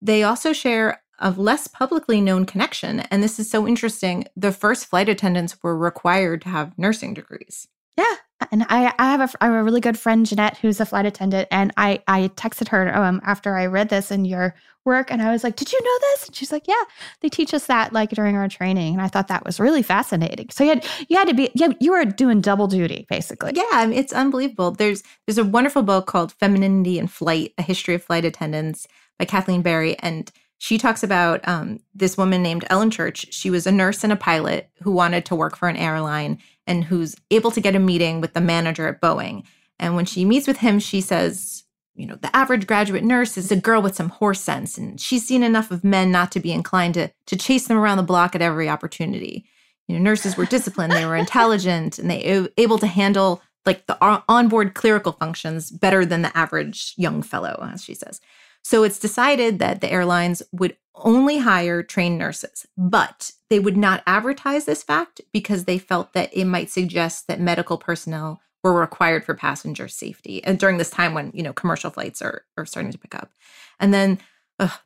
they 0.00 0.22
also 0.22 0.52
share 0.52 1.02
a 1.18 1.30
less 1.32 1.66
publicly 1.66 2.20
known 2.20 2.46
connection. 2.46 3.00
And 3.00 3.22
this 3.22 3.38
is 3.38 3.50
so 3.50 3.66
interesting. 3.66 4.24
The 4.36 4.52
first 4.52 4.86
flight 4.86 5.08
attendants 5.08 5.56
were 5.62 5.76
required 5.76 6.42
to 6.42 6.48
have 6.48 6.78
nursing 6.78 7.14
degrees. 7.14 7.66
Yeah. 7.96 8.14
And 8.52 8.64
I, 8.68 8.92
I 8.98 9.10
have 9.10 9.20
a, 9.20 9.42
I 9.42 9.46
have 9.46 9.54
a 9.54 9.64
really 9.64 9.80
good 9.80 9.98
friend, 9.98 10.24
Jeanette, 10.24 10.56
who's 10.58 10.80
a 10.80 10.86
flight 10.86 11.06
attendant. 11.06 11.48
And 11.50 11.72
I, 11.76 12.02
I 12.06 12.28
texted 12.36 12.68
her 12.68 12.94
um, 12.96 13.20
after 13.24 13.56
I 13.56 13.66
read 13.66 13.88
this 13.88 14.10
in 14.10 14.24
your 14.24 14.54
work. 14.84 15.10
And 15.10 15.20
I 15.20 15.32
was 15.32 15.42
like, 15.42 15.56
Did 15.56 15.72
you 15.72 15.82
know 15.82 15.98
this? 16.00 16.26
And 16.26 16.36
she's 16.36 16.52
like, 16.52 16.68
Yeah, 16.68 16.82
they 17.20 17.28
teach 17.28 17.52
us 17.52 17.66
that 17.66 17.92
like 17.92 18.10
during 18.10 18.36
our 18.36 18.48
training. 18.48 18.94
And 18.94 19.02
I 19.02 19.08
thought 19.08 19.28
that 19.28 19.44
was 19.44 19.58
really 19.58 19.82
fascinating. 19.82 20.50
So 20.50 20.62
you 20.62 20.70
had, 20.70 20.86
you 21.08 21.16
had 21.16 21.28
to 21.28 21.34
be, 21.34 21.50
you, 21.54 21.74
you 21.80 21.90
were 21.90 22.04
doing 22.04 22.40
double 22.40 22.68
duty 22.68 23.06
basically. 23.08 23.52
Yeah. 23.54 23.88
It's 23.88 24.12
unbelievable. 24.12 24.70
There's, 24.70 25.02
there's 25.26 25.38
a 25.38 25.44
wonderful 25.44 25.82
book 25.82 26.06
called 26.06 26.32
Femininity 26.32 26.98
in 26.98 27.08
Flight, 27.08 27.54
A 27.58 27.62
History 27.62 27.94
of 27.94 28.04
Flight 28.04 28.24
Attendants 28.24 28.86
by 29.18 29.24
Kathleen 29.24 29.62
Barry. 29.62 29.98
And 29.98 30.30
she 30.58 30.76
talks 30.76 31.02
about 31.02 31.46
um, 31.46 31.80
this 31.94 32.16
woman 32.16 32.42
named 32.42 32.64
Ellen 32.68 32.90
Church. 32.90 33.32
She 33.32 33.48
was 33.48 33.66
a 33.66 33.72
nurse 33.72 34.02
and 34.02 34.12
a 34.12 34.16
pilot 34.16 34.70
who 34.82 34.90
wanted 34.90 35.24
to 35.26 35.36
work 35.36 35.56
for 35.56 35.68
an 35.68 35.76
airline 35.76 36.38
and 36.66 36.84
who's 36.84 37.16
able 37.30 37.50
to 37.52 37.60
get 37.60 37.76
a 37.76 37.80
meeting 37.80 38.20
with 38.20 38.34
the 38.34 38.40
manager 38.40 38.88
at 38.88 39.00
Boeing. 39.00 39.44
And 39.78 39.94
when 39.94 40.04
she 40.04 40.24
meets 40.24 40.48
with 40.48 40.58
him, 40.58 40.80
she 40.80 41.00
says, 41.00 41.64
you 41.94 42.06
know, 42.06 42.16
the 42.16 42.34
average 42.34 42.66
graduate 42.66 43.04
nurse 43.04 43.36
is 43.36 43.50
a 43.50 43.56
girl 43.56 43.82
with 43.82 43.96
some 43.96 44.08
horse 44.08 44.40
sense, 44.40 44.78
and 44.78 45.00
she's 45.00 45.26
seen 45.26 45.42
enough 45.42 45.70
of 45.70 45.82
men 45.82 46.12
not 46.12 46.30
to 46.32 46.40
be 46.40 46.52
inclined 46.52 46.94
to, 46.94 47.10
to 47.26 47.36
chase 47.36 47.66
them 47.66 47.76
around 47.76 47.96
the 47.96 48.02
block 48.02 48.34
at 48.34 48.42
every 48.42 48.68
opportunity. 48.68 49.44
You 49.86 49.96
know, 49.96 50.02
nurses 50.02 50.36
were 50.36 50.44
disciplined, 50.44 50.92
they 50.92 51.06
were 51.06 51.16
intelligent, 51.16 51.98
and 51.98 52.10
they 52.10 52.40
were 52.40 52.50
able 52.56 52.78
to 52.78 52.86
handle 52.86 53.42
like 53.66 53.86
the 53.86 53.98
onboard 54.28 54.74
clerical 54.74 55.12
functions 55.12 55.70
better 55.70 56.06
than 56.06 56.22
the 56.22 56.36
average 56.36 56.94
young 56.96 57.22
fellow, 57.22 57.68
as 57.72 57.84
she 57.84 57.94
says. 57.94 58.20
So 58.62 58.82
it's 58.82 58.98
decided 58.98 59.58
that 59.58 59.80
the 59.80 59.90
airlines 59.90 60.42
would 60.52 60.76
only 60.94 61.38
hire 61.38 61.82
trained 61.82 62.18
nurses, 62.18 62.66
but 62.76 63.32
they 63.50 63.58
would 63.58 63.76
not 63.76 64.02
advertise 64.06 64.64
this 64.64 64.82
fact 64.82 65.20
because 65.32 65.64
they 65.64 65.78
felt 65.78 66.12
that 66.12 66.30
it 66.32 66.44
might 66.44 66.70
suggest 66.70 67.28
that 67.28 67.40
medical 67.40 67.78
personnel 67.78 68.40
were 68.62 68.72
required 68.74 69.24
for 69.24 69.34
passenger 69.34 69.88
safety. 69.88 70.42
And 70.44 70.58
during 70.58 70.78
this 70.78 70.90
time 70.90 71.14
when, 71.14 71.30
you 71.32 71.42
know, 71.42 71.52
commercial 71.52 71.90
flights 71.90 72.20
are, 72.20 72.44
are 72.56 72.66
starting 72.66 72.92
to 72.92 72.98
pick 72.98 73.14
up. 73.14 73.30
And 73.78 73.94
then 73.94 74.18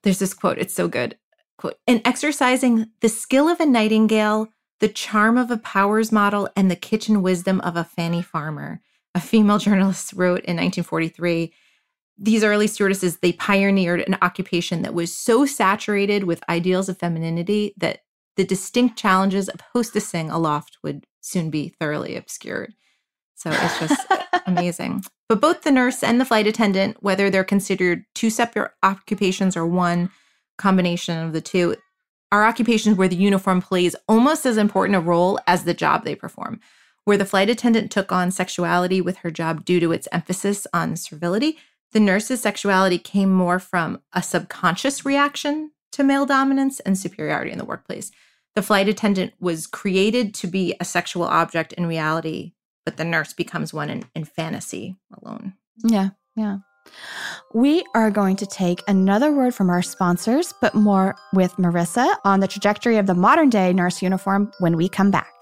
there's 0.03 0.19
this 0.19 0.35
quote, 0.35 0.59
it's 0.59 0.75
so 0.75 0.89
good. 0.89 1.17
Quote, 1.57 1.79
in 1.87 2.03
exercising 2.05 2.91
the 3.01 3.09
skill 3.09 3.49
of 3.49 3.61
a 3.61 3.67
nightingale, 3.67 4.49
the 4.81 4.89
charm 4.89 5.39
of 5.39 5.51
a 5.51 5.57
Powers 5.57 6.11
model, 6.11 6.49
and 6.57 6.71
the 6.71 6.77
kitchen 6.77 7.23
wisdom 7.23 7.61
of 7.61 7.77
a 7.77 7.85
Fanny 7.85 8.21
Farmer, 8.21 8.81
a 9.15 9.21
female 9.21 9.59
journalist 9.61 10.13
wrote 10.13 10.45
in 10.45 10.57
1943 10.57 11.53
these 12.19 12.45
early 12.45 12.67
stewardesses 12.67 13.19
they 13.19 13.33
pioneered 13.33 14.01
an 14.01 14.17
occupation 14.23 14.83
that 14.83 14.95
was 14.95 15.15
so 15.15 15.47
saturated 15.47 16.25
with 16.25 16.49
ideals 16.49 16.89
of 16.89 16.99
femininity 16.99 17.75
that 17.79 18.01
the 18.37 18.45
distinct 18.45 18.99
challenges 18.99 19.49
of 19.49 19.61
hostessing 19.75 20.33
aloft 20.33 20.79
would 20.83 21.07
soon 21.21 21.51
be 21.51 21.69
thoroughly 21.81 22.17
obscured. 22.17 22.75
So 23.35 23.51
it's 23.51 23.79
just 23.79 24.07
amazing. 24.47 25.03
But 25.29 25.41
both 25.41 25.63
the 25.63 25.71
nurse 25.71 26.03
and 26.03 26.21
the 26.21 26.25
flight 26.25 26.47
attendant 26.47 26.99
whether 27.03 27.29
they're 27.29 27.45
considered 27.45 28.05
two 28.15 28.31
separate 28.31 28.73
occupations 28.83 29.57
or 29.57 29.67
one 29.67 30.11
combination 30.59 31.19
of 31.19 31.33
the 31.33 31.41
two 31.41 31.77
are 32.31 32.45
occupations 32.45 32.97
where 32.97 33.09
the 33.09 33.17
uniform 33.17 33.61
plays 33.61 33.95
almost 34.09 34.47
as 34.47 34.57
important 34.57 34.97
a 34.97 35.01
role 35.01 35.39
as 35.47 35.65
the 35.65 35.75
job 35.75 36.05
they 36.05 36.15
perform. 36.15 36.61
Where 37.05 37.19
the 37.19 37.27
flight 37.27 37.51
attendant 37.51 37.91
took 37.91 38.13
on 38.13 38.31
sexuality 38.31 39.01
with 39.01 39.19
her 39.19 39.31
job 39.31 39.65
due 39.65 39.81
to 39.81 39.93
its 39.93 40.09
emphasis 40.13 40.67
on 40.73 40.97
servility 40.97 41.59
the 41.93 42.01
nurse's 42.01 42.41
sexuality 42.41 42.99
came 42.99 43.31
more 43.31 43.59
from 43.59 44.01
a 44.13 44.23
subconscious 44.23 45.05
reaction 45.05 45.73
to 45.93 46.03
male 46.03 46.27
dominance 46.27 46.81
and 46.81 46.99
superiority 46.99 47.53
in 47.53 47.59
the 47.59 47.65
workplace. 47.65 48.11
The 48.55 48.63
flight 48.63 48.89
attendant 48.89 49.33
was 49.41 49.67
created 49.67 50.35
to 50.35 50.47
be 50.47 50.75
a 50.81 50.85
sexual 50.85 51.25
object 51.25 51.73
in 51.75 51.87
reality, 51.87 52.53
but 52.85 52.97
the 52.97 53.05
nurse 53.05 53.33
becomes 53.33 53.73
one 53.73 53.91
in, 53.91 54.05
in 54.15 54.25
fantasy 54.25 54.97
alone. 55.23 55.55
Yeah, 55.85 56.11
yeah. 56.37 56.59
We 57.55 57.85
are 57.95 58.11
going 58.11 58.37
to 58.37 58.47
take 58.47 58.83
another 58.89 59.33
word 59.33 59.55
from 59.55 59.71
our 59.71 59.83
sponsors, 59.83 60.53
but 60.61 60.75
more 60.75 61.15
with 61.33 61.53
Marisa 61.57 62.17
on 62.25 62.41
the 62.41 62.49
trajectory 62.49 62.97
of 62.97 63.07
the 63.07 63.15
modern 63.15 63.51
day 63.51 63.73
nurse 63.73 64.03
uniform 64.03 64.53
when 64.59 64.77
we 64.77 64.89
come 64.89 65.11
back. 65.11 65.42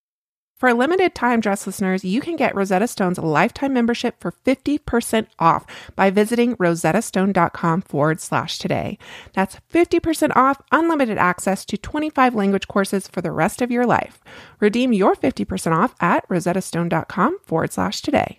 For 0.61 0.71
limited 0.75 1.15
time, 1.15 1.39
Dressed 1.39 1.65
listeners, 1.65 2.05
you 2.05 2.21
can 2.21 2.35
get 2.35 2.53
Rosetta 2.53 2.85
Stone's 2.87 3.17
lifetime 3.17 3.73
membership 3.73 4.19
for 4.19 4.31
50% 4.31 5.25
off 5.39 5.65
by 5.95 6.11
visiting 6.11 6.55
rosettastone.com 6.57 7.81
forward 7.81 8.21
slash 8.21 8.59
today. 8.59 8.99
That's 9.33 9.57
50% 9.73 10.35
off 10.35 10.61
unlimited 10.71 11.17
access 11.17 11.65
to 11.65 11.79
25 11.79 12.35
language 12.35 12.67
courses 12.67 13.07
for 13.07 13.21
the 13.21 13.31
rest 13.31 13.63
of 13.63 13.71
your 13.71 13.87
life. 13.87 14.19
Redeem 14.59 14.93
your 14.93 15.15
50% 15.15 15.75
off 15.75 15.95
at 15.99 16.29
rosettastone.com 16.29 17.39
forward 17.39 17.73
slash 17.73 18.01
today. 18.01 18.37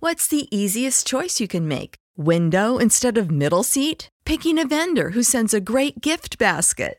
What's 0.00 0.26
the 0.26 0.48
easiest 0.50 1.06
choice 1.06 1.38
you 1.38 1.46
can 1.46 1.68
make? 1.68 1.94
Window 2.16 2.78
instead 2.78 3.16
of 3.16 3.30
middle 3.30 3.62
seat? 3.62 4.08
Picking 4.24 4.58
a 4.58 4.66
vendor 4.66 5.10
who 5.10 5.22
sends 5.22 5.54
a 5.54 5.60
great 5.60 6.00
gift 6.00 6.38
basket? 6.38 6.98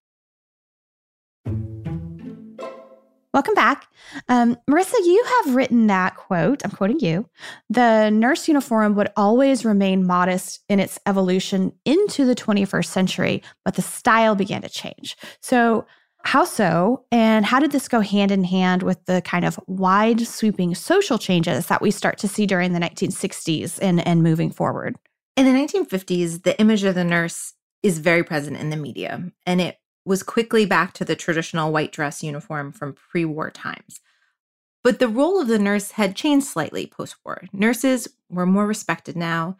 Welcome 3.33 3.53
back. 3.55 3.87
Um, 4.27 4.57
Marisa, 4.69 4.93
you 5.05 5.23
have 5.25 5.55
written 5.55 5.87
that 5.87 6.17
quote. 6.17 6.65
I'm 6.65 6.71
quoting 6.71 6.99
you. 6.99 7.29
The 7.69 8.09
nurse 8.09 8.45
uniform 8.49 8.93
would 8.95 9.09
always 9.15 9.63
remain 9.63 10.05
modest 10.05 10.59
in 10.67 10.81
its 10.81 10.99
evolution 11.05 11.71
into 11.85 12.25
the 12.25 12.35
21st 12.35 12.87
century, 12.87 13.41
but 13.63 13.75
the 13.75 13.81
style 13.81 14.35
began 14.35 14.61
to 14.63 14.69
change. 14.69 15.15
So, 15.39 15.85
how 16.23 16.43
so? 16.43 17.05
And 17.11 17.45
how 17.45 17.59
did 17.59 17.71
this 17.71 17.87
go 17.87 18.01
hand 18.01 18.31
in 18.31 18.43
hand 18.43 18.83
with 18.83 19.03
the 19.05 19.21
kind 19.23 19.43
of 19.43 19.59
wide 19.65 20.27
sweeping 20.27 20.75
social 20.75 21.17
changes 21.17 21.65
that 21.67 21.81
we 21.81 21.89
start 21.89 22.19
to 22.19 22.27
see 22.27 22.45
during 22.45 22.73
the 22.73 22.79
1960s 22.79 23.79
and, 23.81 24.05
and 24.05 24.21
moving 24.21 24.51
forward? 24.51 24.97
In 25.35 25.45
the 25.45 25.51
1950s, 25.51 26.43
the 26.43 26.59
image 26.59 26.83
of 26.83 26.95
the 26.95 27.03
nurse 27.03 27.53
is 27.81 27.97
very 27.97 28.23
present 28.23 28.57
in 28.57 28.69
the 28.69 28.77
media, 28.77 29.31
and 29.47 29.61
it 29.61 29.77
was 30.05 30.23
quickly 30.23 30.65
back 30.65 30.93
to 30.93 31.05
the 31.05 31.15
traditional 31.15 31.71
white 31.71 31.91
dress 31.91 32.23
uniform 32.23 32.71
from 32.71 32.93
pre 32.93 33.25
war 33.25 33.49
times. 33.51 33.99
But 34.83 34.99
the 34.99 35.07
role 35.07 35.39
of 35.39 35.47
the 35.47 35.59
nurse 35.59 35.91
had 35.91 36.15
changed 36.15 36.47
slightly 36.47 36.87
post 36.87 37.15
war. 37.23 37.43
Nurses 37.53 38.07
were 38.29 38.45
more 38.45 38.65
respected 38.65 39.15
now. 39.15 39.57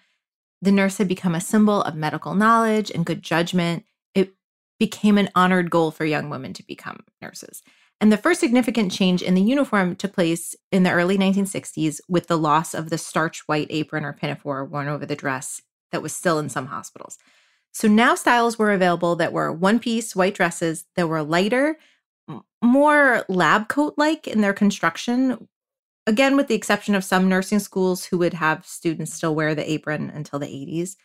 The 0.61 0.71
nurse 0.71 0.97
had 0.97 1.07
become 1.07 1.35
a 1.35 1.41
symbol 1.41 1.81
of 1.83 1.95
medical 1.95 2.33
knowledge 2.33 2.91
and 2.91 3.05
good 3.05 3.21
judgment. 3.21 3.85
It 4.15 4.33
became 4.79 5.17
an 5.17 5.29
honored 5.35 5.69
goal 5.69 5.91
for 5.91 6.05
young 6.05 6.29
women 6.29 6.53
to 6.53 6.63
become 6.65 7.03
nurses. 7.21 7.61
And 7.99 8.11
the 8.11 8.17
first 8.17 8.39
significant 8.39 8.91
change 8.91 9.21
in 9.21 9.35
the 9.35 9.41
uniform 9.41 9.95
took 9.95 10.13
place 10.13 10.55
in 10.71 10.81
the 10.81 10.91
early 10.91 11.19
1960s 11.19 11.99
with 12.09 12.25
the 12.25 12.37
loss 12.37 12.73
of 12.73 12.89
the 12.89 12.97
starch 12.97 13.47
white 13.47 13.67
apron 13.69 14.03
or 14.03 14.13
pinafore 14.13 14.65
worn 14.65 14.87
over 14.87 15.05
the 15.05 15.15
dress 15.15 15.61
that 15.91 16.01
was 16.01 16.13
still 16.13 16.39
in 16.39 16.49
some 16.49 16.65
hospitals. 16.67 17.19
So 17.71 17.87
now 17.87 18.15
styles 18.15 18.59
were 18.59 18.71
available 18.71 19.15
that 19.15 19.33
were 19.33 19.51
one 19.51 19.79
piece 19.79 20.15
white 20.15 20.35
dresses 20.35 20.85
that 20.95 21.07
were 21.07 21.23
lighter, 21.23 21.77
more 22.61 23.25
lab 23.29 23.67
coat 23.69 23.95
like 23.97 24.27
in 24.27 24.41
their 24.41 24.53
construction. 24.53 25.47
Again, 26.05 26.35
with 26.35 26.47
the 26.47 26.55
exception 26.55 26.95
of 26.95 27.03
some 27.03 27.29
nursing 27.29 27.59
schools 27.59 28.05
who 28.05 28.17
would 28.17 28.33
have 28.33 28.65
students 28.65 29.13
still 29.13 29.35
wear 29.35 29.55
the 29.55 29.69
apron 29.69 30.09
until 30.09 30.39
the 30.39 30.47
80s. 30.47 30.95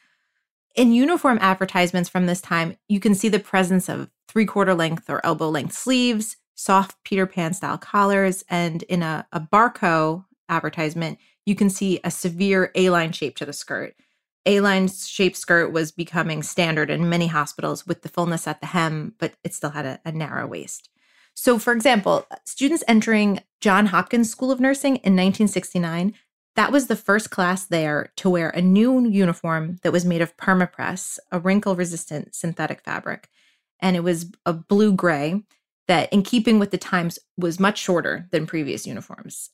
In 0.75 0.93
uniform 0.93 1.39
advertisements 1.41 2.09
from 2.09 2.27
this 2.27 2.41
time, 2.41 2.77
you 2.89 3.01
can 3.01 3.15
see 3.15 3.29
the 3.29 3.39
presence 3.39 3.89
of 3.89 4.11
three 4.29 4.45
quarter 4.45 4.75
length 4.75 5.09
or 5.09 5.25
elbow 5.25 5.49
length 5.49 5.73
sleeves, 5.75 6.37
soft 6.55 6.97
Peter 7.05 7.27
Pan 7.27 7.55
style 7.55 7.79
collars, 7.79 8.45
and 8.51 8.83
in 8.85 9.03
a, 9.03 9.27
a 9.33 9.41
Barco 9.41 10.25
advertisement, 10.49 11.19
you 11.47 11.55
can 11.55 11.71
see 11.71 12.01
a 12.05 12.11
severe 12.11 12.73
A 12.75 12.91
line 12.91 13.13
shape 13.13 13.37
to 13.37 13.47
the 13.47 13.53
skirt. 13.53 13.95
A 14.47 14.61
line 14.61 14.89
shaped 14.89 15.37
skirt 15.37 15.73
was 15.73 15.91
becoming 15.91 16.43
standard 16.45 16.89
in 16.89 17.09
many 17.09 17.27
hospitals 17.27 17.85
with 17.85 18.03
the 18.03 18.09
fullness 18.09 18.47
at 18.47 18.61
the 18.61 18.69
hem, 18.69 19.15
but 19.19 19.35
it 19.43 19.53
still 19.53 19.71
had 19.71 19.85
a, 19.85 20.01
a 20.05 20.13
narrow 20.13 20.47
waist. 20.47 20.89
So, 21.35 21.59
for 21.59 21.73
example, 21.73 22.27
students 22.45 22.85
entering 22.87 23.41
John 23.61 23.87
Hopkins 23.87 24.31
School 24.31 24.53
of 24.53 24.61
Nursing 24.61 24.97
in 24.97 25.15
1969, 25.15 26.15
that 26.55 26.73
was 26.73 26.87
the 26.87 26.97
first 26.97 27.31
class 27.31 27.67
there 27.67 28.13
to 28.17 28.31
wear 28.31 28.49
a 28.51 28.63
new 28.63 29.07
uniform 29.07 29.79
that 29.83 29.93
was 29.93 30.07
made 30.07 30.23
of 30.23 30.37
permapress, 30.37 31.19
a 31.31 31.41
wrinkle 31.41 31.77
resistant 31.77 32.35
synthetic 32.35 32.81
fabric. 32.83 33.29
And 33.81 33.97
it 33.97 34.05
was 34.05 34.31
a 34.47 34.55
blue 34.55 34.93
gray 34.93 35.43
that, 35.89 36.11
in 36.13 36.23
keeping 36.23 36.59
with 36.59 36.71
the 36.71 36.79
times, 36.79 37.19
was 37.37 37.61
much 37.61 37.79
shorter 37.79 38.29
than 38.31 38.47
previous 38.47 38.87
uniforms. 38.87 39.51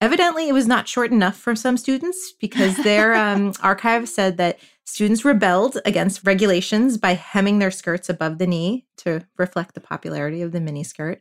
Evidently, 0.00 0.48
it 0.48 0.52
was 0.52 0.66
not 0.66 0.88
short 0.88 1.10
enough 1.10 1.36
for 1.36 1.56
some 1.56 1.76
students 1.76 2.32
because 2.38 2.76
their 2.76 3.14
um, 3.16 3.52
archive 3.62 4.08
said 4.08 4.36
that 4.36 4.58
students 4.84 5.24
rebelled 5.24 5.78
against 5.84 6.26
regulations 6.26 6.98
by 6.98 7.14
hemming 7.14 7.58
their 7.58 7.70
skirts 7.70 8.08
above 8.08 8.38
the 8.38 8.46
knee 8.46 8.86
to 8.98 9.26
reflect 9.38 9.74
the 9.74 9.80
popularity 9.80 10.42
of 10.42 10.52
the 10.52 10.60
miniskirt. 10.60 11.20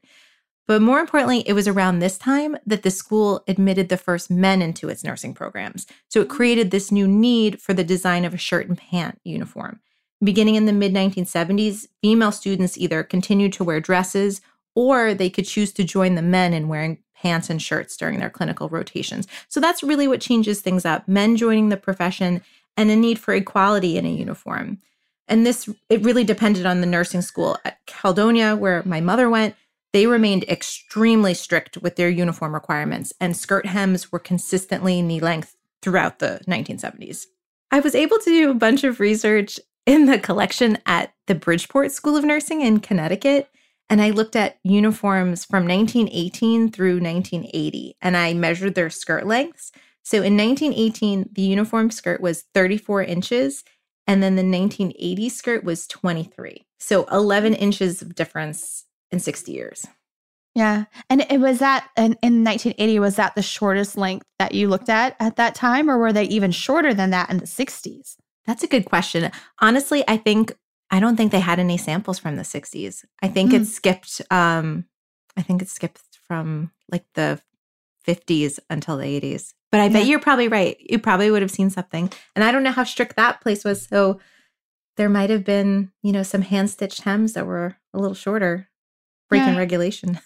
But 0.68 0.82
more 0.82 1.00
importantly, 1.00 1.44
it 1.48 1.54
was 1.54 1.68
around 1.68 2.00
this 2.00 2.18
time 2.18 2.58
that 2.66 2.84
the 2.84 2.90
school 2.90 3.44
admitted 3.48 3.90
the 3.90 3.98
first 3.98 4.32
men 4.32 4.62
into 4.62 4.90
its 4.90 5.04
nursing 5.04 5.34
programs. 5.34 5.86
So 6.10 6.22
it 6.22 6.30
created 6.30 6.72
this 6.72 6.92
new 6.92 7.08
need 7.08 7.62
for 7.62 7.74
the 7.74 7.84
design 7.84 8.26
of 8.26 8.34
a 8.34 8.38
shirt 8.38 8.68
and 8.68 8.78
pant 8.78 9.20
uniform. 9.24 9.80
Beginning 10.24 10.56
in 10.56 10.66
the 10.66 10.74
mid 10.74 10.94
1970s, 10.94 11.88
female 12.02 12.32
students 12.32 12.78
either 12.78 13.04
continued 13.04 13.54
to 13.54 13.64
wear 13.64 13.80
dresses 13.80 14.42
or 14.74 15.14
they 15.14 15.30
could 15.30 15.46
choose 15.46 15.72
to 15.74 15.84
join 15.84 16.16
the 16.16 16.22
men 16.22 16.54
in 16.54 16.68
wearing 16.68 16.98
pants 17.26 17.50
and 17.50 17.60
shirts 17.60 17.98
during 17.98 18.20
their 18.20 18.30
clinical 18.30 18.70
rotations. 18.70 19.28
So 19.48 19.60
that's 19.60 19.82
really 19.82 20.08
what 20.08 20.22
changes 20.22 20.62
things 20.62 20.86
up 20.86 21.08
men 21.08 21.36
joining 21.38 21.70
the 21.70 21.78
profession 21.78 22.44
and 22.78 22.92
a 22.92 22.96
need 22.96 23.18
for 23.18 23.34
equality 23.34 23.98
in 23.98 24.06
a 24.06 24.10
uniform. 24.10 24.78
And 25.28 25.44
this, 25.44 25.68
it 25.90 26.04
really 26.04 26.24
depended 26.24 26.68
on 26.68 26.82
the 26.82 26.88
nursing 26.88 27.24
school 27.24 27.58
at 27.66 27.84
Caledonia, 27.88 28.56
where 28.56 28.84
my 28.86 29.02
mother 29.02 29.28
went. 29.28 29.56
They 29.92 30.06
remained 30.06 30.44
extremely 30.44 31.34
strict 31.34 31.78
with 31.78 31.96
their 31.96 32.10
uniform 32.10 32.54
requirements, 32.54 33.12
and 33.20 33.36
skirt 33.36 33.66
hems 33.66 34.12
were 34.12 34.20
consistently 34.20 35.02
knee 35.02 35.20
length 35.20 35.56
throughout 35.82 36.20
the 36.20 36.42
1970s. 36.48 37.26
I 37.72 37.80
was 37.80 37.96
able 37.96 38.20
to 38.20 38.30
do 38.30 38.52
a 38.52 38.54
bunch 38.54 38.84
of 38.84 39.00
research 39.00 39.60
in 39.88 40.06
the 40.06 40.20
collection 40.20 40.78
at 40.86 41.12
the 41.26 41.34
Bridgeport 41.34 41.92
School 41.92 42.18
of 42.18 42.24
Nursing 42.24 42.62
in 42.62 42.82
Connecticut. 42.82 43.50
And 43.90 44.02
I 44.02 44.10
looked 44.10 44.36
at 44.36 44.58
uniforms 44.64 45.46
from 45.46 45.68
1918 45.68 46.72
through 46.72 47.00
1980 47.00 47.98
and 48.02 48.18
I 48.18 48.34
measured 48.34 48.76
their 48.76 48.90
skirt 48.90 49.28
lengths. 49.28 49.72
So 50.04 50.18
in 50.18 50.38
1918, 50.38 51.30
the 51.34 51.42
uniform 51.42 51.90
skirt 51.92 52.22
was 52.22 52.44
34 52.54 53.04
inches, 53.04 53.64
and 54.06 54.22
then 54.22 54.36
the 54.36 54.44
1980 54.44 55.30
skirt 55.30 55.64
was 55.64 55.88
23. 55.88 56.66
So 56.80 57.06
11 57.06 57.56
inches 57.56 58.04
of 58.04 58.14
difference 58.14 58.86
in 59.10 59.20
60 59.20 59.52
years. 59.52 59.88
Yeah. 60.54 60.86
And 61.10 61.26
it 61.30 61.40
was 61.40 61.60
that 61.60 61.90
in, 61.98 62.14
in 62.22 62.44
1980, 62.44 63.00
was 63.00 63.16
that 63.16 63.36
the 63.36 63.42
shortest 63.42 63.98
length 63.98 64.26
that 64.40 64.54
you 64.54 64.70
looked 64.70 64.90
at 64.90 65.16
at 65.20 65.38
that 65.38 65.56
time, 65.56 65.90
or 65.90 65.98
were 65.98 66.14
they 66.14 66.26
even 66.26 66.52
shorter 66.52 66.94
than 66.94 67.10
that 67.10 67.30
in 67.30 67.38
the 67.38 67.46
60s? 67.46 68.16
That's 68.46 68.64
a 68.64 68.68
good 68.68 68.86
question. 68.86 69.32
Honestly, 69.60 70.04
I 70.08 70.18
think 70.18 70.56
I 70.92 71.00
don't 71.00 71.16
think 71.18 71.32
they 71.32 71.40
had 71.40 71.60
any 71.60 71.78
samples 71.78 72.20
from 72.20 72.36
the 72.36 72.44
60s. 72.44 73.04
I 73.22 73.28
think 73.28 73.52
mm. 73.52 73.62
it 73.62 73.66
skipped 73.66 74.22
um 74.32 74.86
I 75.38 75.42
think 75.42 75.62
it 75.62 75.70
skipped 75.70 76.02
from 76.28 76.72
like 76.92 77.06
the 77.14 77.42
50s 78.08 78.60
until 78.70 78.98
the 78.98 79.04
80s. 79.04 79.54
But 79.72 79.82
I 79.82 79.86
yeah. 79.86 79.94
bet 79.94 80.06
you're 80.06 80.20
probably 80.20 80.48
right. 80.48 80.78
You 80.80 81.00
probably 81.00 81.30
would 81.32 81.42
have 81.42 81.52
seen 81.52 81.70
something. 81.70 82.10
And 82.36 82.44
I 82.44 82.52
don't 82.52 82.64
know 82.64 82.72
how 82.72 82.84
strict 82.84 83.16
that 83.16 83.42
place 83.42 83.66
was. 83.66 83.86
So 83.86 84.20
there 84.96 85.10
might 85.10 85.30
have 85.30 85.44
been, 85.44 85.92
you 86.02 86.12
know, 86.12 86.24
some 86.24 86.42
hand 86.42 86.70
stitched 86.70 87.02
hems 87.02 87.34
that 87.34 87.46
were 87.46 87.76
a 87.94 88.00
little 88.00 88.16
shorter, 88.16 88.70
breaking 89.30 89.54
yeah. 89.54 89.60
regulation. 89.60 90.20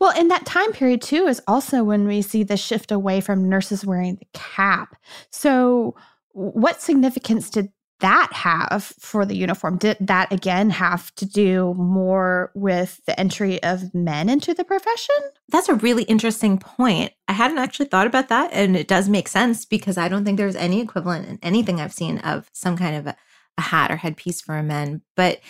Well, 0.00 0.16
in 0.16 0.28
that 0.28 0.46
time 0.46 0.72
period 0.72 1.02
too 1.02 1.26
is 1.26 1.42
also 1.48 1.82
when 1.82 2.06
we 2.06 2.22
see 2.22 2.44
the 2.44 2.56
shift 2.56 2.92
away 2.92 3.20
from 3.20 3.48
nurses 3.48 3.84
wearing 3.84 4.14
the 4.14 4.26
cap. 4.32 4.94
So 5.30 5.96
what 6.30 6.80
significance 6.80 7.50
did 7.50 7.72
that 8.00 8.32
have 8.32 8.84
for 8.84 9.24
the 9.24 9.36
uniform? 9.36 9.78
Did 9.78 9.96
that 10.00 10.32
again 10.32 10.70
have 10.70 11.14
to 11.16 11.26
do 11.26 11.74
more 11.74 12.50
with 12.54 13.00
the 13.06 13.18
entry 13.18 13.62
of 13.62 13.94
men 13.94 14.28
into 14.28 14.52
the 14.52 14.64
profession? 14.64 15.14
That's 15.48 15.68
a 15.68 15.74
really 15.74 16.02
interesting 16.04 16.58
point. 16.58 17.12
I 17.28 17.32
hadn't 17.32 17.58
actually 17.58 17.86
thought 17.86 18.06
about 18.06 18.28
that. 18.28 18.50
And 18.52 18.76
it 18.76 18.88
does 18.88 19.08
make 19.08 19.28
sense 19.28 19.64
because 19.64 19.96
I 19.96 20.08
don't 20.08 20.24
think 20.24 20.36
there's 20.36 20.56
any 20.56 20.80
equivalent 20.80 21.28
in 21.28 21.38
anything 21.42 21.80
I've 21.80 21.92
seen 21.92 22.18
of 22.18 22.50
some 22.52 22.76
kind 22.76 22.96
of 22.96 23.06
a, 23.06 23.16
a 23.56 23.62
hat 23.62 23.90
or 23.90 23.96
headpiece 23.96 24.40
for 24.40 24.56
a 24.56 24.62
men. 24.62 25.02
But 25.14 25.40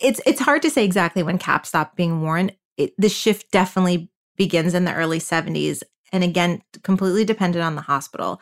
it's 0.00 0.20
it's 0.26 0.40
hard 0.40 0.62
to 0.62 0.70
say 0.70 0.84
exactly 0.84 1.22
when 1.22 1.38
caps 1.38 1.68
stopped 1.68 1.96
being 1.96 2.22
worn. 2.22 2.50
It, 2.76 2.94
the 2.98 3.08
shift 3.08 3.52
definitely 3.52 4.10
begins 4.36 4.74
in 4.74 4.84
the 4.84 4.94
early 4.94 5.20
70s 5.20 5.82
and 6.12 6.24
again 6.24 6.62
completely 6.82 7.24
dependent 7.24 7.64
on 7.64 7.76
the 7.76 7.82
hospital 7.82 8.40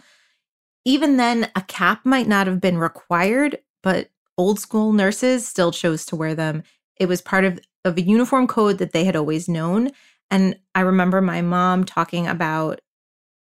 even 0.85 1.16
then, 1.16 1.51
a 1.55 1.62
cap 1.62 2.01
might 2.05 2.26
not 2.26 2.47
have 2.47 2.61
been 2.61 2.78
required, 2.78 3.59
but 3.83 4.11
old 4.37 4.59
school 4.59 4.93
nurses 4.93 5.47
still 5.47 5.72
chose 5.72 6.05
to 6.07 6.16
wear 6.16 6.35
them. 6.35 6.62
It 6.97 7.07
was 7.07 7.22
part 7.22 7.45
of, 7.45 7.61
of 7.85 7.97
a 7.97 8.03
uniform 8.03 8.47
code 8.47 8.78
that 8.78 8.93
they 8.93 9.05
had 9.05 9.16
always 9.16 9.49
known. 9.49 9.91
And 10.30 10.59
I 10.74 10.80
remember 10.80 11.20
my 11.20 11.43
mom 11.43 11.85
talking 11.85 12.26
about 12.26 12.80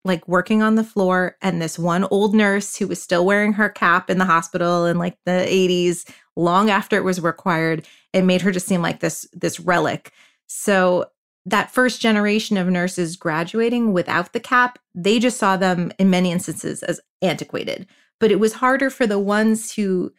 like 0.05 0.27
working 0.27 0.61
on 0.61 0.75
the 0.75 0.84
floor 0.84 1.36
and 1.41 1.61
this 1.61 1.77
one 1.77 2.05
old 2.05 2.34
nurse 2.34 2.77
who 2.77 2.88
was 2.88 3.01
still 3.01 3.25
wearing 3.25 3.53
her 3.53 3.69
cap 3.69 4.09
in 4.09 4.17
the 4.17 4.25
hospital 4.25 4.86
in 4.86 4.97
like 4.97 5.17
the 5.25 5.45
80s 5.47 6.09
long 6.36 6.69
after 6.69 6.95
it 6.95 7.03
was 7.03 7.19
required 7.19 7.86
it 8.13 8.23
made 8.23 8.41
her 8.41 8.51
just 8.51 8.65
seem 8.65 8.82
like 8.82 9.01
this 9.01 9.27
this 9.34 9.59
relic 9.59 10.13
so 10.47 11.05
that 11.45 11.71
first 11.71 12.01
generation 12.01 12.57
of 12.57 12.67
nurses 12.67 13.15
graduating 13.15 13.93
without 13.93 14.33
the 14.33 14.39
cap, 14.39 14.79
they 14.93 15.19
just 15.19 15.37
saw 15.37 15.57
them 15.57 15.91
in 15.97 16.09
many 16.09 16.31
instances 16.31 16.83
as 16.83 16.99
antiquated. 17.21 17.87
But 18.19 18.31
it 18.31 18.39
was 18.39 18.53
harder 18.53 18.89
for 18.89 19.07
the 19.07 19.19
ones 19.19 19.73
who 19.73 20.11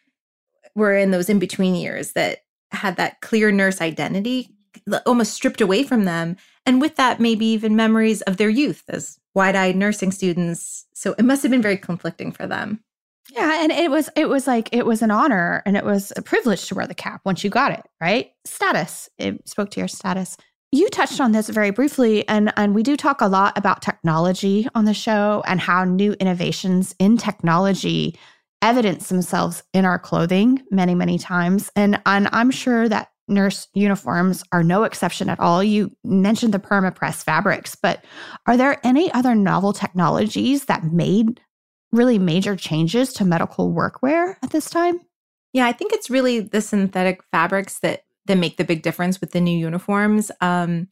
were 0.74 0.96
in 0.96 1.10
those 1.10 1.28
in 1.28 1.38
between 1.38 1.74
years 1.74 2.12
that 2.12 2.38
had 2.72 2.96
that 2.96 3.20
clear 3.20 3.50
nurse 3.50 3.80
identity 3.80 4.48
almost 5.06 5.34
stripped 5.34 5.60
away 5.60 5.82
from 5.82 6.04
them. 6.04 6.36
And 6.66 6.80
with 6.80 6.96
that, 6.96 7.20
maybe 7.20 7.46
even 7.46 7.76
memories 7.76 8.22
of 8.22 8.36
their 8.36 8.48
youth 8.48 8.84
as 8.88 9.18
wide 9.34 9.56
eyed 9.56 9.76
nursing 9.76 10.12
students. 10.12 10.86
So 10.94 11.14
it 11.18 11.24
must 11.24 11.42
have 11.42 11.50
been 11.50 11.62
very 11.62 11.76
conflicting 11.76 12.32
for 12.32 12.46
them. 12.46 12.80
Yeah, 13.32 13.62
and 13.62 13.70
it 13.70 13.90
was 13.90 14.10
it 14.16 14.28
was 14.28 14.46
like 14.46 14.68
it 14.72 14.86
was 14.86 15.02
an 15.02 15.10
honor 15.10 15.62
and 15.64 15.76
it 15.76 15.84
was 15.84 16.12
a 16.16 16.22
privilege 16.22 16.66
to 16.66 16.74
wear 16.74 16.86
the 16.86 16.94
cap 16.94 17.20
once 17.24 17.44
you 17.44 17.50
got 17.50 17.72
it, 17.72 17.86
right? 18.00 18.32
Status. 18.44 19.08
It 19.18 19.48
spoke 19.48 19.70
to 19.70 19.80
your 19.80 19.88
status. 19.88 20.36
You 20.72 20.88
touched 20.88 21.20
on 21.20 21.32
this 21.32 21.48
very 21.48 21.70
briefly, 21.70 22.26
and, 22.28 22.52
and 22.56 22.76
we 22.76 22.84
do 22.84 22.96
talk 22.96 23.20
a 23.20 23.26
lot 23.26 23.58
about 23.58 23.82
technology 23.82 24.68
on 24.74 24.84
the 24.84 24.94
show 24.94 25.42
and 25.46 25.58
how 25.60 25.84
new 25.84 26.12
innovations 26.14 26.94
in 27.00 27.16
technology 27.16 28.16
evidence 28.62 29.08
themselves 29.08 29.64
in 29.74 29.84
our 29.84 29.98
clothing 29.98 30.62
many, 30.70 30.94
many 30.94 31.18
times. 31.18 31.70
And, 31.74 32.00
and 32.06 32.28
I'm 32.30 32.52
sure 32.52 32.88
that 32.88 33.10
nurse 33.26 33.66
uniforms 33.74 34.44
are 34.52 34.62
no 34.62 34.84
exception 34.84 35.28
at 35.28 35.40
all. 35.40 35.64
You 35.64 35.90
mentioned 36.04 36.54
the 36.54 36.58
permapress 36.58 37.24
fabrics, 37.24 37.74
but 37.74 38.04
are 38.46 38.56
there 38.56 38.80
any 38.84 39.10
other 39.12 39.34
novel 39.34 39.72
technologies 39.72 40.66
that 40.66 40.84
made 40.84 41.40
really 41.90 42.18
major 42.18 42.54
changes 42.54 43.12
to 43.14 43.24
medical 43.24 43.72
workwear 43.72 44.36
at 44.42 44.50
this 44.50 44.70
time? 44.70 45.00
Yeah, 45.52 45.66
I 45.66 45.72
think 45.72 45.92
it's 45.92 46.10
really 46.10 46.40
the 46.40 46.60
synthetic 46.60 47.22
fabrics 47.32 47.80
that 47.80 48.02
that 48.30 48.38
make 48.38 48.56
the 48.56 48.64
big 48.64 48.82
difference 48.82 49.20
with 49.20 49.32
the 49.32 49.40
new 49.40 49.56
uniforms. 49.56 50.30
Um, 50.40 50.88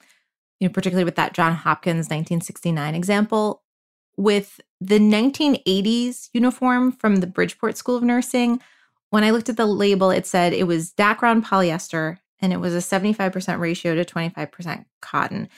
you 0.61 0.67
know, 0.69 0.73
particularly 0.73 1.05
with 1.05 1.17
that 1.17 1.35
John 1.35 1.55
Hopkins 1.55 2.07
1969 2.07 2.95
example. 2.95 3.63
With 4.17 4.61
the 4.81 4.99
1980s 4.99 6.31
uniform 6.33 6.91
from 6.91 7.17
the 7.17 7.29
Bridgeport 7.29 7.77
School 7.77 7.97
of 7.97 8.03
Nursing, 8.03 8.61
when 9.11 9.23
I 9.23 9.31
looked 9.31 9.49
at 9.49 9.57
the 9.57 9.67
label, 9.67 10.11
it 10.11 10.27
said 10.27 10.53
it 10.53 10.67
was 10.67 10.93
Dacron 10.93 11.43
polyester 11.45 12.19
and 12.41 12.53
it 12.53 12.59
was 12.59 12.75
a 12.75 12.79
75% 12.79 13.59
ratio 13.61 13.95
to 13.95 14.05
25% 14.05 14.85
cotton. 15.01 15.49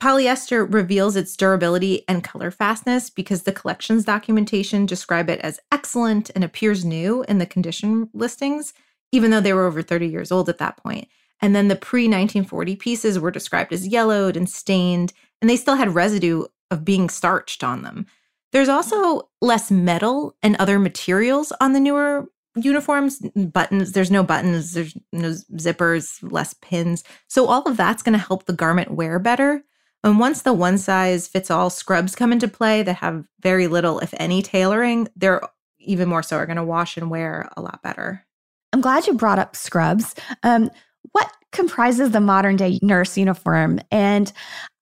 Polyester 0.00 0.72
reveals 0.72 1.16
its 1.16 1.36
durability 1.36 2.04
and 2.08 2.24
color 2.24 2.50
fastness 2.50 3.10
because 3.10 3.42
the 3.42 3.52
collections 3.52 4.04
documentation 4.04 4.86
describe 4.86 5.28
it 5.28 5.40
as 5.40 5.60
excellent 5.72 6.30
and 6.34 6.42
appears 6.42 6.84
new 6.84 7.24
in 7.28 7.38
the 7.38 7.46
condition 7.46 8.08
listings 8.14 8.72
even 9.12 9.30
though 9.30 9.40
they 9.40 9.52
were 9.52 9.66
over 9.66 9.82
30 9.82 10.08
years 10.08 10.32
old 10.32 10.48
at 10.48 10.58
that 10.58 10.76
point. 10.76 11.08
And 11.40 11.54
then 11.56 11.68
the 11.68 11.76
pre 11.76 12.04
1940 12.04 12.76
pieces 12.76 13.18
were 13.18 13.30
described 13.30 13.72
as 13.72 13.86
yellowed 13.86 14.36
and 14.36 14.48
stained, 14.48 15.12
and 15.40 15.48
they 15.48 15.56
still 15.56 15.76
had 15.76 15.94
residue 15.94 16.44
of 16.70 16.84
being 16.84 17.08
starched 17.08 17.64
on 17.64 17.82
them. 17.82 18.06
There's 18.52 18.68
also 18.68 19.28
less 19.40 19.70
metal 19.70 20.36
and 20.42 20.56
other 20.56 20.78
materials 20.78 21.52
on 21.60 21.72
the 21.72 21.80
newer 21.80 22.28
uniforms, 22.56 23.20
buttons, 23.20 23.92
there's 23.92 24.10
no 24.10 24.22
buttons, 24.22 24.72
there's 24.72 24.96
no 25.12 25.30
zippers, 25.30 26.18
less 26.30 26.54
pins. 26.54 27.04
So 27.28 27.46
all 27.46 27.62
of 27.62 27.76
that's 27.76 28.02
going 28.02 28.18
to 28.18 28.24
help 28.24 28.46
the 28.46 28.52
garment 28.52 28.90
wear 28.90 29.18
better. 29.18 29.62
And 30.02 30.18
once 30.18 30.42
the 30.42 30.52
one 30.52 30.78
size 30.78 31.28
fits 31.28 31.50
all 31.50 31.70
scrubs 31.70 32.16
come 32.16 32.32
into 32.32 32.48
play 32.48 32.82
that 32.82 32.96
have 32.96 33.24
very 33.40 33.66
little, 33.66 34.00
if 34.00 34.14
any, 34.16 34.42
tailoring, 34.42 35.08
they're 35.14 35.42
even 35.78 36.08
more 36.08 36.22
so 36.22 36.36
are 36.36 36.46
going 36.46 36.56
to 36.56 36.64
wash 36.64 36.96
and 36.96 37.10
wear 37.10 37.50
a 37.56 37.60
lot 37.60 37.82
better. 37.82 38.26
I'm 38.72 38.80
glad 38.80 39.06
you 39.06 39.14
brought 39.14 39.38
up 39.38 39.56
scrubs. 39.56 40.14
Um, 40.42 40.70
what 41.12 41.32
comprises 41.52 42.10
the 42.10 42.20
modern 42.20 42.56
day 42.56 42.78
nurse 42.82 43.16
uniform? 43.16 43.80
And 43.90 44.32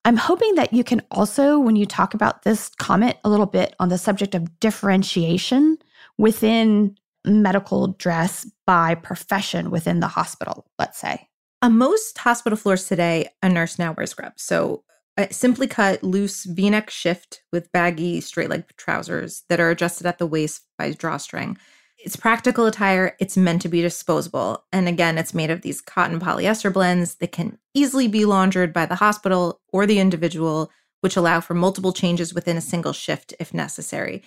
I'm 0.05 0.17
hoping 0.17 0.55
that 0.55 0.73
you 0.73 0.83
can 0.83 1.01
also, 1.11 1.59
when 1.59 1.75
you 1.75 1.85
talk 1.85 2.13
about 2.13 2.43
this, 2.43 2.69
comment 2.79 3.17
a 3.23 3.29
little 3.29 3.45
bit 3.45 3.75
on 3.79 3.89
the 3.89 3.97
subject 3.97 4.35
of 4.35 4.59
differentiation 4.59 5.77
within 6.17 6.95
medical 7.25 7.87
dress 7.87 8.49
by 8.65 8.95
profession 8.95 9.71
within 9.71 9.99
the 9.99 10.07
hospital, 10.07 10.65
let's 10.77 10.97
say. 10.97 11.27
On 11.61 11.77
most 11.77 12.17
hospital 12.17 12.57
floors 12.57 12.87
today, 12.87 13.29
a 13.43 13.49
nurse 13.49 13.77
now 13.77 13.91
wears 13.91 14.11
scrubs. 14.11 14.41
So, 14.41 14.83
a 15.17 15.33
simply 15.33 15.67
cut, 15.67 16.01
loose 16.01 16.45
v 16.45 16.69
neck 16.69 16.89
shift 16.89 17.41
with 17.51 17.71
baggy, 17.73 18.21
straight 18.21 18.49
leg 18.49 18.63
trousers 18.77 19.43
that 19.49 19.59
are 19.59 19.69
adjusted 19.69 20.07
at 20.07 20.17
the 20.17 20.27
waist 20.27 20.61
by 20.77 20.93
drawstring 20.93 21.57
It's 22.01 22.15
practical 22.15 22.65
attire. 22.65 23.15
It's 23.19 23.35
meant 23.35 23.61
to 23.63 23.69
be 23.69 23.81
disposable. 23.81 24.63
And 24.71 24.87
again, 24.87 25.17
it's 25.17 25.33
made 25.33 25.51
of 25.51 25.61
these 25.61 25.81
cotton 25.81 26.19
polyester 26.19 26.71
blends 26.71 27.15
that 27.15 27.33
can 27.33 27.57
easily 27.73 28.07
be 28.07 28.23
laundered 28.23 28.71
by 28.71 28.85
the 28.85 28.95
hospital 28.95 29.59
or 29.73 29.85
the 29.85 29.99
individual, 29.99 30.71
which 31.01 31.17
allow 31.17 31.41
for 31.41 31.53
multiple 31.53 31.91
changes 31.91 32.33
within 32.33 32.55
a 32.55 32.61
single 32.61 32.93
shift 32.93 33.33
if 33.39 33.53
necessary. 33.53 34.23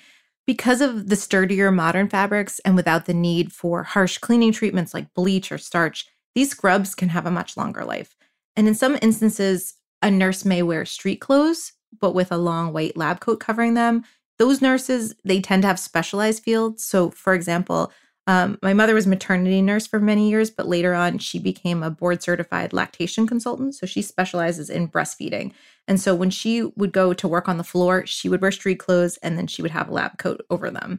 Because 0.47 0.83
of 0.83 1.09
the 1.09 1.17
sturdier 1.17 1.71
modern 1.71 2.09
fabrics 2.09 2.59
and 2.61 2.77
without 2.77 3.07
the 3.07 3.15
need 3.15 3.53
for 3.53 3.85
harsh 3.85 4.19
cleaning 4.19 4.53
treatments 4.53 4.93
like 4.93 5.15
bleach 5.15 5.51
or 5.51 5.59
starch, 5.59 6.07
these 6.35 6.51
scrubs 6.51 6.95
can 6.95 7.09
have 7.11 7.27
a 7.27 7.31
much 7.31 7.57
longer 7.57 7.85
life. 7.85 8.17
And 8.55 8.69
in 8.69 8.75
some 8.75 8.99
instances, 9.01 9.75
a 10.03 10.11
nurse 10.11 10.45
may 10.45 10.63
wear 10.63 10.85
street 10.85 11.21
clothes, 11.21 11.73
but 12.01 12.15
with 12.15 12.33
a 12.33 12.37
long 12.37 12.73
white 12.73 12.97
lab 12.97 13.21
coat 13.21 13.41
covering 13.41 13.75
them. 13.75 14.05
Those 14.43 14.61
nurses, 14.61 15.15
they 15.25 15.41
tend 15.41 15.63
to 15.63 15.69
have 15.69 15.79
specialized 15.79 16.43
fields. 16.43 16.85
So, 16.85 17.11
for 17.11 17.33
example, 17.33 17.93
um, 18.27 18.59
my 18.61 18.75
mother 18.75 18.93
was 18.93 19.07
maternity 19.07 19.63
nurse 19.63 19.87
for 19.87 20.01
many 20.01 20.29
years, 20.29 20.51
but 20.51 20.67
later 20.67 20.95
on 20.95 21.19
she 21.19 21.39
became 21.39 21.81
a 21.81 21.93
board 21.93 22.25
certified 22.25 22.73
lactation 22.73 23.25
consultant. 23.25 23.77
So 23.77 23.87
she 23.87 24.03
specializes 24.03 24.69
in 24.69 24.89
breastfeeding. 24.89 25.53
And 25.87 26.01
so 26.01 26.13
when 26.17 26.31
she 26.31 26.65
would 26.75 26.91
go 26.91 27.13
to 27.13 27.29
work 27.29 27.49
on 27.49 27.57
the 27.57 27.63
floor, 27.63 28.05
she 28.05 28.29
would 28.29 28.43
wear 28.43 28.51
street 28.51 28.81
clothes 28.81 29.17
and 29.19 29.39
then 29.39 29.47
she 29.47 29.63
would 29.63 29.71
have 29.71 29.89
a 29.89 29.93
lab 29.93 30.19
coat 30.19 30.45
over 30.51 30.73
them. 30.73 30.99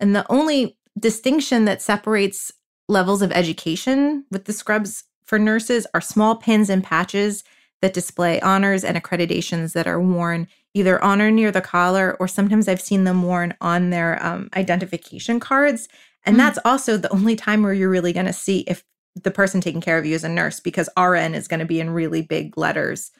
And 0.00 0.16
the 0.16 0.26
only 0.28 0.76
distinction 0.98 1.66
that 1.66 1.82
separates 1.82 2.50
levels 2.88 3.22
of 3.22 3.30
education 3.30 4.24
with 4.28 4.46
the 4.46 4.52
scrubs 4.52 5.04
for 5.24 5.38
nurses 5.38 5.86
are 5.94 6.00
small 6.00 6.34
pins 6.34 6.68
and 6.68 6.82
patches 6.82 7.44
that 7.80 7.94
display 7.94 8.40
honors 8.40 8.82
and 8.82 9.00
accreditations 9.00 9.72
that 9.74 9.86
are 9.86 10.00
worn 10.00 10.48
either 10.74 11.02
on 11.02 11.20
or 11.20 11.30
near 11.30 11.50
the 11.50 11.60
collar, 11.60 12.16
or 12.18 12.26
sometimes 12.26 12.68
I've 12.68 12.80
seen 12.80 13.04
them 13.04 13.22
worn 13.22 13.54
on 13.60 13.90
their 13.90 14.24
um, 14.24 14.48
identification 14.56 15.40
cards. 15.40 15.88
And 16.24 16.36
mm. 16.36 16.38
that's 16.38 16.58
also 16.64 16.96
the 16.96 17.12
only 17.12 17.36
time 17.36 17.62
where 17.62 17.74
you're 17.74 17.90
really 17.90 18.12
going 18.12 18.26
to 18.26 18.32
see 18.32 18.60
if 18.60 18.84
the 19.14 19.30
person 19.30 19.60
taking 19.60 19.80
care 19.80 19.98
of 19.98 20.06
you 20.06 20.14
is 20.14 20.24
a 20.24 20.28
nurse 20.28 20.60
because 20.60 20.88
RN 20.98 21.34
is 21.34 21.48
going 21.48 21.60
to 21.60 21.66
be 21.66 21.80
in 21.80 21.90
really 21.90 22.22
big 22.22 22.56
letters. 22.56 23.10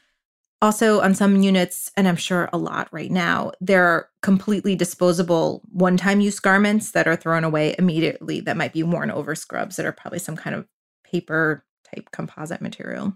Also, 0.62 1.00
on 1.00 1.14
some 1.14 1.42
units, 1.42 1.90
and 1.96 2.06
I'm 2.06 2.16
sure 2.16 2.48
a 2.52 2.58
lot 2.58 2.88
right 2.92 3.10
now, 3.10 3.50
there 3.60 3.84
are 3.84 4.08
completely 4.22 4.76
disposable 4.76 5.60
one 5.72 5.96
time 5.96 6.20
use 6.20 6.38
garments 6.38 6.92
that 6.92 7.08
are 7.08 7.16
thrown 7.16 7.42
away 7.42 7.74
immediately 7.78 8.40
that 8.40 8.56
might 8.56 8.72
be 8.72 8.84
worn 8.84 9.10
over 9.10 9.34
scrubs 9.34 9.76
that 9.76 9.86
are 9.86 9.92
probably 9.92 10.20
some 10.20 10.36
kind 10.36 10.54
of 10.54 10.66
paper 11.04 11.64
type 11.92 12.10
composite 12.12 12.62
material. 12.62 13.12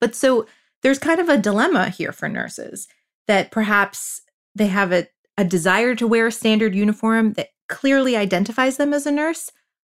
But 0.00 0.14
so 0.14 0.46
there's 0.82 0.98
kind 0.98 1.20
of 1.20 1.28
a 1.28 1.38
dilemma 1.38 1.88
here 1.88 2.12
for 2.12 2.28
nurses 2.28 2.86
that 3.26 3.50
perhaps 3.50 4.22
they 4.54 4.68
have 4.68 4.92
a, 4.92 5.06
a 5.36 5.44
desire 5.44 5.94
to 5.94 6.06
wear 6.06 6.28
a 6.28 6.32
standard 6.32 6.74
uniform 6.74 7.32
that 7.34 7.48
clearly 7.68 8.16
identifies 8.16 8.76
them 8.76 8.92
as 8.92 9.06
a 9.06 9.12
nurse, 9.12 9.50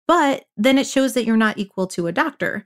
but 0.06 0.44
then 0.56 0.78
it 0.78 0.86
shows 0.86 1.14
that 1.14 1.24
you're 1.24 1.36
not 1.36 1.58
equal 1.58 1.86
to 1.86 2.06
a 2.06 2.12
doctor. 2.12 2.64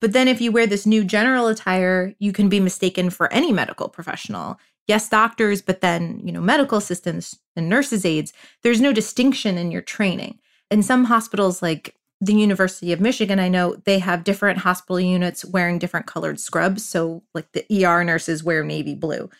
But 0.00 0.12
then 0.12 0.28
if 0.28 0.40
you 0.40 0.50
wear 0.50 0.66
this 0.66 0.84
new 0.84 1.04
general 1.04 1.46
attire, 1.46 2.12
you 2.18 2.32
can 2.32 2.48
be 2.48 2.60
mistaken 2.60 3.08
for 3.08 3.32
any 3.32 3.52
medical 3.52 3.88
professional. 3.88 4.58
Yes, 4.88 5.08
doctors, 5.08 5.62
but 5.62 5.80
then, 5.80 6.20
you 6.24 6.32
know, 6.32 6.40
medical 6.40 6.78
assistants 6.78 7.38
and 7.54 7.68
nurses' 7.68 8.04
aides, 8.04 8.32
there's 8.62 8.80
no 8.80 8.92
distinction 8.92 9.56
in 9.56 9.70
your 9.70 9.80
training. 9.80 10.40
In 10.70 10.82
some 10.82 11.04
hospitals 11.04 11.62
like 11.62 11.94
the 12.20 12.34
University 12.34 12.92
of 12.92 13.00
Michigan, 13.00 13.38
I 13.38 13.48
know 13.48 13.76
they 13.84 14.00
have 14.00 14.24
different 14.24 14.58
hospital 14.58 15.00
units 15.00 15.44
wearing 15.44 15.78
different 15.78 16.06
colored 16.06 16.40
scrubs. 16.40 16.84
So, 16.84 17.22
like 17.32 17.50
the 17.52 17.84
ER 17.84 18.02
nurses 18.02 18.42
wear 18.42 18.64
navy 18.64 18.94
blue. 18.94 19.30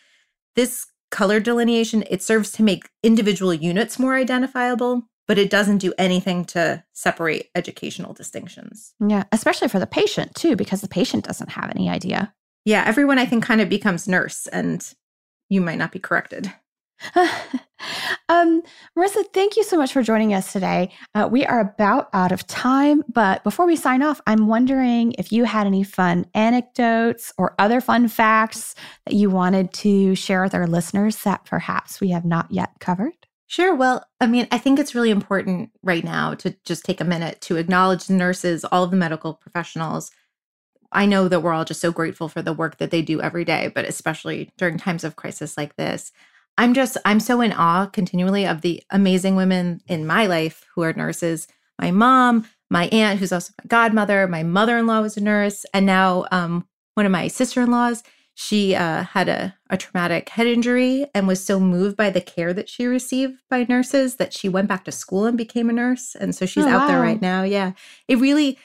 This 0.55 0.87
color 1.11 1.39
delineation, 1.39 2.03
it 2.09 2.23
serves 2.23 2.51
to 2.53 2.63
make 2.63 2.89
individual 3.03 3.53
units 3.53 3.99
more 3.99 4.15
identifiable, 4.15 5.03
but 5.27 5.37
it 5.37 5.49
doesn't 5.49 5.77
do 5.77 5.93
anything 5.97 6.43
to 6.45 6.83
separate 6.93 7.49
educational 7.55 8.13
distinctions. 8.13 8.93
Yeah, 9.05 9.23
especially 9.31 9.67
for 9.67 9.79
the 9.79 9.87
patient 9.87 10.35
too, 10.35 10.55
because 10.55 10.81
the 10.81 10.87
patient 10.87 11.25
doesn't 11.25 11.51
have 11.51 11.69
any 11.69 11.89
idea. 11.89 12.33
Yeah, 12.65 12.83
everyone 12.85 13.19
I 13.19 13.25
think 13.25 13.43
kind 13.43 13.61
of 13.61 13.69
becomes 13.69 14.07
nurse 14.07 14.47
and 14.47 14.85
you 15.49 15.61
might 15.61 15.77
not 15.77 15.91
be 15.91 15.99
corrected. 15.99 16.51
um, 18.29 18.61
Marisa, 18.97 19.23
thank 19.33 19.57
you 19.57 19.63
so 19.63 19.77
much 19.77 19.91
for 19.93 20.01
joining 20.01 20.33
us 20.33 20.51
today. 20.51 20.91
Uh, 21.13 21.27
we 21.31 21.45
are 21.45 21.59
about 21.59 22.09
out 22.13 22.31
of 22.31 22.45
time, 22.47 23.03
but 23.11 23.43
before 23.43 23.65
we 23.65 23.75
sign 23.75 24.01
off, 24.01 24.21
I'm 24.27 24.47
wondering 24.47 25.13
if 25.17 25.31
you 25.31 25.43
had 25.43 25.67
any 25.67 25.83
fun 25.83 26.25
anecdotes 26.33 27.33
or 27.37 27.55
other 27.59 27.81
fun 27.81 28.07
facts 28.07 28.75
that 29.05 29.15
you 29.15 29.29
wanted 29.29 29.73
to 29.73 30.15
share 30.15 30.41
with 30.41 30.53
our 30.53 30.67
listeners 30.67 31.17
that 31.23 31.45
perhaps 31.45 31.99
we 31.99 32.09
have 32.09 32.25
not 32.25 32.51
yet 32.51 32.71
covered. 32.79 33.13
Sure. 33.47 33.75
Well, 33.75 34.03
I 34.19 34.25
mean, 34.25 34.47
I 34.51 34.57
think 34.57 34.79
it's 34.79 34.95
really 34.95 35.11
important 35.11 35.69
right 35.83 36.03
now 36.03 36.33
to 36.35 36.55
just 36.65 36.85
take 36.85 36.99
a 36.99 37.05
minute 37.05 37.39
to 37.41 37.57
acknowledge 37.57 38.05
the 38.05 38.13
nurses, 38.13 38.65
all 38.65 38.83
of 38.83 38.89
the 38.89 38.97
medical 38.97 39.35
professionals. 39.35 40.09
I 40.91 41.05
know 41.05 41.27
that 41.27 41.41
we're 41.41 41.53
all 41.53 41.65
just 41.65 41.81
so 41.81 41.91
grateful 41.91 42.29
for 42.29 42.41
the 42.41 42.53
work 42.53 42.77
that 42.77 42.89
they 42.89 43.01
do 43.01 43.21
every 43.21 43.45
day, 43.45 43.71
but 43.73 43.85
especially 43.85 44.51
during 44.57 44.77
times 44.77 45.03
of 45.03 45.15
crisis 45.15 45.57
like 45.57 45.75
this. 45.75 46.11
I'm 46.57 46.73
just, 46.73 46.97
I'm 47.05 47.19
so 47.19 47.41
in 47.41 47.51
awe 47.53 47.87
continually 47.87 48.45
of 48.45 48.61
the 48.61 48.83
amazing 48.89 49.35
women 49.35 49.81
in 49.87 50.05
my 50.05 50.27
life 50.27 50.65
who 50.75 50.83
are 50.83 50.93
nurses. 50.93 51.47
My 51.79 51.91
mom, 51.91 52.45
my 52.69 52.87
aunt, 52.87 53.19
who's 53.19 53.31
also 53.31 53.53
my 53.61 53.67
godmother, 53.67 54.27
my 54.27 54.43
mother 54.43 54.77
in 54.77 54.87
law 54.87 55.01
was 55.01 55.17
a 55.17 55.21
nurse, 55.21 55.65
and 55.73 55.85
now 55.85 56.25
um, 56.31 56.67
one 56.93 57.05
of 57.05 57.11
my 57.11 57.27
sister 57.27 57.61
in 57.61 57.71
laws. 57.71 58.03
She 58.35 58.73
uh, 58.73 59.03
had 59.03 59.29
a, 59.29 59.55
a 59.69 59.77
traumatic 59.77 60.29
head 60.29 60.47
injury 60.47 61.05
and 61.13 61.27
was 61.27 61.43
so 61.43 61.59
moved 61.59 61.95
by 61.95 62.09
the 62.09 62.19
care 62.19 62.51
that 62.51 62.67
she 62.67 62.87
received 62.87 63.39
by 63.47 63.63
nurses 63.69 64.15
that 64.15 64.33
she 64.33 64.49
went 64.49 64.67
back 64.67 64.85
to 64.85 64.91
school 64.91 65.25
and 65.25 65.37
became 65.37 65.69
a 65.69 65.73
nurse. 65.73 66.15
And 66.15 66.33
so 66.33 66.47
she's 66.47 66.65
oh, 66.65 66.69
out 66.69 66.81
wow. 66.81 66.87
there 66.87 66.99
right 66.99 67.21
now. 67.21 67.43
Yeah. 67.43 67.73
It 68.07 68.17
really, 68.17 68.57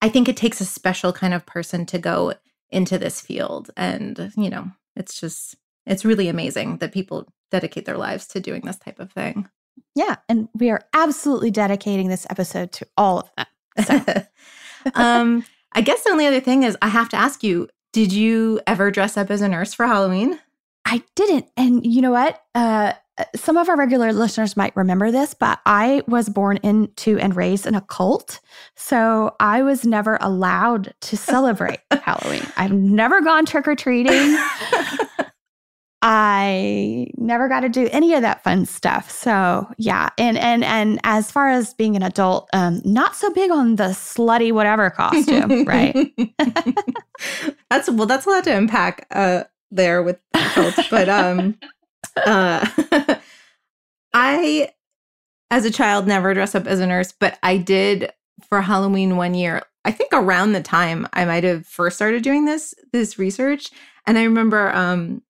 I 0.00 0.08
think 0.08 0.28
it 0.28 0.36
takes 0.36 0.60
a 0.60 0.64
special 0.64 1.12
kind 1.12 1.34
of 1.34 1.46
person 1.46 1.86
to 1.86 1.98
go 1.98 2.34
into 2.70 2.98
this 2.98 3.20
field. 3.20 3.70
And, 3.76 4.32
you 4.36 4.50
know, 4.50 4.72
it's 4.96 5.20
just, 5.20 5.54
it's 5.86 6.04
really 6.04 6.28
amazing 6.28 6.78
that 6.78 6.92
people 6.92 7.26
dedicate 7.50 7.84
their 7.84 7.98
lives 7.98 8.26
to 8.28 8.40
doing 8.40 8.62
this 8.62 8.78
type 8.78 8.98
of 8.98 9.12
thing. 9.12 9.48
Yeah. 9.94 10.16
And 10.28 10.48
we 10.54 10.70
are 10.70 10.82
absolutely 10.94 11.50
dedicating 11.50 12.08
this 12.08 12.26
episode 12.30 12.72
to 12.72 12.86
all 12.96 13.20
of 13.20 13.30
them. 13.36 13.46
So. 13.84 14.24
um, 14.94 15.44
I 15.72 15.80
guess 15.80 16.02
the 16.04 16.10
only 16.10 16.26
other 16.26 16.40
thing 16.40 16.62
is 16.62 16.76
I 16.82 16.88
have 16.88 17.08
to 17.10 17.16
ask 17.16 17.42
you, 17.42 17.68
did 17.92 18.12
you 18.12 18.60
ever 18.66 18.90
dress 18.90 19.16
up 19.16 19.30
as 19.30 19.42
a 19.42 19.48
nurse 19.48 19.74
for 19.74 19.86
Halloween? 19.86 20.38
I 20.84 21.02
didn't. 21.14 21.46
And 21.56 21.84
you 21.86 22.02
know 22.02 22.10
what? 22.10 22.42
Uh, 22.54 22.94
some 23.36 23.56
of 23.56 23.68
our 23.68 23.76
regular 23.76 24.12
listeners 24.12 24.56
might 24.56 24.74
remember 24.74 25.10
this, 25.10 25.34
but 25.34 25.60
I 25.66 26.02
was 26.08 26.28
born 26.28 26.58
into 26.62 27.18
and 27.18 27.36
raised 27.36 27.66
in 27.66 27.74
a 27.74 27.80
cult. 27.82 28.40
So 28.74 29.36
I 29.38 29.62
was 29.62 29.84
never 29.84 30.18
allowed 30.20 30.94
to 31.02 31.16
celebrate 31.16 31.80
Halloween. 31.90 32.46
I've 32.56 32.72
never 32.72 33.20
gone 33.20 33.46
trick 33.46 33.68
or 33.68 33.76
treating. 33.76 34.38
I 36.04 37.06
never 37.16 37.48
got 37.48 37.60
to 37.60 37.68
do 37.68 37.88
any 37.92 38.12
of 38.14 38.22
that 38.22 38.42
fun 38.42 38.66
stuff. 38.66 39.08
So 39.08 39.68
yeah, 39.78 40.10
and 40.18 40.36
and 40.36 40.64
and 40.64 40.98
as 41.04 41.30
far 41.30 41.48
as 41.48 41.74
being 41.74 41.94
an 41.94 42.02
adult, 42.02 42.50
um, 42.52 42.82
not 42.84 43.14
so 43.14 43.30
big 43.30 43.52
on 43.52 43.76
the 43.76 43.84
slutty 43.84 44.52
whatever 44.52 44.90
costume, 44.90 45.64
right? 45.66 46.12
that's 47.70 47.88
well, 47.88 48.06
that's 48.06 48.26
a 48.26 48.30
lot 48.30 48.42
to 48.44 48.56
unpack 48.56 49.06
uh, 49.12 49.44
there 49.70 50.02
with 50.02 50.18
adults, 50.34 50.88
but 50.90 51.08
um, 51.08 51.56
uh, 52.16 52.66
I, 54.12 54.70
as 55.52 55.64
a 55.64 55.70
child, 55.70 56.08
never 56.08 56.34
dressed 56.34 56.56
up 56.56 56.66
as 56.66 56.80
a 56.80 56.86
nurse, 56.86 57.12
but 57.12 57.38
I 57.44 57.58
did 57.58 58.12
for 58.48 58.60
Halloween 58.60 59.16
one 59.16 59.34
year. 59.34 59.62
I 59.84 59.92
think 59.92 60.12
around 60.12 60.52
the 60.52 60.62
time 60.62 61.06
I 61.12 61.24
might 61.24 61.44
have 61.44 61.64
first 61.64 61.94
started 61.94 62.24
doing 62.24 62.44
this 62.44 62.74
this 62.92 63.20
research, 63.20 63.70
and 64.04 64.18
I 64.18 64.24
remember 64.24 64.74
um 64.74 65.22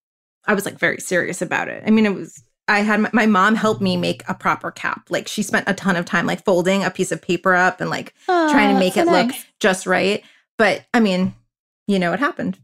I 0.46 0.54
was 0.54 0.64
like 0.64 0.78
very 0.78 1.00
serious 1.00 1.42
about 1.42 1.68
it. 1.68 1.82
I 1.86 1.90
mean, 1.90 2.06
it 2.06 2.14
was 2.14 2.42
I 2.68 2.80
had 2.80 3.00
my, 3.00 3.10
my, 3.12 3.26
mom 3.26 3.54
help 3.54 3.80
me 3.80 3.96
make 3.96 4.22
a 4.28 4.34
proper 4.34 4.70
cap. 4.70 5.08
Like 5.10 5.26
she 5.26 5.42
spent 5.42 5.68
a 5.68 5.74
ton 5.74 5.96
of 5.96 6.04
time 6.04 6.26
like 6.26 6.44
folding 6.44 6.84
a 6.84 6.90
piece 6.90 7.10
of 7.12 7.20
paper 7.20 7.54
up 7.54 7.80
and 7.80 7.90
like 7.90 8.14
oh, 8.28 8.50
trying 8.52 8.72
to 8.72 8.78
make 8.78 8.96
it 8.96 9.04
nice. 9.06 9.26
look 9.26 9.36
just 9.58 9.86
right. 9.86 10.22
But 10.58 10.84
I 10.94 11.00
mean, 11.00 11.34
you 11.86 11.98
know 11.98 12.10
what 12.10 12.20
happened? 12.20 12.58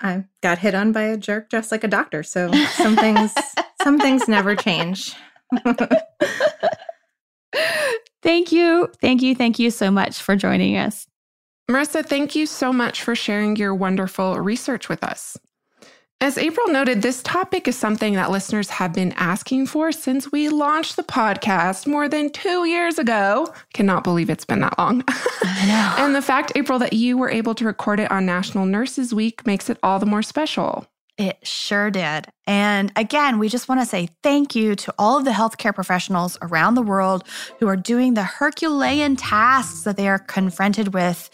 I 0.00 0.24
got 0.42 0.58
hit 0.58 0.74
on 0.74 0.92
by 0.92 1.02
a 1.02 1.16
jerk 1.16 1.50
dressed 1.50 1.70
like 1.72 1.84
a 1.84 1.88
doctor. 1.88 2.22
So 2.22 2.52
some 2.52 2.96
things 2.96 3.32
some 3.82 3.98
things 3.98 4.26
never 4.28 4.56
change. 4.56 5.14
thank 8.22 8.50
you. 8.52 8.90
Thank 9.00 9.22
you. 9.22 9.34
Thank 9.34 9.58
you 9.58 9.70
so 9.70 9.90
much 9.90 10.20
for 10.20 10.36
joining 10.36 10.76
us. 10.76 11.06
Marisa, 11.70 12.04
thank 12.04 12.34
you 12.34 12.44
so 12.44 12.72
much 12.72 13.02
for 13.02 13.14
sharing 13.14 13.56
your 13.56 13.74
wonderful 13.74 14.38
research 14.38 14.88
with 14.88 15.02
us. 15.02 15.38
As 16.20 16.38
April 16.38 16.68
noted, 16.68 17.02
this 17.02 17.22
topic 17.22 17.68
is 17.68 17.76
something 17.76 18.14
that 18.14 18.30
listeners 18.30 18.70
have 18.70 18.94
been 18.94 19.12
asking 19.12 19.66
for 19.66 19.92
since 19.92 20.32
we 20.32 20.48
launched 20.48 20.96
the 20.96 21.02
podcast 21.02 21.86
more 21.86 22.08
than 22.08 22.30
two 22.30 22.64
years 22.64 22.98
ago. 22.98 23.52
Cannot 23.74 24.04
believe 24.04 24.30
it's 24.30 24.44
been 24.46 24.60
that 24.60 24.78
long. 24.78 25.04
I 25.08 25.66
know. 25.66 26.04
and 26.04 26.14
the 26.14 26.22
fact, 26.22 26.52
April, 26.54 26.78
that 26.78 26.94
you 26.94 27.18
were 27.18 27.28
able 27.28 27.54
to 27.56 27.64
record 27.66 28.00
it 28.00 28.10
on 28.10 28.24
National 28.24 28.64
Nurses 28.64 29.12
Week 29.12 29.46
makes 29.46 29.68
it 29.68 29.78
all 29.82 29.98
the 29.98 30.06
more 30.06 30.22
special. 30.22 30.86
It 31.16 31.38
sure 31.46 31.92
did. 31.92 32.26
And 32.44 32.90
again, 32.96 33.38
we 33.38 33.48
just 33.48 33.68
want 33.68 33.80
to 33.80 33.86
say 33.86 34.08
thank 34.24 34.56
you 34.56 34.74
to 34.74 34.92
all 34.98 35.16
of 35.16 35.24
the 35.24 35.30
healthcare 35.30 35.72
professionals 35.72 36.36
around 36.42 36.74
the 36.74 36.82
world 36.82 37.22
who 37.60 37.68
are 37.68 37.76
doing 37.76 38.14
the 38.14 38.24
Herculean 38.24 39.14
tasks 39.14 39.82
that 39.82 39.96
they 39.96 40.08
are 40.08 40.18
confronted 40.18 40.92
with 40.92 41.30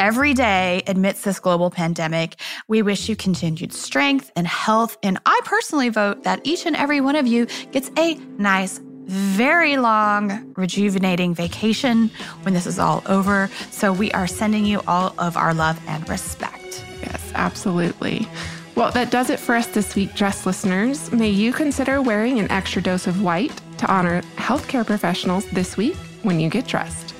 every 0.00 0.34
day 0.34 0.82
amidst 0.88 1.24
this 1.24 1.38
global 1.38 1.70
pandemic. 1.70 2.40
We 2.66 2.82
wish 2.82 3.08
you 3.08 3.14
continued 3.14 3.72
strength 3.72 4.32
and 4.34 4.48
health. 4.48 4.98
And 5.00 5.20
I 5.24 5.40
personally 5.44 5.90
vote 5.90 6.24
that 6.24 6.40
each 6.42 6.66
and 6.66 6.74
every 6.74 7.00
one 7.00 7.14
of 7.14 7.28
you 7.28 7.46
gets 7.70 7.88
a 7.96 8.16
nice, 8.36 8.80
very 9.06 9.76
long, 9.76 10.52
rejuvenating 10.56 11.36
vacation 11.36 12.10
when 12.42 12.52
this 12.52 12.66
is 12.66 12.80
all 12.80 13.04
over. 13.06 13.48
So 13.70 13.92
we 13.92 14.10
are 14.10 14.26
sending 14.26 14.66
you 14.66 14.82
all 14.88 15.14
of 15.18 15.36
our 15.36 15.54
love 15.54 15.80
and 15.86 16.08
respect. 16.08 16.84
Yes, 17.00 17.30
absolutely. 17.36 18.26
Well, 18.80 18.92
that 18.92 19.10
does 19.10 19.28
it 19.28 19.38
for 19.38 19.54
us 19.54 19.66
this 19.66 19.94
week, 19.94 20.14
Dressed 20.14 20.46
listeners. 20.46 21.12
May 21.12 21.28
you 21.28 21.52
consider 21.52 22.00
wearing 22.00 22.38
an 22.38 22.50
extra 22.50 22.80
dose 22.80 23.06
of 23.06 23.20
white 23.20 23.52
to 23.76 23.92
honor 23.92 24.22
healthcare 24.36 24.86
professionals 24.86 25.44
this 25.50 25.76
week 25.76 25.96
when 26.22 26.40
you 26.40 26.48
get 26.48 26.66
dressed. 26.66 27.14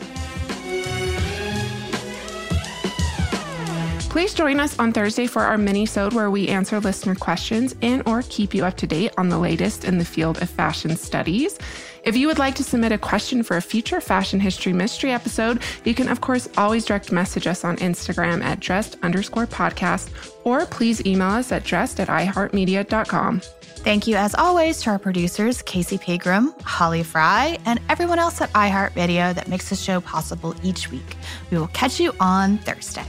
Please 4.09 4.33
join 4.33 4.59
us 4.59 4.79
on 4.79 4.91
Thursday 4.95 5.27
for 5.27 5.43
our 5.43 5.59
mini-sode 5.59 6.15
where 6.15 6.31
we 6.31 6.49
answer 6.49 6.81
listener 6.81 7.15
questions 7.15 7.77
and 7.83 8.03
or 8.09 8.23
keep 8.31 8.55
you 8.55 8.65
up 8.65 8.79
to 8.79 8.87
date 8.87 9.13
on 9.19 9.29
the 9.29 9.39
latest 9.39 9.85
in 9.85 9.99
the 9.99 10.05
field 10.07 10.41
of 10.41 10.49
fashion 10.49 10.97
studies. 10.97 11.59
If 12.03 12.17
you 12.17 12.27
would 12.29 12.39
like 12.39 12.55
to 12.57 12.65
submit 12.65 12.93
a 12.93 12.99
question 12.99 13.43
for 13.43 13.57
a 13.57 13.63
future 13.63 14.01
fashion 14.01 14.41
history 14.41 14.73
mystery 14.73 15.13
episode, 15.13 15.63
you 15.85 15.95
can, 15.95 16.09
of 16.09 16.21
course, 16.21 16.49
always 16.57 16.85
direct 16.85 17.13
message 17.13 17.47
us 17.47 17.65
on 17.65 17.77
Instagram 17.77 18.43
at 18.43 18.61
dressed 18.61 18.97
underscore 19.03 19.47
podcast, 19.47 20.11
or 20.45 20.67
please 20.67 21.05
email 21.05 21.29
us 21.29 21.53
at 21.53 21.65
dressed 21.65 22.01
at 22.01 22.09
iheartmedia.com. 22.09 23.41
Thank 23.41 24.07
you, 24.07 24.17
as 24.17 24.35
always, 24.35 24.83
to 24.83 24.91
our 24.91 24.99
producers, 24.99 25.63
Casey 25.63 25.99
Pegram, 25.99 26.55
Holly 26.65 27.03
Fry, 27.03 27.59
and 27.65 27.81
everyone 27.89 28.19
else 28.19 28.41
at 28.41 28.53
iHeartRadio 28.53 29.35
that 29.35 29.49
makes 29.49 29.69
the 29.71 29.77
show 29.77 30.01
possible 30.01 30.55
each 30.63 30.91
week. 30.91 31.17
We 31.51 31.59
will 31.59 31.69
catch 31.69 32.01
you 32.01 32.15
on 32.21 32.59
Thursday. 32.59 33.07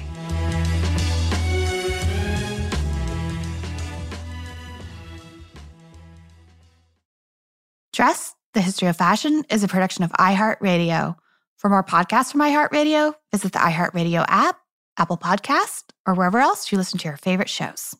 Dressed 7.93 8.35
the 8.53 8.61
History 8.61 8.87
of 8.87 8.97
Fashion 8.97 9.43
is 9.49 9.63
a 9.63 9.67
production 9.67 10.03
of 10.03 10.11
iHeartRadio. 10.11 11.15
For 11.57 11.69
more 11.69 11.83
podcasts 11.83 12.31
from 12.31 12.41
iHeartRadio, 12.41 13.13
visit 13.31 13.53
the 13.53 13.59
iHeartRadio 13.59 14.25
app, 14.27 14.59
Apple 14.97 15.17
Podcast, 15.17 15.83
or 16.05 16.15
wherever 16.15 16.39
else 16.39 16.71
you 16.71 16.77
listen 16.77 16.99
to 16.99 17.07
your 17.07 17.17
favorite 17.17 17.49
shows. 17.49 17.95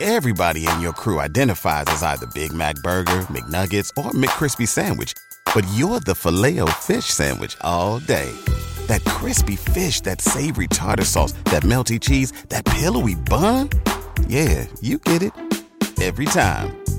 Everybody 0.00 0.66
in 0.66 0.80
your 0.80 0.94
crew 0.94 1.20
identifies 1.20 1.84
as 1.88 2.02
either 2.02 2.26
Big 2.28 2.54
Mac 2.54 2.76
Burger, 2.76 3.26
McNuggets, 3.28 3.90
or 3.98 4.12
McCrispy 4.12 4.66
Sandwich, 4.66 5.12
but 5.54 5.66
you're 5.74 6.00
the 6.00 6.14
filet 6.14 6.60
fish 6.78 7.04
Sandwich 7.04 7.58
all 7.60 7.98
day. 7.98 8.30
That 8.86 9.04
crispy 9.04 9.56
fish, 9.56 10.00
that 10.02 10.22
savory 10.22 10.68
tartar 10.68 11.04
sauce, 11.04 11.32
that 11.44 11.64
melty 11.64 12.00
cheese, 12.00 12.32
that 12.48 12.64
pillowy 12.64 13.16
bun. 13.16 13.68
Yeah, 14.26 14.66
you 14.80 14.98
get 14.98 15.22
it 15.22 15.32
every 16.00 16.24
time. 16.24 16.79